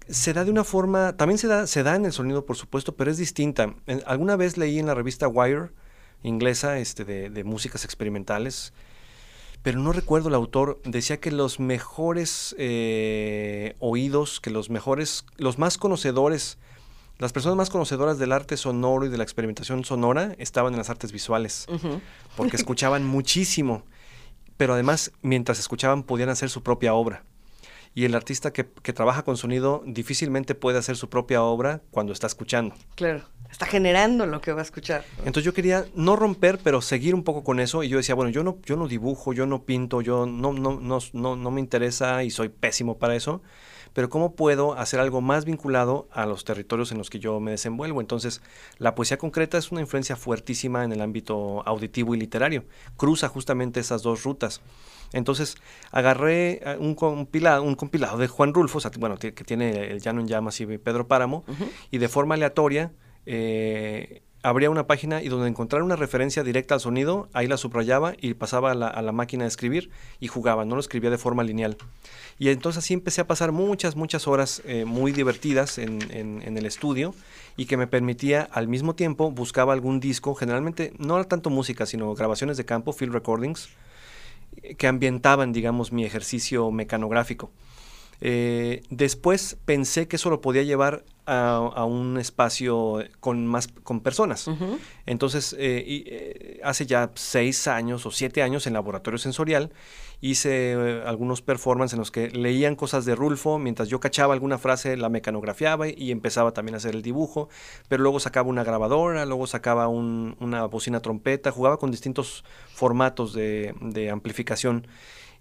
se 0.09 0.33
da 0.33 0.45
de 0.45 0.53
una 0.53 0.63
forma, 0.63 1.17
también 1.17 1.39
se 1.39 1.49
da, 1.49 1.67
se 1.67 1.83
da 1.83 1.97
en 1.97 2.05
el 2.05 2.13
sonido, 2.13 2.47
por 2.47 2.57
supuesto, 2.57 2.95
pero 2.95 3.11
es 3.11 3.19
distinta. 3.19 3.75
alguna 4.07 4.37
vez 4.37 4.57
leí 4.57 4.79
en 4.79 4.87
la 4.87 4.95
revista 4.95 5.27
Wire, 5.27 5.71
inglesa, 6.23 6.79
este, 6.79 7.05
de, 7.05 7.45
músicas 7.45 7.85
experimentales, 7.85 8.73
pero 9.63 9.81
no 9.81 9.93
recuerdo 9.93 10.29
el 10.29 10.37
autor, 10.37 10.81
decía 10.85 11.19
que 11.19 11.33
los 11.33 11.59
mejores 11.59 12.55
eh, 12.59 13.75
oídos, 13.81 14.41
que 14.41 14.51
los 14.51 14.71
mejores, 14.71 15.25
los 15.37 15.59
más 15.59 15.79
conocedores 15.79 16.59
las 17.21 17.33
personas 17.35 17.57
más 17.57 17.69
conocedoras 17.69 18.19
del 18.19 18.33
arte 18.33 18.57
sonoro 18.57 19.05
y 19.05 19.11
de 19.11 19.19
la 19.19 19.23
experimentación 19.23 19.85
sonora 19.85 20.35
estaban 20.39 20.73
en 20.73 20.79
las 20.79 20.89
artes 20.89 21.13
visuales, 21.13 21.67
porque 22.35 22.57
escuchaban 22.57 23.07
muchísimo, 23.07 23.85
pero 24.57 24.73
además 24.73 25.13
mientras 25.21 25.59
escuchaban 25.59 26.03
podían 26.03 26.31
hacer 26.31 26.49
su 26.49 26.63
propia 26.63 26.95
obra. 26.95 27.23
y 27.95 28.05
el 28.07 28.15
artista 28.15 28.53
que, 28.53 28.67
que, 28.83 28.93
trabaja 28.95 29.23
con 29.23 29.37
sonido 29.37 29.83
difícilmente 29.85 30.55
puede 30.55 30.79
hacer 30.79 30.97
su 30.97 31.11
propia 31.11 31.43
obra 31.43 31.83
cuando 31.91 32.13
está 32.15 32.27
escuchando. 32.27 32.75
Claro, 32.95 33.25
está 33.51 33.67
generando 33.67 34.25
lo 34.25 34.41
que 34.41 34.53
va 34.53 34.61
a 34.61 34.63
escuchar. 34.63 35.05
Entonces 35.19 35.45
yo 35.45 35.53
quería 35.53 35.85
no 35.95 36.17
romper, 36.17 36.59
pero 36.63 36.81
seguir 36.81 37.15
un 37.15 37.25
poco 37.25 37.45
con 37.45 37.61
eso 37.61 37.83
y 37.83 37.89
yo 37.91 37.99
decía, 37.99 38.15
bueno, 38.15 38.31
yo 38.31 38.45
no, 38.45 38.59
yo 38.65 38.77
no 38.77 38.89
dibujo, 38.89 39.35
yo 39.35 39.45
no 39.45 39.65
pinto, 39.65 40.01
yo 40.01 40.25
no, 40.25 40.55
no, 40.55 40.81
no, 40.81 40.99
no, 41.13 41.37
no 41.37 41.51
me 41.51 41.61
interesa 41.61 42.25
y 42.25 42.31
soy 42.31 42.49
pésimo 42.49 42.97
para 42.97 43.15
eso 43.15 43.43
pero 43.93 44.09
¿cómo 44.09 44.35
puedo 44.35 44.75
hacer 44.75 45.01
algo 45.01 45.21
más 45.21 45.45
vinculado 45.45 46.09
a 46.13 46.27
los 46.27 46.45
territorios 46.45 46.93
en 46.93 46.99
los 46.99 47.11
que 47.11 47.19
yo 47.19 47.41
me 47.41 47.53
desenvuelvo? 47.53 48.01
Entonces, 48.01 48.43
la 48.79 48.95
poesía 48.95 49.19
concreta 49.19 49.59
es 49.59 49.73
una 49.73 49.81
influencia 49.81 50.17
fuertísima 50.17 50.85
en 50.85 50.93
el 50.93 51.01
ámbito 51.01 51.63
auditivo 51.67 52.15
y 52.15 52.19
literario, 52.19 52.65
cruza 52.97 53.29
justamente 53.29 53.81
esas 53.81 54.03
dos 54.03 54.25
rutas. 54.25 54.61
Entonces, 55.13 55.57
agarré 55.91 56.61
eh, 56.63 56.77
un 56.79 56.95
compilado, 56.95 57.63
un 57.63 57.75
compilado 57.75 58.19
de 58.19 58.29
Juan 58.29 58.55
Rulfo, 58.55 58.79
bueno, 58.99 59.17
que 59.19 59.33
tiene 59.33 59.91
El 59.91 60.01
Llano 60.01 60.21
en 60.21 60.29
Llamas 60.29 60.61
y 60.61 60.79
Pedro 60.79 61.09
Páramo, 61.09 61.45
y 61.91 61.99
de 61.99 62.09
forma 62.09 62.35
aleatoria 62.37 62.93
eh, 63.27 64.23
abría 64.43 64.71
una 64.71 64.87
página 64.87 65.23
y 65.23 65.29
donde 65.29 65.49
encontrar 65.49 65.83
una 65.83 65.97
referencia 65.97 66.43
directa 66.43 66.75
al 66.75 66.81
sonido, 66.81 67.29
ahí 67.33 67.47
la 67.47 67.57
subrayaba 67.57 68.15
y 68.21 68.35
pasaba 68.35 68.73
a 68.73 68.75
la, 68.75 69.13
máquina 69.13 69.45
de 69.45 69.49
escribir 69.49 69.91
y 70.19 70.29
jugaba, 70.29 70.65
no 70.65 70.75
lo 70.75 70.81
escribía 70.81 71.11
de 71.11 71.19
forma 71.19 71.43
lineal. 71.43 71.77
Y 72.39 72.49
entonces 72.49 72.83
así 72.85 72.95
empecé 72.95 73.21
a 73.21 73.27
pasar 73.27 73.53
muchas, 73.53 73.97
muchas 73.97 74.27
horas 74.27 74.63
eh, 74.65 74.85
muy 74.85 75.13
divertidas 75.13 75.79
en, 75.79 76.01
en, 76.11 76.57
el 76.57 76.67
estudio 76.67 77.15
y 77.57 77.67
que 77.67 77.77
me 77.77 77.87
permitía 77.87 78.43
al 78.43 78.69
mismo 78.69 78.95
tiempo 78.95 79.31
buscaba 79.31 79.73
algún 79.73 80.01
disco, 80.01 80.35
generalmente 80.35 80.93
no 80.99 81.23
tanto 81.25 81.51
música, 81.51 81.87
sino 81.87 82.15
grabaciones 82.15 82.57
de 82.57 82.65
campo, 82.65 82.93
field 82.93 83.13
recordings, 83.13 83.69
que 84.79 84.87
ambientaban, 84.87 85.53
digamos, 85.53 85.93
mi 85.93 86.05
ejercicio 86.05 86.71
mecanográfico. 86.71 87.51
Eh, 88.21 88.83
después 88.91 89.57
pensé 89.65 90.07
que 90.07 90.17
eso 90.17 90.29
lo 90.31 90.41
podía 90.41 90.63
llevar 90.63 91.05
a, 91.27 91.85
un 91.85 92.19
espacio 92.19 93.05
con 93.21 93.47
más 93.47 93.69
con 93.69 94.01
personas. 94.01 94.51
Entonces, 95.07 95.55
eh, 95.59 95.85
eh, 95.87 96.61
hace 96.65 96.87
ya 96.87 97.13
seis 97.15 97.69
años 97.69 98.05
o 98.05 98.11
siete 98.11 98.43
años 98.43 98.67
en 98.67 98.73
laboratorio 98.73 99.17
sensorial 99.17 99.71
hice 100.21 101.03
algunos 101.07 101.41
performances 101.41 101.95
en 101.95 102.01
los 102.01 102.11
que 102.11 102.31
leían 102.31 102.75
cosas 102.75 103.05
de 103.05 103.15
Rulfo, 103.15 103.59
mientras 103.59 103.89
yo 103.89 104.01
cachaba 104.01 104.35
alguna 104.35 104.59
frase 104.59 104.97
la 104.97 105.09
mecanografiaba 105.09 105.89
y 105.89 106.11
empezaba 106.11 106.53
también 106.53 106.75
a 106.75 106.79
hacer 106.79 106.97
el 106.97 107.03
dibujo, 107.03 107.49
pero 107.89 108.03
luego 108.03 108.19
sacaba 108.19 108.49
una 108.49 108.65
grabadora, 108.65 109.25
luego 109.25 109.47
sacaba 109.47 109.87
una 109.87 110.67
bocina 110.67 111.01
trompeta, 111.01 111.53
jugaba 111.53 111.79
con 111.79 111.93
distintos 111.93 112.45
formatos 112.75 113.33
de, 113.33 113.73
de 113.81 114.11
amplificación. 114.11 114.87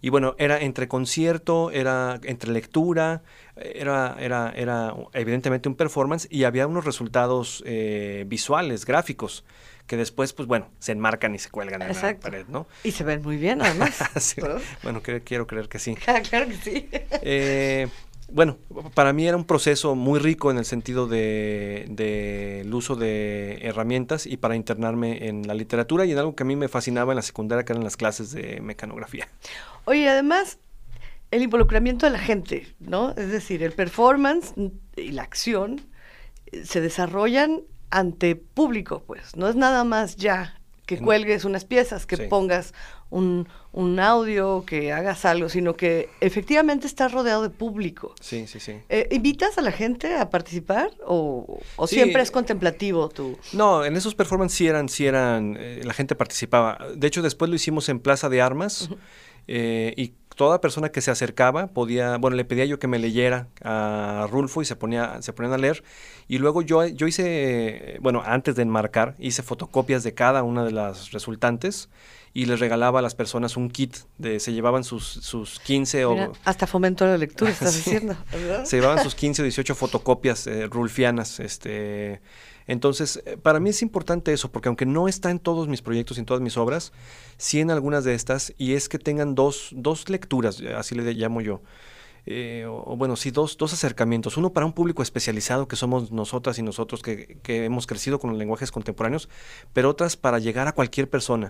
Y 0.02 0.10
bueno, 0.10 0.36
era 0.38 0.60
entre 0.60 0.88
concierto, 0.88 1.72
era 1.72 2.20
entre 2.24 2.52
lectura, 2.52 3.22
era, 3.56 4.16
era, 4.20 4.54
era 4.56 4.96
evidentemente 5.14 5.68
un 5.68 5.76
performance 5.76 6.28
y 6.30 6.46
había 6.46 6.68
unos 6.68 6.86
resultados 6.86 7.64
eh, 7.66 8.24
visuales, 8.28 8.86
gráficos, 8.86 9.44
que 9.88 9.98
después, 9.98 10.34
pues 10.34 10.48
bueno, 10.48 10.70
se 10.80 10.94
enmarcan 10.94 11.36
y 11.36 11.40
se 11.40 11.50
cuelgan 11.50 11.82
en 11.82 11.94
la 11.94 12.18
pared, 12.18 12.46
¿no? 12.48 12.68
Y 12.84 12.92
se 12.92 13.04
ven 13.04 13.22
muy 13.22 13.38
bien, 13.38 13.62
además. 13.62 14.00
Bueno, 14.84 15.02
quiero 15.02 15.48
creer 15.48 15.68
que 15.68 15.80
sí. 15.80 15.96
claro 16.30 16.48
que 16.48 16.56
sí. 16.56 16.90
Eh, 17.22 17.88
bueno, 18.32 18.58
para 18.94 19.14
mí 19.14 19.28
era 19.28 19.38
un 19.38 19.46
proceso 19.46 19.96
muy 19.96 20.20
rico 20.20 20.52
en 20.52 20.58
el 20.58 20.66
sentido 20.66 21.08
del 21.08 21.96
de, 21.96 22.70
uso 22.72 22.96
de 22.96 23.60
herramientas 23.62 24.26
y 24.26 24.38
para 24.38 24.56
internarme 24.56 25.28
en 25.28 25.48
la 25.48 25.54
literatura 25.54 26.06
y 26.06 26.12
en 26.12 26.18
algo 26.18 26.36
que 26.36 26.44
a 26.44 26.46
mí 26.46 26.56
me 26.56 26.68
fascinaba 26.68 27.14
en 27.14 27.18
la 27.18 27.22
secundaria, 27.22 27.66
que 27.66 27.74
eran 27.74 27.84
las 27.84 27.98
clases 27.98 28.32
de 28.32 28.62
mecanografía. 28.62 29.28
Oye, 29.86 30.08
además, 30.08 30.60
el 31.32 31.44
involucramiento 31.44 32.06
de 32.06 32.12
la 32.12 32.20
gente, 32.20 32.68
¿no? 32.80 33.12
Es 33.12 33.30
decir, 33.32 33.64
el 33.64 33.74
performance 33.74 34.54
y 34.96 35.12
la 35.12 35.24
acción 35.24 35.82
eh, 36.48 36.66
se 36.66 36.82
desarrollan 36.82 37.62
ante 37.90 38.36
público, 38.36 39.04
pues. 39.06 39.36
No 39.36 39.48
es 39.48 39.56
nada 39.56 39.84
más 39.84 40.16
ya 40.16 40.59
que 40.90 40.98
cuelgues 40.98 41.46
unas 41.46 41.66
piezas, 41.66 42.08
que 42.08 42.18
pongas 42.18 42.74
un, 43.12 43.46
audio, 44.00 44.64
que 44.66 44.92
hagas 44.92 45.24
algo, 45.24 45.48
sino 45.48 45.76
que 45.76 46.10
efectivamente 46.20 46.88
estás 46.88 47.12
rodeado 47.12 47.44
de 47.44 47.52
público. 47.52 48.16
Sí, 48.20 48.48
sí, 48.48 48.60
sí. 48.60 48.80
Eh, 48.90 49.08
¿Invitas 49.12 49.60
a 49.60 49.62
la 49.62 49.72
gente 49.72 50.16
a 50.16 50.32
participar 50.32 50.90
o, 51.06 51.60
siempre 51.86 52.24
es 52.24 52.32
contemplativo 52.32 53.08
tú? 53.10 53.38
No, 53.54 53.86
en 53.86 53.96
esos 53.96 54.16
performances 54.16 54.58
sí 54.58 54.68
eran, 54.68 54.90
sí 54.90 55.06
eran, 55.06 55.56
eh, 55.60 55.82
la 55.84 55.94
gente 55.94 56.16
participaba. 56.16 56.80
De 56.96 57.06
hecho, 57.06 57.22
después 57.22 57.50
lo 57.50 57.56
hicimos 57.56 57.88
en 57.88 58.00
Plaza 58.00 58.28
de 58.28 58.42
Armas 58.42 58.90
eh, 59.48 59.94
y 59.96 60.14
toda 60.40 60.62
persona 60.62 60.88
que 60.88 61.02
se 61.02 61.12
acercaba 61.12 61.68
podía, 61.68 62.16
bueno, 62.16 62.38
le 62.38 62.46
pedía 62.46 62.64
yo 62.64 62.80
que 62.80 62.88
me 62.88 62.98
leyera 62.98 63.50
a 63.62 64.26
Rulfo 64.32 64.62
y 64.62 64.66
se 64.66 64.78
ponía, 64.78 65.22
se 65.22 65.34
ponían 65.34 65.52
a 65.52 65.58
leer. 65.58 65.84
Y 66.30 66.38
luego 66.38 66.62
yo, 66.62 66.88
yo 66.88 67.08
hice, 67.08 67.98
bueno, 68.00 68.24
antes 68.26 68.56
de 68.56 68.62
enmarcar, 68.62 69.16
hice 69.20 69.44
fotocopias 69.44 70.02
de 70.06 70.14
cada 70.14 70.44
una 70.44 70.64
de 70.64 70.72
las 70.72 71.12
resultantes 71.12 71.90
y 72.34 72.46
les 72.46 72.62
regalaba 72.62 73.00
a 73.00 73.02
las 73.02 73.16
personas 73.16 73.58
un 73.58 73.70
kit 73.70 73.98
de 74.18 74.40
se 74.40 74.54
llevaban 74.54 74.86
sus, 74.86 75.04
sus 75.04 75.60
15 75.60 76.06
o 76.06 76.32
hasta 76.46 76.68
fomento 76.68 77.04
la 77.04 77.18
lectura 77.18 77.50
estás 77.52 77.76
diciendo 77.76 78.16
se 78.66 78.78
llevaban 78.78 79.04
sus 79.04 79.16
15 79.16 79.42
o 79.42 79.46
18 79.46 79.74
fotocopias 79.74 80.46
eh, 80.46 80.68
rulfianas 80.68 81.40
este 81.40 82.22
entonces, 82.70 83.24
eh, 83.26 83.36
para 83.36 83.60
mí 83.60 83.72
es 83.72 83.82
importante 83.82 84.32
eso, 84.32 84.52
porque 84.52 84.70
aunque 84.70 84.86
no 84.86 85.08
está 85.08 85.32
en 85.32 85.40
todos 85.40 85.68
mis 85.68 85.82
proyectos 85.82 86.18
y 86.18 86.20
en 86.20 86.28
todas 86.28 86.42
mis 86.42 86.56
obras, 86.56 86.94
sí 87.38 87.60
en 87.60 87.72
algunas 87.72 88.04
de 88.04 88.14
estas, 88.14 88.54
y 88.60 88.74
es 88.74 88.88
que 88.88 89.00
tengan 89.00 89.34
dos, 89.34 89.72
dos 89.74 90.08
lecturas, 90.08 90.62
así 90.78 90.94
le 90.94 91.14
llamo 91.14 91.42
yo. 91.42 91.62
Eh, 92.32 92.64
o, 92.68 92.96
bueno, 92.96 93.16
sí, 93.16 93.32
dos, 93.32 93.58
dos 93.58 93.74
acercamientos. 93.74 94.38
Uno 94.38 94.54
para 94.54 94.64
un 94.64 94.74
público 94.74 95.02
especializado, 95.02 95.68
que 95.68 95.76
somos 95.76 96.12
nosotras 96.12 96.60
y 96.60 96.62
nosotros 96.62 97.02
que, 97.02 97.40
que 97.42 97.66
hemos 97.66 97.88
crecido 97.88 98.20
con 98.20 98.30
los 98.30 98.38
lenguajes 98.38 98.72
contemporáneos, 98.72 99.30
pero 99.74 99.90
otras 99.90 100.16
para 100.16 100.38
llegar 100.38 100.68
a 100.68 100.74
cualquier 100.74 101.10
persona. 101.10 101.50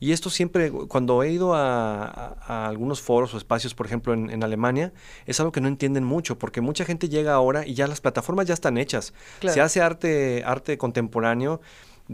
Y 0.00 0.12
esto 0.12 0.30
siempre, 0.30 0.70
cuando 0.70 1.22
he 1.22 1.30
ido 1.30 1.54
a, 1.54 2.66
algunos 2.66 3.02
foros 3.02 3.34
o 3.34 3.36
espacios, 3.36 3.74
por 3.74 3.84
ejemplo, 3.84 4.14
en, 4.14 4.42
Alemania, 4.42 4.94
es 5.26 5.38
algo 5.38 5.52
que 5.52 5.60
no 5.60 5.68
entienden 5.68 6.04
mucho, 6.04 6.38
porque 6.38 6.62
mucha 6.62 6.86
gente 6.86 7.10
llega 7.10 7.34
ahora 7.34 7.66
y 7.66 7.74
ya 7.74 7.86
las 7.86 8.00
plataformas 8.00 8.46
ya 8.46 8.54
están 8.54 8.78
hechas. 8.78 9.12
Se 9.46 9.60
hace 9.60 9.82
arte, 9.82 10.44
arte 10.46 10.78
contemporáneo 10.78 11.60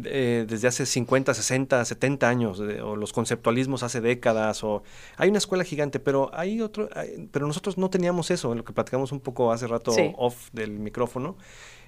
eh, 0.04 0.46
desde 0.48 0.68
hace 0.68 0.86
50, 0.86 1.34
60, 1.34 1.84
70 1.84 2.28
años, 2.28 2.60
o 2.60 2.96
los 2.96 3.12
conceptualismos 3.12 3.82
hace 3.82 4.00
décadas, 4.00 4.64
o 4.64 4.82
hay 5.16 5.28
una 5.28 5.38
escuela 5.38 5.64
gigante, 5.64 6.00
pero 6.00 6.30
hay 6.32 6.60
otro, 6.60 6.88
pero 7.30 7.46
nosotros 7.46 7.78
no 7.78 7.90
teníamos 7.90 8.30
eso, 8.30 8.52
en 8.52 8.58
lo 8.58 8.64
que 8.64 8.72
platicamos 8.72 9.12
un 9.12 9.20
poco 9.20 9.52
hace 9.52 9.66
rato 9.66 9.92
off 10.16 10.48
del 10.52 10.78
micrófono. 10.78 11.36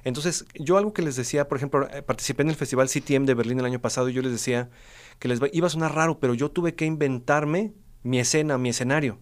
Entonces, 0.04 0.44
yo 0.54 0.76
algo 0.76 0.92
que 0.92 1.02
les 1.02 1.16
decía, 1.16 1.48
por 1.48 1.56
ejemplo, 1.56 1.88
eh, 1.90 2.02
participé 2.02 2.42
en 2.42 2.50
el 2.50 2.56
Festival 2.56 2.88
CTM 2.88 3.24
de 3.24 3.34
Berlín 3.34 3.58
el 3.58 3.64
año 3.64 3.80
pasado 3.80 4.10
y 4.10 4.12
yo 4.12 4.20
les 4.20 4.32
decía 4.32 4.68
que 5.18 5.28
les 5.28 5.40
iba 5.52 5.66
a 5.66 5.70
sonar 5.70 5.94
raro, 5.94 6.20
pero 6.20 6.34
yo 6.34 6.50
tuve 6.50 6.74
que 6.74 6.84
inventarme 6.84 7.72
mi 8.02 8.20
escena, 8.20 8.58
mi 8.58 8.68
escenario. 8.68 9.18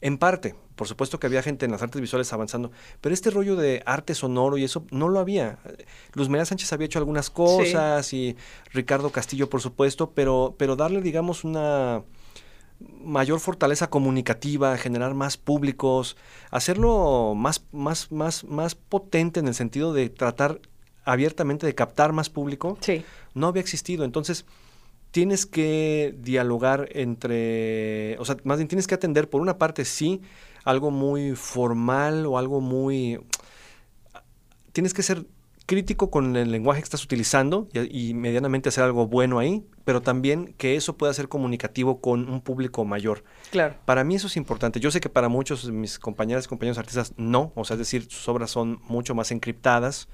En 0.00 0.16
parte, 0.16 0.54
por 0.76 0.86
supuesto 0.86 1.18
que 1.18 1.26
había 1.26 1.42
gente 1.42 1.64
en 1.64 1.72
las 1.72 1.82
artes 1.82 2.00
visuales 2.00 2.32
avanzando, 2.32 2.70
pero 3.00 3.12
este 3.12 3.30
rollo 3.30 3.56
de 3.56 3.82
arte 3.84 4.14
sonoro 4.14 4.56
y 4.56 4.64
eso 4.64 4.84
no 4.90 5.08
lo 5.08 5.18
había. 5.18 5.58
Luz 6.14 6.28
María 6.28 6.44
Sánchez 6.44 6.72
había 6.72 6.86
hecho 6.86 7.00
algunas 7.00 7.30
cosas 7.30 8.12
y 8.12 8.36
Ricardo 8.72 9.10
Castillo, 9.10 9.50
por 9.50 9.60
supuesto, 9.60 10.12
pero, 10.12 10.54
pero 10.56 10.76
darle, 10.76 11.00
digamos, 11.00 11.42
una 11.42 12.04
mayor 12.80 13.40
fortaleza 13.40 13.90
comunicativa, 13.90 14.76
generar 14.76 15.14
más 15.14 15.36
públicos, 15.36 16.16
hacerlo 16.50 17.34
más, 17.34 17.64
más, 17.72 18.12
más, 18.12 18.44
más 18.44 18.74
potente 18.76 19.40
en 19.40 19.48
el 19.48 19.54
sentido 19.54 19.92
de 19.92 20.10
tratar 20.10 20.60
abiertamente 21.04 21.66
de 21.66 21.74
captar 21.74 22.12
más 22.12 22.30
público, 22.30 22.78
no 23.34 23.46
había 23.48 23.62
existido. 23.62 24.04
Entonces, 24.04 24.44
tienes 25.10 25.46
que 25.46 26.14
dialogar 26.18 26.88
entre, 26.92 28.16
o 28.18 28.24
sea, 28.24 28.36
más 28.44 28.58
bien 28.58 28.68
tienes 28.68 28.86
que 28.86 28.94
atender 28.94 29.28
por 29.30 29.40
una 29.40 29.58
parte 29.58 29.84
sí 29.84 30.22
algo 30.64 30.90
muy 30.90 31.34
formal 31.34 32.26
o 32.26 32.38
algo 32.38 32.60
muy 32.60 33.18
tienes 34.72 34.94
que 34.94 35.02
ser 35.02 35.26
crítico 35.68 36.10
con 36.10 36.34
el 36.34 36.50
lenguaje 36.50 36.80
que 36.80 36.84
estás 36.84 37.04
utilizando 37.04 37.68
y, 37.74 38.14
medianamente 38.14 38.70
hacer 38.70 38.84
algo 38.84 39.06
bueno 39.06 39.38
ahí, 39.38 39.66
pero 39.84 40.00
también 40.00 40.54
que 40.56 40.76
eso 40.76 40.96
pueda 40.96 41.12
ser 41.12 41.28
comunicativo 41.28 42.00
con 42.00 42.30
un 42.30 42.40
público 42.40 42.86
mayor. 42.86 43.22
Claro. 43.50 43.74
Para 43.84 44.02
mí 44.02 44.14
eso 44.14 44.28
es 44.28 44.38
importante. 44.38 44.80
Yo 44.80 44.90
sé 44.90 45.00
que 45.00 45.10
para 45.10 45.28
muchos 45.28 45.66
de 45.66 45.72
mis 45.72 45.98
compañeras 45.98 46.46
y 46.46 46.48
compañeros 46.48 46.78
artistas 46.78 47.12
no, 47.18 47.52
o 47.54 47.66
sea, 47.66 47.74
es 47.74 47.80
decir, 47.80 48.04
sus 48.08 48.26
obras 48.28 48.50
son 48.50 48.80
mucho 48.88 49.14
más 49.14 49.30
encriptadas 49.30 50.08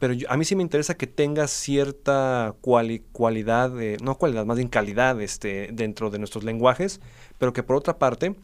pero 0.00 0.14
a 0.28 0.36
mí 0.38 0.46
sí 0.46 0.56
me 0.56 0.62
interesa 0.62 0.94
que 0.94 1.06
tenga 1.06 1.46
cierta 1.46 2.54
cualidad, 2.62 3.70
no 4.02 4.14
cualidad, 4.16 4.46
más 4.46 4.56
bien 4.56 4.68
calidad 4.68 5.20
este, 5.20 5.68
dentro 5.72 6.08
de 6.10 6.18
nuestros 6.18 6.42
lenguajes, 6.42 7.02
pero 7.36 7.52
que 7.52 7.62
por 7.62 7.76
otra 7.76 7.98
parte 7.98 8.34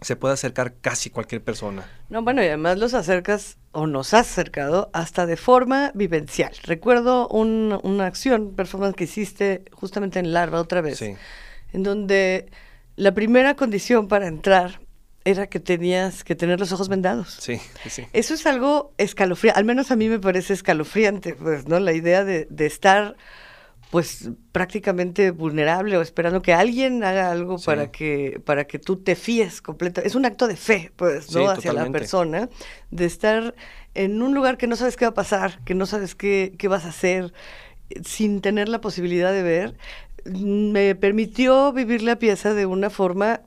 se 0.00 0.16
pueda 0.16 0.34
acercar 0.34 0.74
casi 0.80 1.08
cualquier 1.08 1.44
persona. 1.44 1.86
No, 2.08 2.22
bueno, 2.22 2.42
y 2.42 2.46
además 2.46 2.78
los 2.78 2.94
acercas 2.94 3.56
o 3.70 3.86
nos 3.86 4.14
has 4.14 4.28
acercado 4.32 4.90
hasta 4.92 5.26
de 5.26 5.36
forma 5.36 5.92
vivencial. 5.94 6.52
Recuerdo 6.64 7.28
una 7.28 8.06
acción, 8.06 8.54
performance 8.56 8.96
que 8.96 9.04
hiciste 9.04 9.66
justamente 9.70 10.18
en 10.18 10.32
Larva 10.32 10.60
otra 10.60 10.80
vez, 10.80 11.00
en 11.02 11.82
donde 11.84 12.50
la 12.96 13.14
primera 13.14 13.54
condición 13.54 14.08
para 14.08 14.26
entrar 14.26 14.80
era 15.30 15.46
que 15.48 15.60
tenías 15.60 16.24
que 16.24 16.34
tener 16.34 16.60
los 16.60 16.72
ojos 16.72 16.88
vendados. 16.88 17.36
Sí, 17.40 17.60
sí. 17.88 18.06
Eso 18.12 18.34
es 18.34 18.46
algo 18.46 18.92
escalofriante, 18.98 19.58
al 19.58 19.64
menos 19.64 19.90
a 19.90 19.96
mí 19.96 20.08
me 20.08 20.18
parece 20.18 20.52
escalofriante, 20.52 21.34
pues, 21.34 21.66
¿no? 21.66 21.80
La 21.80 21.92
idea 21.92 22.24
de, 22.24 22.46
de 22.50 22.66
estar 22.66 23.16
pues 23.90 24.30
prácticamente 24.52 25.32
vulnerable 25.32 25.96
o 25.96 26.00
esperando 26.00 26.42
que 26.42 26.52
alguien 26.52 27.02
haga 27.02 27.30
algo 27.32 27.58
para 27.58 27.90
que 27.90 28.40
para 28.44 28.64
que 28.64 28.78
tú 28.78 28.96
te 28.96 29.16
fíes 29.16 29.60
completo. 29.60 30.00
Es 30.00 30.14
un 30.14 30.24
acto 30.24 30.46
de 30.46 30.56
fe, 30.56 30.92
pues, 30.94 31.34
¿no? 31.34 31.50
Hacia 31.50 31.72
la 31.72 31.90
persona, 31.90 32.48
de 32.92 33.04
estar 33.04 33.54
en 33.94 34.22
un 34.22 34.32
lugar 34.32 34.58
que 34.58 34.68
no 34.68 34.76
sabes 34.76 34.96
qué 34.96 35.04
va 35.06 35.10
a 35.10 35.14
pasar, 35.14 35.58
que 35.64 35.74
no 35.74 35.86
sabes 35.86 36.14
qué, 36.14 36.54
qué 36.56 36.68
vas 36.68 36.84
a 36.84 36.90
hacer, 36.90 37.32
sin 38.04 38.40
tener 38.40 38.68
la 38.68 38.80
posibilidad 38.80 39.32
de 39.32 39.42
ver, 39.42 39.76
me 40.24 40.94
permitió 40.94 41.72
vivir 41.72 42.02
la 42.02 42.16
pieza 42.16 42.54
de 42.54 42.66
una 42.66 42.90
forma 42.90 43.42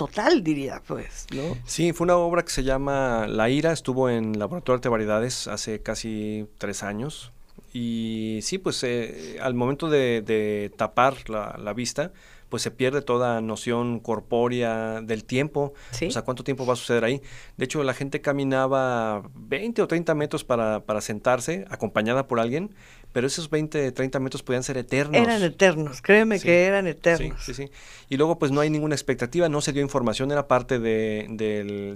total, 0.00 0.42
diría, 0.42 0.80
pues, 0.86 1.26
¿no? 1.34 1.58
Sí, 1.66 1.92
fue 1.92 2.06
una 2.06 2.16
obra 2.16 2.42
que 2.42 2.48
se 2.48 2.62
llama 2.62 3.26
La 3.28 3.50
Ira, 3.50 3.70
estuvo 3.70 4.08
en 4.08 4.38
Laboratorio 4.38 4.76
de 4.76 4.78
Arte 4.78 4.88
Variedades 4.88 5.46
hace 5.46 5.82
casi 5.82 6.46
tres 6.56 6.82
años, 6.82 7.32
y 7.74 8.38
sí, 8.40 8.56
pues 8.56 8.82
eh, 8.82 9.36
al 9.42 9.52
momento 9.52 9.90
de, 9.90 10.72
tapar 10.78 11.28
la, 11.28 11.72
vista, 11.74 12.12
pues 12.48 12.62
se 12.62 12.70
pierde 12.70 13.02
toda 13.02 13.42
noción 13.42 14.00
corpórea 14.00 15.02
del 15.02 15.24
tiempo. 15.24 15.74
O 15.92 16.10
sea, 16.10 16.22
cuánto 16.22 16.44
tiempo 16.44 16.64
va 16.64 16.72
a 16.72 16.76
suceder 16.76 17.04
ahí. 17.04 17.20
De 17.58 17.66
hecho, 17.66 17.84
la 17.84 17.92
gente 17.92 18.22
caminaba 18.22 19.22
20 19.34 19.82
o 19.82 19.86
30 19.86 20.14
metros 20.14 20.44
para, 20.44 20.80
para 20.80 21.02
sentarse, 21.02 21.66
acompañada 21.68 22.26
por 22.26 22.40
alguien, 22.40 22.74
pero 23.12 23.26
esos 23.26 23.50
20, 23.50 23.92
30 23.92 24.20
metros 24.20 24.42
podían 24.42 24.62
ser 24.62 24.76
eternos. 24.76 25.16
Eran 25.16 25.42
eternos, 25.42 26.02
créeme 26.02 26.38
que 26.38 26.64
eran 26.64 26.86
eternos. 26.86 27.42
Sí, 27.42 27.54
sí, 27.54 27.66
sí. 27.66 27.72
Y 28.08 28.16
luego, 28.16 28.38
pues 28.38 28.52
no 28.52 28.60
hay 28.60 28.70
ninguna 28.70 28.94
expectativa, 28.94 29.48
no 29.48 29.60
se 29.60 29.72
dio 29.72 29.82
información, 29.82 30.30
era 30.30 30.48
parte 30.48 30.78
de, 30.78 31.26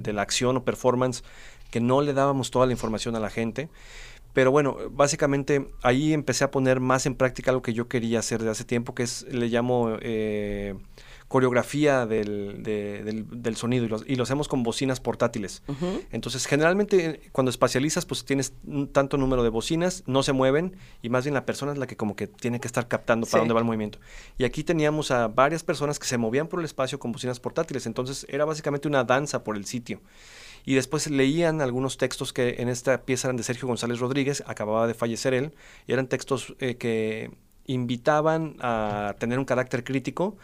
de 0.01 0.12
la 0.12 0.23
acción 0.23 0.57
o 0.57 0.65
performance 0.65 1.23
que 1.71 1.81
no 1.81 2.03
le 2.03 2.12
dábamos 2.12 2.51
toda 2.51 2.67
la 2.67 2.73
información 2.73 3.17
a 3.17 3.21
la 3.21 3.31
gente. 3.31 3.69
Pero 4.33 4.51
bueno, 4.51 4.77
básicamente 4.91 5.69
ahí 5.83 6.12
empecé 6.12 6.45
a 6.45 6.51
poner 6.51 6.81
más 6.81 7.07
en 7.07 7.15
práctica 7.15 7.53
lo 7.53 7.62
que 7.62 7.73
yo 7.73 7.89
quería 7.89 8.19
hacer 8.19 8.43
de 8.43 8.51
hace 8.51 8.65
tiempo, 8.65 8.95
que 8.95 9.05
es, 9.05 9.23
le 9.31 9.47
llamo 9.47 9.97
eh, 10.01 10.75
coreografía 11.35 12.07
del, 12.07 12.62
del, 12.62 13.57
sonido 13.57 13.85
y 13.85 13.89
lo, 13.89 14.01
y 14.07 14.14
lo, 14.14 14.22
hacemos 14.22 14.47
con 14.47 14.62
bocinas 14.62 15.01
portátiles. 15.01 15.64
Entonces, 16.12 16.47
generalmente 16.47 17.22
cuando 17.32 17.51
espacializas, 17.51 18.07
pues 18.07 18.24
tienes 18.24 18.53
un 18.64 18.87
tanto 18.87 19.16
número 19.16 19.43
de 19.43 19.49
bocinas, 19.49 20.05
no 20.07 20.22
se 20.22 20.32
mueven 20.32 20.76
y 21.03 21.09
más 21.09 21.24
bien 21.24 21.35
la 21.35 21.45
persona 21.45 21.72
es 21.72 21.78
la 21.78 21.89
que 21.89 21.97
como 21.97 22.14
que 22.14 22.28
tiene 22.28 22.61
que 22.61 22.68
estar 22.68 22.87
captando 22.87 23.26
para 23.26 23.41
dónde 23.41 23.53
va 23.53 23.59
el 23.59 23.66
movimiento. 23.66 23.99
Y 24.39 24.45
aquí 24.45 24.62
teníamos 24.62 25.11
a 25.11 25.26
varias 25.26 25.64
personas 25.64 25.99
que 25.99 26.07
se 26.07 26.18
movían 26.18 26.47
por 26.47 26.61
el 26.61 26.66
espacio 26.66 27.01
con 27.01 27.11
bocinas 27.11 27.41
portátiles, 27.41 27.87
entonces 27.87 28.24
era 28.28 28.45
básicamente 28.45 28.87
una 28.87 29.03
danza 29.03 29.43
por 29.43 29.57
el 29.57 29.64
sitio 29.64 30.03
y 30.64 30.76
después 30.76 31.11
leían 31.11 31.62
algunos 31.62 31.99
textos 31.99 32.32
que 32.32 32.57
en 32.59 32.68
esta 32.68 33.03
pieza 33.03 33.26
eran 33.26 33.37
de 33.37 33.43
Sergio 33.43 33.66
González 33.66 33.99
Rodríguez, 33.99 34.45
acababa 34.47 34.87
de 34.87 34.95
fallecer 34.95 35.35
él, 35.35 35.53
y 35.89 35.95
eran 35.95 36.07
textos 36.07 36.55
eh, 36.61 36.76
que 36.76 37.32
invitaban 37.66 38.57
a 38.61 39.16
tener 39.18 39.39
un 39.39 39.45
carácter 39.45 39.85
crítico 39.85 40.37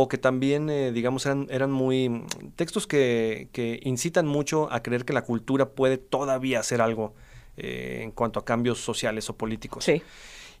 o 0.00 0.06
que 0.06 0.16
también, 0.16 0.70
eh, 0.70 0.92
digamos, 0.92 1.26
eran, 1.26 1.48
eran 1.50 1.72
muy 1.72 2.22
textos 2.54 2.86
que, 2.86 3.48
que, 3.50 3.80
incitan 3.82 4.28
mucho 4.28 4.72
a 4.72 4.80
creer 4.80 5.04
que 5.04 5.12
la 5.12 5.22
cultura 5.22 5.70
puede 5.70 5.98
todavía 5.98 6.60
hacer 6.60 6.80
algo 6.80 7.14
eh, 7.56 8.02
en 8.04 8.12
cuanto 8.12 8.38
a 8.38 8.44
cambios 8.44 8.78
sociales 8.78 9.28
o 9.28 9.36
políticos. 9.36 9.82
Sí. 9.82 10.00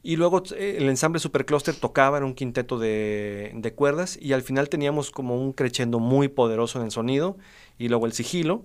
Y 0.02 0.16
luego 0.16 0.42
el 0.56 0.88
ensamble 0.88 1.20
Supercluster 1.20 1.76
tocaba 1.76 2.18
en 2.18 2.24
un 2.24 2.34
quinteto 2.34 2.80
de, 2.80 3.52
de, 3.54 3.74
cuerdas 3.74 4.18
y 4.20 4.32
al 4.32 4.42
final 4.42 4.68
teníamos 4.68 5.12
como 5.12 5.40
un 5.40 5.52
crescendo 5.52 6.00
muy 6.00 6.26
poderoso 6.26 6.80
en 6.80 6.86
el 6.86 6.90
sonido 6.90 7.36
y 7.78 7.86
luego 7.86 8.06
el 8.06 8.14
sigilo 8.14 8.64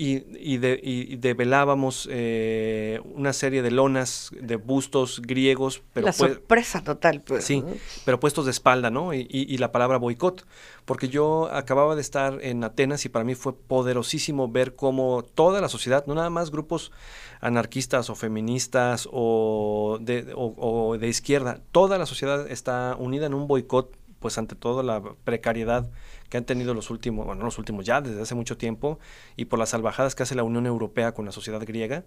y, 0.00 0.22
y, 0.38 0.58
de, 0.58 0.80
y 0.80 1.16
develábamos 1.16 2.08
eh, 2.08 3.00
una 3.16 3.32
serie 3.32 3.62
de 3.62 3.72
lonas 3.72 4.30
de 4.40 4.54
bustos 4.54 5.20
griegos. 5.20 5.82
Pero 5.92 6.06
la 6.06 6.12
sorpresa 6.12 6.84
total. 6.84 7.20
Pues, 7.22 7.44
sí, 7.44 7.64
pero 8.04 8.20
puestos 8.20 8.44
de 8.44 8.52
espalda, 8.52 8.90
¿no? 8.90 9.12
Y, 9.12 9.26
y, 9.28 9.58
la 9.58 9.72
palabra 9.72 9.98
boicot, 9.98 10.46
porque 10.84 11.08
yo 11.08 11.50
acababa 11.52 11.96
de 11.96 12.00
estar 12.00 12.38
en 12.42 12.62
Atenas 12.62 13.04
y 13.06 13.08
para 13.08 13.24
mí 13.24 13.34
fue 13.34 13.56
poderosísimo 13.56 14.46
ver 14.46 14.76
cómo 14.76 15.24
toda 15.34 15.60
la 15.60 15.68
sociedad, 15.68 16.06
no 16.06 16.14
nada 16.14 16.30
más 16.30 16.52
grupos 16.52 16.92
anarquistas 17.40 18.08
o 18.08 18.14
feministas 18.14 19.08
o 19.10 19.98
de, 20.00 20.32
o 20.36 20.96
de 20.96 21.08
izquierda, 21.08 21.60
toda 21.72 21.98
la 21.98 22.06
sociedad 22.06 22.48
está 22.48 22.94
unida 22.96 23.26
en 23.26 23.34
un 23.34 23.48
boicot, 23.48 23.96
pues 24.20 24.38
ante 24.38 24.54
toda 24.54 24.82
la 24.82 25.02
precariedad 25.24 25.90
que 26.28 26.36
han 26.36 26.44
tenido 26.44 26.74
los 26.74 26.90
últimos, 26.90 27.26
bueno, 27.26 27.44
los 27.44 27.58
últimos 27.58 27.84
ya, 27.84 28.00
desde 28.00 28.20
hace 28.20 28.34
mucho 28.34 28.56
tiempo, 28.56 28.98
y 29.36 29.46
por 29.46 29.58
las 29.58 29.70
salvajadas 29.70 30.14
que 30.14 30.22
hace 30.22 30.34
la 30.34 30.42
Unión 30.42 30.66
Europea 30.66 31.12
con 31.12 31.24
la 31.24 31.32
sociedad 31.32 31.60
griega. 31.64 32.04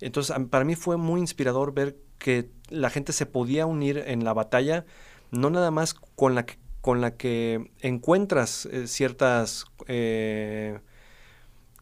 Entonces, 0.00 0.36
para 0.50 0.64
mí 0.64 0.74
fue 0.74 0.96
muy 0.96 1.20
inspirador 1.20 1.72
ver 1.72 1.96
que 2.18 2.50
la 2.68 2.90
gente 2.90 3.12
se 3.12 3.26
podía 3.26 3.66
unir 3.66 4.02
en 4.06 4.24
la 4.24 4.32
batalla, 4.32 4.84
no 5.30 5.50
nada 5.50 5.70
más 5.70 5.94
con 5.94 6.34
la 6.34 6.44
que, 6.44 6.58
con 6.80 7.00
la 7.00 7.16
que 7.16 7.70
encuentras 7.80 8.66
eh, 8.66 8.86
ciertas... 8.86 9.64
Eh, 9.86 10.78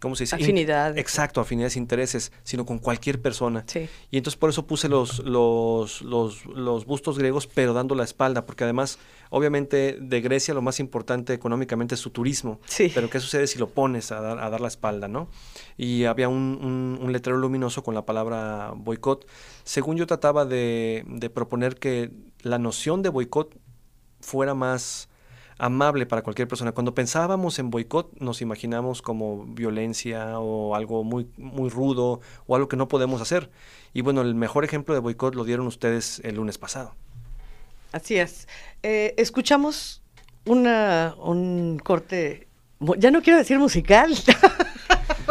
¿cómo 0.01 0.17
se 0.17 0.25
dice? 0.25 0.37
Afinidad. 0.37 0.99
exacto, 0.99 1.41
afinidades, 1.41 1.77
intereses, 1.77 2.33
sino 2.43 2.67
con 2.67 2.79
cualquier 2.79 3.21
persona. 3.21 3.65
Sí. 3.67 3.89
Y 4.11 4.17
entonces 4.17 4.39
por 4.39 4.51
eso 4.51 4.67
puse 4.67 4.89
los, 4.89 5.21
los, 5.21 6.03
los, 6.03 6.47
los, 6.47 6.87
bustos 6.87 7.19
griegos, 7.19 7.47
pero 7.47 7.75
dando 7.75 7.95
la 7.95 8.05
espalda, 8.05 8.47
porque 8.47 8.65
además, 8.65 8.99
obviamente, 9.29 9.99
de 10.01 10.21
Grecia 10.21 10.55
lo 10.55 10.63
más 10.63 10.81
importante 10.81 11.35
económicamente 11.35 11.95
es 11.95 12.01
su 12.01 12.11
turismo. 12.11 12.61
Sí. 12.67 12.91
Pero 12.93 13.11
¿qué 13.11 13.21
sucede 13.21 13.47
si 13.47 13.59
lo 13.59 13.69
pones 13.69 14.11
a 14.11 14.21
dar, 14.21 14.39
a 14.39 14.51
dar 14.51 14.61
la 14.61 14.69
espalda, 14.69 15.07
no? 15.07 15.29
Y 15.77 16.05
había 16.05 16.29
un, 16.29 16.99
un, 17.01 17.13
letrero 17.13 17.39
luminoso 17.39 17.83
con 17.83 17.95
la 17.95 18.07
palabra 18.07 18.73
boicot. 18.75 19.27
Según 19.65 19.97
yo 19.97 20.07
trataba 20.07 20.47
de, 20.47 21.05
de 21.07 21.31
proponer 21.31 21.77
que 21.77 22.11
la 22.43 22.59
noción 22.59 23.03
de 23.03 23.11
boicot 23.11 23.55
fuera 24.21 24.55
más 24.55 25.10
amable 25.61 26.07
para 26.07 26.23
cualquier 26.23 26.49
persona. 26.49 26.73
Cuando 26.73 26.95
pensábamos 26.95 27.59
en 27.59 27.71
boicot, 27.71 28.19
nos 28.19 28.41
imaginamos 28.41 29.03
como 29.03 29.45
violencia 29.45 30.41
o 30.41 30.75
algo 30.75 31.05
muy, 31.05 31.29
muy 31.37 31.69
rudo 31.69 32.21
o 32.47 32.57
algo 32.57 32.69
que 32.69 32.77
no 32.77 32.89
podemos 32.89 33.21
hacer. 33.21 33.51
Y 33.93 34.01
bueno, 34.01 34.23
el 34.23 34.35
mejor 34.35 34.65
ejemplo 34.65 34.95
de 34.95 35.01
boicot 35.01 35.35
lo 35.35 35.45
dieron 35.45 35.67
ustedes 35.67 36.21
el 36.25 36.37
lunes 36.37 36.59
pasado. 36.59 36.95
Así 37.93 38.17
es. 38.17 38.49
Eh, 38.83 39.15
escuchamos 39.19 40.03
una, 40.47 41.15
un 41.19 41.79
corte, 41.79 42.49
ya 42.99 43.11
no 43.11 43.23
quiero 43.23 43.39
decir 43.39 43.59
musical. 43.59 44.15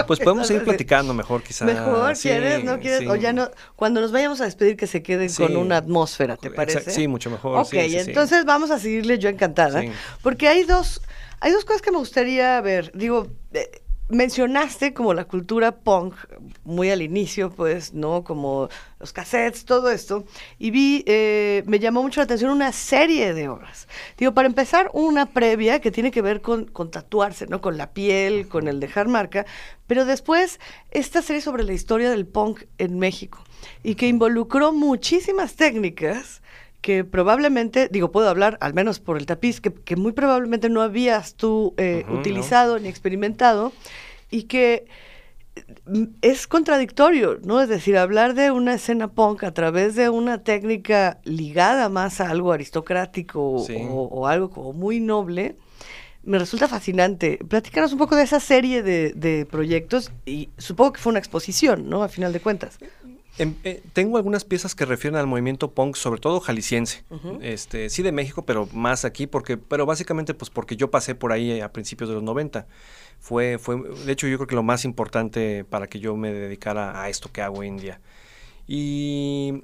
Pues 0.08 0.20
podemos 0.20 0.48
seguir 0.48 0.64
platicando 0.64 1.14
mejor, 1.14 1.44
quizás. 1.44 1.66
Mejor, 1.66 2.18
¿quieres? 2.18 2.64
¿No 2.64 2.80
quieres? 2.80 3.08
O 3.08 3.16
ya 3.16 3.34
no, 3.34 3.50
cuando 3.76 4.02
nos 4.02 4.12
vayamos 4.12 4.42
a 4.42 4.46
despedir, 4.46 4.78
que 4.78 4.88
se 4.88 5.02
queden 5.04 5.32
con 5.34 5.56
una 5.58 5.78
atmósfera, 5.78 6.38
¿te 6.38 6.52
parece? 6.52 6.92
Sí, 6.92 7.08
mucho 7.08 7.30
mejor. 7.30 7.60
Ok, 7.60 7.74
entonces 7.74 8.46
vamos 8.46 8.72
a 8.72 8.80
seguirle 8.80 9.20
yo 9.20 9.30
encantada. 9.30 9.84
Porque 10.22 10.48
hay 10.48 10.64
dos, 10.64 11.02
hay 11.40 11.52
dos 11.52 11.66
cosas 11.66 11.82
que 11.82 11.92
me 11.92 11.98
gustaría 11.98 12.60
ver. 12.62 12.92
Digo, 12.94 13.28
eh, 13.54 13.82
mencionaste 14.10 14.94
como 14.94 15.14
la 15.14 15.26
cultura 15.26 15.72
punk 15.72 16.16
muy 16.64 16.90
al 16.90 17.02
inicio, 17.02 17.52
pues, 17.52 17.94
¿no? 17.94 18.24
Como 18.24 18.70
los 19.00 19.14
cassettes, 19.14 19.66
todo 19.66 19.90
esto. 19.92 20.26
Y 20.58 20.72
vi, 20.72 21.04
eh, 21.06 21.64
me 21.68 21.80
llamó 21.80 22.02
mucho 22.02 22.20
la 22.20 22.26
atención 22.26 22.52
una 22.52 22.72
serie 22.72 23.34
de 23.34 23.48
obras. 23.48 23.88
Digo, 24.18 24.34
para 24.34 24.48
empezar, 24.48 24.90
una 24.94 25.28
previa 25.28 25.80
que 25.80 25.92
tiene 25.92 26.12
que 26.12 26.22
ver 26.22 26.42
con, 26.42 26.66
con 26.66 26.92
tatuarse, 26.92 27.46
¿no? 27.48 27.62
Con 27.62 27.78
la 27.78 27.94
piel, 27.94 28.48
con 28.48 28.68
el 28.68 28.80
dejar 28.80 29.08
marca. 29.08 29.46
Pero 29.88 30.06
después, 30.06 30.60
esta 30.92 31.22
serie 31.22 31.42
sobre 31.42 31.64
la 31.64 31.74
historia 31.74 32.10
del 32.10 32.28
punk 32.28 32.64
en 32.78 33.00
México 33.00 33.44
y 33.84 33.96
que 33.96 34.08
involucró 34.08 34.74
muchísimas 34.74 35.56
técnicas 35.56 36.42
que 36.82 37.04
probablemente, 37.04 37.90
digo, 37.92 38.12
puedo 38.12 38.30
hablar 38.30 38.58
al 38.62 38.74
menos 38.74 39.00
por 39.00 39.18
el 39.18 39.26
tapiz, 39.26 39.60
que, 39.62 39.96
muy 39.96 40.14
probablemente 40.14 40.70
no 40.70 40.82
habías 40.82 41.36
tú 41.36 41.74
eh, 41.78 42.06
utilizado 42.10 42.80
ni 42.80 42.88
experimentado 42.88 43.74
y 44.32 44.44
que 44.44 44.88
mm, 45.86 46.04
es 46.22 46.48
contradictorio, 46.48 47.40
¿no? 47.44 47.62
Es 47.62 47.68
decir, 47.68 47.98
hablar 47.98 48.34
de 48.34 48.52
una 48.52 48.76
escena 48.76 49.10
punk 49.10 49.44
a 49.44 49.54
través 49.54 49.96
de 49.96 50.10
una 50.10 50.44
técnica 50.44 51.20
ligada 51.26 51.90
más 51.90 52.22
a 52.22 52.30
algo 52.30 52.54
aristocrático 52.54 53.42
o, 53.42 54.28
algo 54.28 54.50
como 54.50 54.72
muy 54.72 55.02
noble, 55.02 55.58
me 56.24 56.40
resulta 56.40 56.70
fascinante. 56.70 57.40
Platícanos 57.48 57.92
un 57.92 58.00
poco 58.00 58.16
de 58.16 58.24
esa 58.24 58.40
serie 58.40 58.84
de, 58.84 59.12
de 59.14 59.46
proyectos 59.46 60.12
y 60.26 60.50
supongo 60.58 60.94
que 60.94 61.02
fue 61.02 61.10
una 61.12 61.20
exposición, 61.20 61.90
¿no? 61.90 62.04
A 62.04 62.08
final 62.08 62.32
de 62.32 62.40
cuentas. 62.40 62.78
Em, 63.40 63.56
eh, 63.64 63.82
tengo 63.94 64.18
algunas 64.18 64.44
piezas 64.44 64.76
que 64.76 64.86
refieren 64.86 65.18
al 65.18 65.26
movimiento 65.26 65.72
punk, 65.72 65.96
sobre 65.96 66.20
todo 66.20 66.42
jalisciense. 66.42 67.06
este, 67.42 67.90
sí 67.90 68.04
de 68.04 68.12
México, 68.12 68.46
pero 68.46 68.68
más 68.74 69.06
aquí, 69.06 69.28
porque, 69.28 69.58
pero 69.58 69.86
básicamente 69.86 70.34
pues 70.34 70.50
porque 70.50 70.76
yo 70.76 70.92
pasé 70.92 71.16
por 71.16 71.32
ahí 71.32 71.62
a 71.62 71.72
principios 71.72 72.10
de 72.10 72.16
los 72.16 72.24
90. 72.24 72.68
Fue, 73.20 73.58
fue, 73.58 73.82
de 74.06 74.12
hecho 74.12 74.28
yo 74.28 74.38
creo 74.38 74.48
que 74.48 74.56
lo 74.56 74.64
más 74.64 74.84
importante 74.84 75.64
para 75.64 75.88
que 75.88 76.00
yo 76.00 76.16
me 76.18 76.34
dedicara 76.34 77.02
a 77.02 77.10
esto 77.10 77.32
que 77.32 77.42
hago 77.42 77.60
hoy 77.60 77.70
en 77.70 77.78
día. 77.78 78.02
Y 78.68 79.64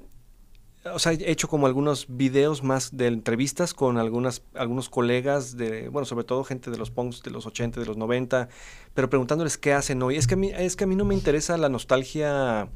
o 0.93 0.99
sea, 0.99 1.11
he 1.11 1.31
hecho 1.31 1.47
como 1.47 1.67
algunos 1.67 2.05
videos 2.07 2.63
más 2.63 2.95
de 2.95 3.07
entrevistas 3.07 3.73
con 3.73 3.97
algunas, 3.97 4.43
algunos 4.53 4.87
colegas 4.89 5.57
de, 5.57 5.89
bueno, 5.89 6.05
sobre 6.05 6.23
todo 6.23 6.43
gente 6.43 6.71
de 6.71 6.77
los 6.77 6.91
punks 6.91 7.23
de 7.23 7.31
los 7.31 7.45
80, 7.45 7.79
de 7.79 7.85
los 7.85 7.97
90, 7.97 8.49
pero 8.93 9.09
preguntándoles 9.09 9.57
qué 9.57 9.73
hacen 9.73 10.01
hoy. 10.01 10.15
Es 10.15 10.27
que 10.27 10.35
a 10.35 10.37
mí, 10.37 10.51
es 10.55 10.75
que 10.75 10.83
a 10.83 10.87
mí 10.87 10.95
no 10.95 11.03
me 11.03 11.15
interesa 11.15 11.57
la 11.57 11.69
nostalgia 11.69 12.69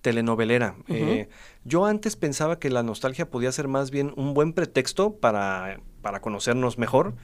telenovelera. 0.00 0.76
Eh, 0.88 1.28
yo 1.64 1.86
antes 1.86 2.16
pensaba 2.16 2.58
que 2.58 2.70
la 2.70 2.82
nostalgia 2.82 3.30
podía 3.30 3.52
ser 3.52 3.68
más 3.68 3.90
bien 3.90 4.12
un 4.16 4.34
buen 4.34 4.52
pretexto 4.52 5.16
para, 5.16 5.80
para 6.02 6.20
conocernos 6.20 6.78
mejor 6.78 7.14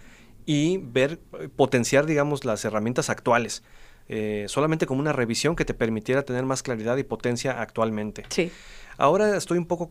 y 0.46 0.78
ver, 0.78 1.18
potenciar, 1.56 2.06
digamos, 2.06 2.44
las 2.44 2.64
herramientas 2.64 3.10
actuales. 3.10 3.62
Eh, 4.06 4.44
solamente 4.48 4.86
como 4.86 5.00
una 5.00 5.14
revisión 5.14 5.56
que 5.56 5.64
te 5.64 5.72
permitiera 5.72 6.24
tener 6.24 6.44
más 6.44 6.62
claridad 6.62 6.98
y 6.98 7.04
potencia 7.04 7.60
actualmente. 7.62 8.24
Sí. 8.28 8.52
Ahora 8.96 9.36
estoy 9.36 9.58
un 9.58 9.66
poco 9.66 9.88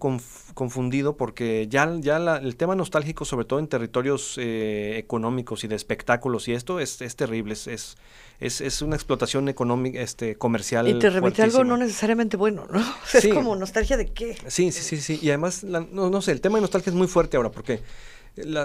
confundido 0.53 1.17
porque 1.17 1.67
ya, 1.69 1.91
ya 1.99 2.17
el 2.37 2.55
tema 2.55 2.75
nostálgico, 2.75 3.25
sobre 3.25 3.45
todo 3.45 3.59
en 3.59 3.67
territorios 3.67 4.37
eh, 4.37 4.97
económicos 4.97 5.63
y 5.63 5.67
de 5.67 5.75
espectáculos 5.75 6.47
y 6.47 6.53
esto, 6.53 6.79
es, 6.79 7.01
es 7.01 7.15
terrible, 7.15 7.53
es, 7.53 7.67
es, 7.67 8.61
es, 8.61 8.81
una 8.81 8.95
explotación 8.95 9.49
económica, 9.49 9.99
este, 9.99 10.35
comercial. 10.35 10.87
Y 10.87 10.99
te 10.99 11.09
remite 11.09 11.41
algo 11.41 11.63
no 11.63 11.77
necesariamente 11.77 12.37
bueno, 12.37 12.65
¿no? 12.71 12.81
Es 13.13 13.27
como 13.27 13.55
nostalgia 13.55 13.97
de 13.97 14.07
qué. 14.07 14.37
Sí, 14.47 14.71
sí, 14.71 14.81
sí, 14.81 14.97
sí. 14.97 15.19
Y 15.21 15.29
además, 15.29 15.63
no, 15.63 16.09
no 16.09 16.21
sé, 16.21 16.31
el 16.31 16.41
tema 16.41 16.57
de 16.57 16.61
nostalgia 16.61 16.89
es 16.89 16.95
muy 16.95 17.07
fuerte 17.07 17.37
ahora 17.37 17.51
porque 17.51 17.81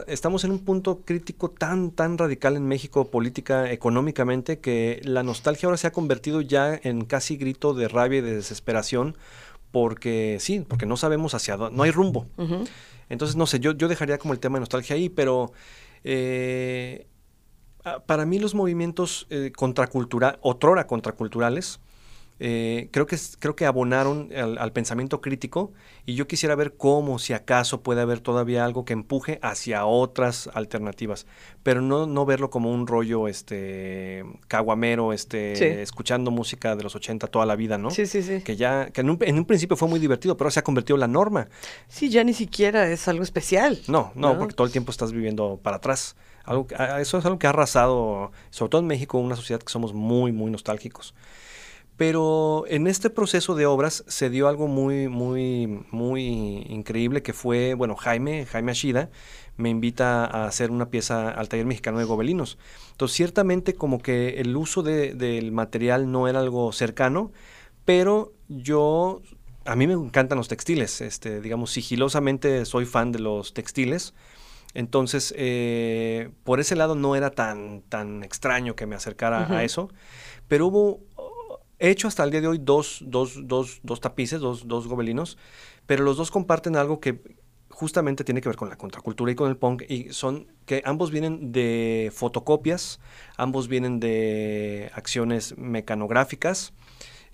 estamos 0.06 0.44
en 0.44 0.52
un 0.52 0.60
punto 0.60 1.02
crítico 1.04 1.50
tan, 1.50 1.90
tan 1.90 2.16
radical 2.16 2.56
en 2.56 2.66
México, 2.66 3.10
política, 3.10 3.70
económicamente, 3.70 4.60
que 4.60 5.00
la 5.04 5.22
nostalgia 5.22 5.66
ahora 5.66 5.76
se 5.76 5.86
ha 5.86 5.92
convertido 5.92 6.40
ya 6.40 6.78
en 6.82 7.04
casi 7.04 7.36
grito 7.36 7.74
de 7.74 7.88
rabia 7.88 8.18
y 8.18 8.22
de 8.22 8.36
desesperación, 8.36 9.16
porque 9.70 10.38
sí, 10.40 10.64
porque 10.66 10.86
no 10.86 10.96
sabemos 10.96 11.34
hacia 11.34 11.56
dónde, 11.56 11.76
no 11.76 11.82
hay 11.82 11.90
rumbo. 11.90 12.26
Entonces, 13.08 13.36
no 13.36 13.46
sé, 13.46 13.60
yo, 13.60 13.72
yo 13.72 13.88
dejaría 13.88 14.18
como 14.18 14.34
el 14.34 14.40
tema 14.40 14.56
de 14.56 14.60
nostalgia 14.60 14.96
ahí, 14.96 15.08
pero 15.08 15.52
eh, 16.04 17.06
para 18.06 18.26
mí 18.26 18.38
los 18.38 18.54
movimientos 18.54 19.26
eh, 19.30 19.52
contraculturales, 19.54 20.38
otrora 20.42 20.86
contraculturales, 20.86 21.80
eh, 22.40 22.88
creo, 22.92 23.06
que, 23.06 23.16
creo 23.40 23.56
que 23.56 23.66
abonaron 23.66 24.30
al, 24.34 24.72
pensamiento 24.72 25.20
crítico 25.20 25.72
y 26.06 26.14
yo 26.14 26.28
quisiera 26.28 26.54
ver 26.54 26.76
cómo, 26.76 27.18
si 27.18 27.32
acaso 27.32 27.82
puede 27.82 28.00
haber 28.00 28.20
todavía 28.20 28.64
algo 28.64 28.84
que 28.84 28.92
empuje 28.92 29.40
hacia 29.42 29.86
otras 29.86 30.48
alternativas, 30.54 31.26
pero 31.64 31.80
no, 31.80 32.06
no 32.06 32.24
verlo 32.26 32.48
como 32.50 32.72
un 32.72 32.86
rollo 32.86 33.26
este 33.26 34.24
caguamero, 34.46 35.12
este, 35.12 35.82
escuchando 35.82 36.30
música 36.30 36.76
de 36.76 36.84
los 36.84 36.94
80 36.94 37.26
toda 37.26 37.44
la 37.44 37.56
vida, 37.56 37.76
¿no? 37.76 37.90
Sí, 37.90 38.06
sí, 38.06 38.22
sí. 38.22 38.40
Que 38.42 38.56
ya, 38.56 38.90
que 38.90 39.00
en 39.00 39.10
un, 39.10 39.18
en 39.20 39.36
un 39.36 39.44
principio 39.44 39.76
fue 39.76 39.88
muy 39.88 39.98
divertido, 39.98 40.36
pero 40.36 40.50
se 40.50 40.60
ha 40.60 40.64
convertido 40.64 40.96
en 40.96 41.00
la 41.00 41.08
norma. 41.08 41.48
Sí, 41.88 42.08
ya 42.08 42.22
ni 42.22 42.34
siquiera 42.34 42.88
es 42.88 43.08
algo 43.08 43.24
especial. 43.24 43.80
No, 43.88 44.12
no, 44.14 44.38
porque 44.38 44.54
todo 44.54 44.66
el 44.66 44.72
tiempo 44.72 44.92
estás 44.92 45.12
viviendo 45.12 45.58
para 45.62 45.78
atrás. 45.78 46.14
Algo, 46.44 46.66
eso 46.98 47.18
es 47.18 47.24
algo 47.26 47.38
que 47.38 47.46
ha 47.46 47.50
arrasado, 47.50 48.32
sobre 48.50 48.70
todo 48.70 48.80
en 48.80 48.86
México, 48.86 49.18
una 49.18 49.36
sociedad 49.36 49.60
que 49.60 49.70
somos 49.70 49.92
muy, 49.92 50.32
muy 50.32 50.50
nostálgicos. 50.50 51.14
Pero 51.98 52.64
en 52.68 52.86
este 52.86 53.10
proceso 53.10 53.56
de 53.56 53.66
obras 53.66 54.04
se 54.06 54.30
dio 54.30 54.46
algo 54.46 54.68
muy, 54.68 55.08
muy, 55.08 55.84
muy 55.90 56.64
increíble 56.68 57.22
que 57.22 57.32
fue, 57.32 57.74
bueno, 57.74 57.96
Jaime, 57.96 58.46
Jaime 58.46 58.70
Ashida, 58.70 59.10
me 59.56 59.68
invita 59.68 60.24
a 60.24 60.46
hacer 60.46 60.70
una 60.70 60.90
pieza 60.90 61.28
al 61.28 61.48
taller 61.48 61.66
mexicano 61.66 61.98
de 61.98 62.04
gobelinos. 62.04 62.56
Entonces, 62.92 63.16
ciertamente 63.16 63.74
como 63.74 63.98
que 64.00 64.40
el 64.40 64.56
uso 64.56 64.84
del 64.84 65.50
material 65.50 66.12
no 66.12 66.28
era 66.28 66.38
algo 66.38 66.72
cercano, 66.72 67.32
pero 67.84 68.32
yo, 68.46 69.20
a 69.64 69.74
mí 69.74 69.88
me 69.88 69.94
encantan 69.94 70.38
los 70.38 70.46
textiles, 70.46 71.00
este, 71.00 71.40
digamos, 71.40 71.72
sigilosamente 71.72 72.64
soy 72.64 72.86
fan 72.86 73.10
de 73.10 73.18
los 73.18 73.54
textiles. 73.54 74.14
Entonces, 74.72 75.34
eh, 75.36 76.30
por 76.44 76.60
ese 76.60 76.76
lado 76.76 76.94
no 76.94 77.16
era 77.16 77.30
tan, 77.30 77.82
tan 77.88 78.22
extraño 78.22 78.76
que 78.76 78.86
me 78.86 78.94
acercara 78.94 79.52
a 79.52 79.64
eso, 79.64 79.90
pero 80.46 80.68
hubo 80.68 81.07
He 81.78 81.90
hecho 81.90 82.08
hasta 82.08 82.24
el 82.24 82.30
día 82.30 82.40
de 82.40 82.48
hoy 82.48 82.58
dos, 82.60 83.04
dos, 83.06 83.46
dos, 83.46 83.80
dos 83.84 84.00
tapices, 84.00 84.40
dos, 84.40 84.66
dos 84.66 84.88
gobelinos, 84.88 85.38
pero 85.86 86.02
los 86.02 86.16
dos 86.16 86.30
comparten 86.30 86.74
algo 86.76 87.00
que 87.00 87.20
justamente 87.70 88.24
tiene 88.24 88.40
que 88.40 88.48
ver 88.48 88.56
con 88.56 88.68
la 88.68 88.76
contracultura 88.76 89.30
y 89.30 89.36
con 89.36 89.48
el 89.48 89.56
punk, 89.56 89.84
y 89.88 90.12
son 90.12 90.48
que 90.66 90.82
ambos 90.84 91.12
vienen 91.12 91.52
de 91.52 92.10
fotocopias, 92.12 92.98
ambos 93.36 93.68
vienen 93.68 94.00
de 94.00 94.90
acciones 94.94 95.56
mecanográficas, 95.56 96.72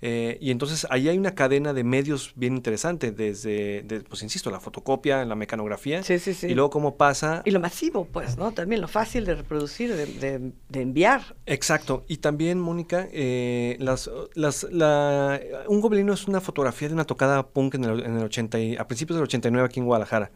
eh, 0.01 0.37
y 0.41 0.51
entonces 0.51 0.85
ahí 0.89 1.09
hay 1.09 1.17
una 1.17 1.35
cadena 1.35 1.73
de 1.73 1.83
medios 1.83 2.33
bien 2.35 2.55
interesante, 2.55 3.11
desde, 3.11 3.83
pues 4.07 4.23
insisto, 4.23 4.51
la 4.51 4.59
fotocopia, 4.59 5.23
la 5.25 5.35
mecanografía, 5.35 6.01
y 6.07 6.53
luego 6.53 6.69
cómo 6.69 6.97
pasa... 6.97 7.41
Y 7.45 7.51
lo 7.51 7.59
masivo, 7.59 8.05
pues, 8.05 8.37
¿no? 8.37 8.51
También 8.51 8.81
lo 8.81 8.87
fácil 8.87 9.25
de 9.25 9.35
reproducir, 9.35 9.95
de, 9.95 10.51
enviar. 10.73 11.35
Exacto. 11.45 12.05
Y 12.07 12.17
también, 12.17 12.59
Mónica, 12.59 13.07
eh, 13.11 13.77
las, 13.79 14.09
las, 14.33 14.63
la, 14.71 15.39
un 15.67 15.81
gobelino 15.81 16.13
es 16.13 16.27
una 16.27 16.41
fotografía 16.41 16.87
de 16.87 16.93
una 16.93 17.05
tocada 17.05 17.47
punk 17.47 17.75
en 17.75 17.85
el, 17.85 18.03
en 18.03 18.17
el 18.17 18.23
80 18.25 18.57
a 18.79 18.87
principios 18.87 19.17
del 19.17 19.23
89 19.23 19.65
aquí 19.65 19.79
en 19.79 19.85
Guadalajara. 19.85 20.31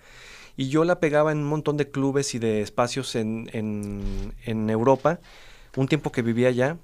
Y 0.58 0.68
yo 0.70 0.84
la 0.84 1.00
pegaba 1.00 1.32
en 1.32 1.38
un 1.38 1.46
montón 1.46 1.78
de 1.78 1.90
clubes 1.90 2.36
y 2.36 2.40
de 2.40 2.62
espacios 2.62 3.16
en, 3.16 3.50
en, 3.54 4.34
en 4.46 4.70
Europa, 4.70 5.20
un 5.78 5.88
tiempo 5.88 6.12
que 6.12 6.22
vivía 6.22 6.50
allá. 6.50 6.78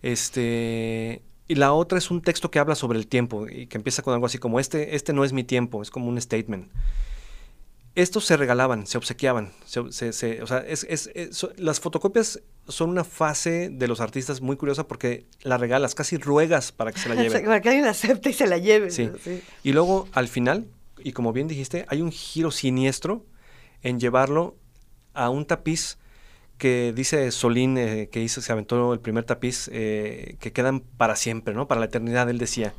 Este, 0.00 1.22
y 1.48 1.54
la 1.54 1.72
otra 1.72 1.98
es 1.98 2.10
un 2.10 2.20
texto 2.20 2.50
que 2.50 2.58
habla 2.58 2.74
sobre 2.74 2.98
el 2.98 3.06
tiempo 3.06 3.48
y 3.48 3.66
que 3.66 3.78
empieza 3.78 4.02
con 4.02 4.12
algo 4.12 4.26
así 4.26 4.36
como 4.38 4.60
este, 4.60 4.94
este 4.94 5.14
no 5.14 5.24
es 5.24 5.32
mi 5.32 5.44
tiempo, 5.44 5.80
es 5.80 5.90
como 5.90 6.08
un 6.08 6.20
statement. 6.20 6.70
Estos 7.94 8.26
se 8.26 8.36
regalaban, 8.36 8.86
se 8.86 8.98
obsequiaban. 8.98 9.52
Se, 9.64 10.12
se, 10.12 10.42
o 10.42 10.46
sea, 10.46 10.58
es, 10.58 10.84
es, 10.84 11.10
las 11.56 11.80
fotocopias 11.80 12.42
son 12.68 12.90
una 12.90 13.02
fase 13.02 13.70
de 13.70 13.88
los 13.88 14.00
artistas 14.00 14.40
muy 14.40 14.56
curiosa 14.56 14.86
porque 14.86 15.26
la 15.42 15.56
regalas, 15.56 15.94
casi 15.94 16.18
ruegas 16.18 16.70
para 16.70 16.92
que 16.92 17.00
se 17.00 17.08
la 17.08 17.14
lleven. 17.20 17.44
para 17.44 17.60
que 17.60 17.70
alguien 17.70 17.86
acepte 17.86 18.30
y 18.30 18.34
se 18.34 18.46
la 18.46 18.58
lleve. 18.58 18.90
Sí. 18.90 19.10
Y 19.64 19.72
luego, 19.72 20.06
al 20.12 20.28
final, 20.28 20.68
y 21.02 21.12
como 21.12 21.32
bien 21.32 21.48
dijiste, 21.48 21.86
hay 21.88 22.02
un 22.02 22.12
giro 22.12 22.50
siniestro 22.50 23.24
en 23.82 23.98
llevarlo 23.98 24.56
a 25.14 25.30
un 25.30 25.46
tapiz 25.46 25.98
que 26.58 26.92
dice 26.94 27.30
Solín, 27.30 27.78
eh, 27.78 28.08
que 28.10 28.20
hizo, 28.20 28.42
se 28.42 28.52
aventó 28.52 28.92
el 28.92 29.00
primer 29.00 29.24
tapiz, 29.24 29.70
eh, 29.72 30.36
que 30.40 30.52
quedan 30.52 30.80
para 30.80 31.14
siempre, 31.16 31.54
¿no? 31.54 31.68
Para 31.68 31.78
la 31.78 31.86
eternidad, 31.86 32.28
él 32.28 32.38
decía. 32.38 32.74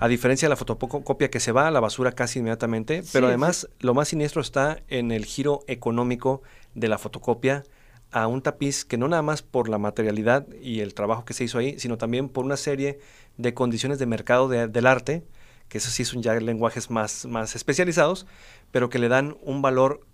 A 0.00 0.08
diferencia 0.08 0.46
de 0.46 0.50
la 0.50 0.56
fotocopia 0.56 1.30
que 1.30 1.40
se 1.40 1.52
va 1.52 1.68
a 1.68 1.70
la 1.70 1.80
basura 1.80 2.12
casi 2.12 2.40
inmediatamente, 2.40 3.02
pero 3.12 3.28
además 3.28 3.68
lo 3.78 3.94
más 3.94 4.08
siniestro 4.08 4.42
está 4.42 4.82
en 4.88 5.12
el 5.12 5.24
giro 5.24 5.62
económico 5.68 6.42
de 6.74 6.88
la 6.88 6.98
fotocopia 6.98 7.62
a 8.10 8.26
un 8.26 8.42
tapiz 8.42 8.84
que 8.84 8.98
no 8.98 9.06
nada 9.06 9.22
más 9.22 9.42
por 9.42 9.68
la 9.68 9.78
materialidad 9.78 10.46
y 10.60 10.80
el 10.80 10.94
trabajo 10.94 11.24
que 11.24 11.32
se 11.32 11.44
hizo 11.44 11.58
ahí, 11.58 11.78
sino 11.78 11.96
también 11.98 12.28
por 12.28 12.44
una 12.44 12.56
serie 12.56 12.98
de 13.36 13.54
condiciones 13.54 13.98
de 13.98 14.06
mercado 14.06 14.48
del 14.48 14.86
arte, 14.86 15.22
que 15.68 15.78
eso 15.78 15.90
sí 15.90 16.04
son 16.04 16.22
ya 16.22 16.34
lenguajes 16.34 16.90
más, 16.90 17.26
más 17.26 17.54
especializados, 17.54 18.26
pero 18.72 18.88
que 18.90 18.98
le 18.98 19.08
dan 19.08 19.36
un 19.42 19.62
valor 19.62 20.04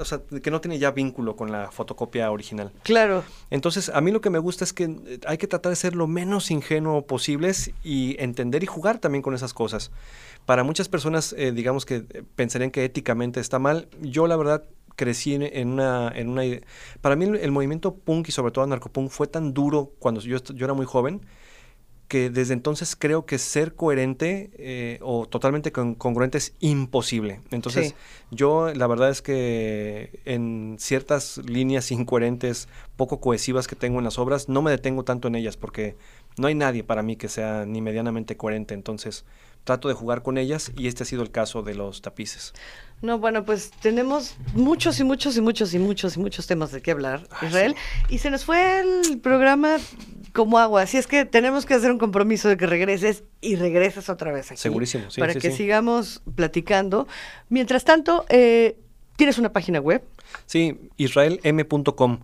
o 0.00 0.04
sea, 0.04 0.20
que 0.42 0.50
no 0.50 0.60
tiene 0.60 0.78
ya 0.78 0.90
vínculo 0.90 1.36
con 1.36 1.50
la 1.50 1.70
fotocopia 1.70 2.30
original. 2.30 2.72
Claro. 2.82 3.24
Entonces, 3.50 3.88
a 3.88 4.00
mí 4.00 4.10
lo 4.10 4.20
que 4.20 4.30
me 4.30 4.38
gusta 4.38 4.64
es 4.64 4.72
que 4.72 4.84
eh, 4.84 5.20
hay 5.26 5.38
que 5.38 5.46
tratar 5.46 5.70
de 5.70 5.76
ser 5.76 5.94
lo 5.94 6.06
menos 6.06 6.50
ingenuo 6.50 7.06
posibles 7.06 7.72
y 7.82 8.16
entender 8.18 8.62
y 8.62 8.66
jugar 8.66 8.98
también 8.98 9.22
con 9.22 9.34
esas 9.34 9.54
cosas. 9.54 9.90
Para 10.46 10.64
muchas 10.64 10.88
personas, 10.88 11.34
eh, 11.36 11.52
digamos 11.52 11.84
que 11.84 12.06
eh, 12.08 12.22
pensarían 12.36 12.70
que 12.70 12.84
éticamente 12.84 13.40
está 13.40 13.58
mal. 13.58 13.88
Yo, 14.00 14.26
la 14.26 14.36
verdad, 14.36 14.64
crecí 14.96 15.34
en 15.34 15.68
una, 15.68 16.12
en 16.14 16.28
una... 16.28 16.42
Para 17.00 17.16
mí 17.16 17.24
el, 17.24 17.50
movimiento 17.50 17.94
punk 17.94 18.28
y 18.28 18.32
sobre 18.32 18.52
todo 18.52 18.66
narcopunk 18.66 19.10
fue 19.10 19.26
tan 19.26 19.54
duro 19.54 19.92
cuando 19.98 20.20
yo, 20.20 20.38
yo 20.38 20.64
era 20.64 20.74
muy 20.74 20.86
joven 20.86 21.22
que 22.10 22.28
desde 22.28 22.54
entonces 22.54 22.96
creo 22.96 23.24
que 23.24 23.38
ser 23.38 23.76
coherente 23.76 24.50
eh, 24.58 24.98
o 25.00 25.26
totalmente 25.26 25.70
congruente 25.70 26.38
es 26.38 26.54
imposible. 26.58 27.40
Entonces, 27.52 27.94
yo 28.32 28.74
la 28.74 28.88
verdad 28.88 29.10
es 29.10 29.22
que 29.22 30.18
en 30.24 30.74
ciertas 30.80 31.38
líneas 31.46 31.92
incoherentes, 31.92 32.66
poco 32.96 33.20
cohesivas 33.20 33.68
que 33.68 33.76
tengo 33.76 33.98
en 33.98 34.04
las 34.04 34.18
obras, 34.18 34.48
no 34.48 34.60
me 34.60 34.72
detengo 34.72 35.04
tanto 35.04 35.28
en 35.28 35.36
ellas 35.36 35.56
porque 35.56 35.94
no 36.36 36.48
hay 36.48 36.56
nadie 36.56 36.82
para 36.82 37.04
mí 37.04 37.14
que 37.14 37.28
sea 37.28 37.64
ni 37.64 37.80
medianamente 37.80 38.36
coherente. 38.36 38.74
Entonces, 38.74 39.24
trato 39.64 39.88
de 39.88 39.94
jugar 39.94 40.22
con 40.22 40.38
ellas 40.38 40.72
y 40.76 40.88
este 40.88 41.02
ha 41.02 41.06
sido 41.06 41.22
el 41.22 41.30
caso 41.30 41.62
de 41.62 41.74
los 41.74 42.02
tapices. 42.02 42.52
No, 43.02 43.18
bueno, 43.18 43.44
pues 43.44 43.70
tenemos 43.80 44.36
muchos 44.54 45.00
y 45.00 45.04
muchos 45.04 45.36
y 45.36 45.40
muchos 45.40 45.72
y 45.72 45.78
muchos 45.78 46.16
y 46.16 46.20
muchos 46.20 46.46
temas 46.46 46.70
de 46.70 46.82
qué 46.82 46.90
hablar, 46.90 47.26
Israel. 47.42 47.74
Y 48.10 48.18
se 48.18 48.30
nos 48.30 48.44
fue 48.44 48.80
el 48.80 49.20
programa 49.20 49.78
como 50.32 50.58
agua, 50.58 50.82
así 50.82 50.98
es 50.98 51.06
que 51.06 51.24
tenemos 51.24 51.64
que 51.66 51.74
hacer 51.74 51.90
un 51.90 51.98
compromiso 51.98 52.48
de 52.48 52.56
que 52.56 52.66
regreses 52.66 53.24
y 53.40 53.56
regreses 53.56 54.08
otra 54.10 54.32
vez 54.32 54.50
aquí. 54.50 54.60
Segurísimo, 54.60 55.10
sí. 55.10 55.20
Para 55.20 55.34
que 55.34 55.50
sigamos 55.50 56.22
platicando. 56.34 57.08
Mientras 57.48 57.84
tanto, 57.84 58.26
eh, 58.28 58.76
¿tienes 59.16 59.38
una 59.38 59.52
página 59.52 59.80
web? 59.80 60.04
Sí, 60.46 60.78
israelm.com. 60.98 62.20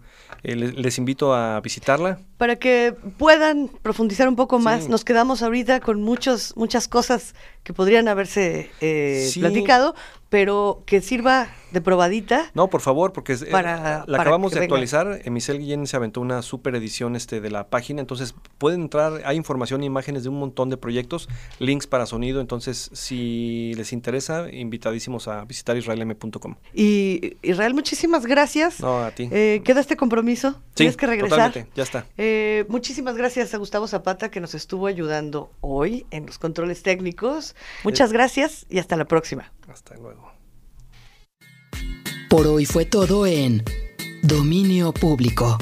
Eh, 0.49 0.55
les, 0.55 0.99
invito 0.99 1.35
a 1.35 1.61
visitarla. 1.61 2.21
Para 2.39 2.55
que 2.55 2.95
puedan 3.19 3.69
profundizar 3.83 4.29
un 4.29 4.37
poco 4.37 4.61
más, 4.61 4.89
nos 4.89 5.05
quedamos 5.05 5.43
ahorita 5.43 5.81
con 5.81 6.03
muchos, 6.03 6.57
muchas 6.57 6.87
cosas 6.87 7.35
que 7.65 7.73
podrían 7.73 8.07
haberse 8.07 8.71
eh, 8.81 9.29
platicado, 9.41 9.97
pero 10.29 10.83
que 10.87 11.01
sirva 11.01 11.49
de 11.71 11.81
probadita. 11.81 12.51
No, 12.55 12.69
por 12.69 12.81
favor, 12.81 13.13
porque 13.13 13.35
eh, 13.35 13.51
la 13.51 14.05
acabamos 14.09 14.53
de 14.53 14.61
actualizar. 14.61 15.21
Emisel 15.25 15.59
Guillén 15.59 15.87
se 15.87 15.97
aventó 15.97 16.21
una 16.21 16.43
super 16.43 16.75
edición 16.75 17.17
este, 17.17 17.41
de 17.41 17.51
la 17.51 17.69
página, 17.69 18.01
entonces 18.01 18.35
pueden 18.59 18.83
entrar, 18.83 19.23
hay 19.25 19.37
información 19.37 19.83
e 19.83 19.87
imágenes 19.87 20.23
de 20.23 20.29
un 20.29 20.39
montón 20.39 20.71
de 20.71 20.77
proyectos, 20.77 21.29
links 21.59 21.87
para 21.87 22.07
sonido, 22.07 22.41
entonces 22.41 22.91
si 22.93 23.73
les 23.77 23.93
interesa, 23.93 24.47
invitadísimos 24.51 25.29
a 25.29 25.45
visitar 25.45 25.77
israelm.com. 25.77 26.55
Y 26.73 27.37
Israel, 27.43 27.75
muchísimas 27.75 28.27
gracias. 28.27 28.81
No, 28.81 28.99
a 29.05 29.11
ti. 29.11 29.29
Eh, 29.31 29.61
¿Queda 29.65 29.81
este 29.81 29.97
compromiso? 29.97 30.61
Tienes 30.75 30.97
que 30.97 31.07
regresar. 31.07 31.53
ya 31.75 31.83
está. 31.83 32.07
Eh, 32.17 32.65
muchísimas 32.69 33.17
gracias 33.17 33.55
a 33.55 33.59
Gustavo 33.59 33.87
Zapata 33.87 34.31
que 34.31 34.41
nos 34.41 34.55
estuvo 34.55 34.87
ayudando 34.87 35.51
hoy 35.61 36.07
en 36.11 36.27
los 36.27 36.39
controles 36.39 36.83
técnicos. 36.83 37.55
Muchas 37.85 38.13
gracias 38.13 38.67
y 38.69 38.79
hasta 38.79 38.97
la 38.97 39.05
próxima. 39.05 39.53
Hasta 39.77 39.95
luego. 39.97 40.33
Por 42.31 42.47
hoy 42.47 42.65
fue 42.65 42.87
todo 42.87 43.27
en 43.27 43.63
Dominio 44.23 44.95
Público. 44.95 45.59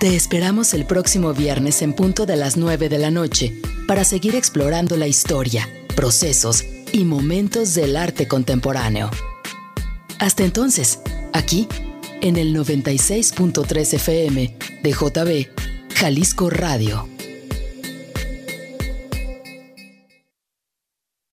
Te 0.00 0.16
esperamos 0.16 0.72
el 0.72 0.86
próximo 0.86 1.34
viernes 1.34 1.82
en 1.82 1.92
punto 1.92 2.24
de 2.24 2.36
las 2.36 2.56
9 2.56 2.88
de 2.88 2.96
la 2.96 3.10
noche 3.10 3.60
para 3.86 4.02
seguir 4.02 4.34
explorando 4.34 4.96
la 4.96 5.06
historia, 5.06 5.68
procesos 5.94 6.64
y 6.90 7.04
momentos 7.04 7.74
del 7.74 7.98
arte 7.98 8.26
contemporáneo. 8.26 9.10
Hasta 10.18 10.44
entonces, 10.44 11.00
aquí, 11.34 11.68
en 12.22 12.38
el 12.38 12.56
96.3 12.56 13.92
FM 13.92 14.56
de 14.82 14.90
JB, 14.90 15.94
Jalisco 15.96 16.48
Radio. 16.48 17.15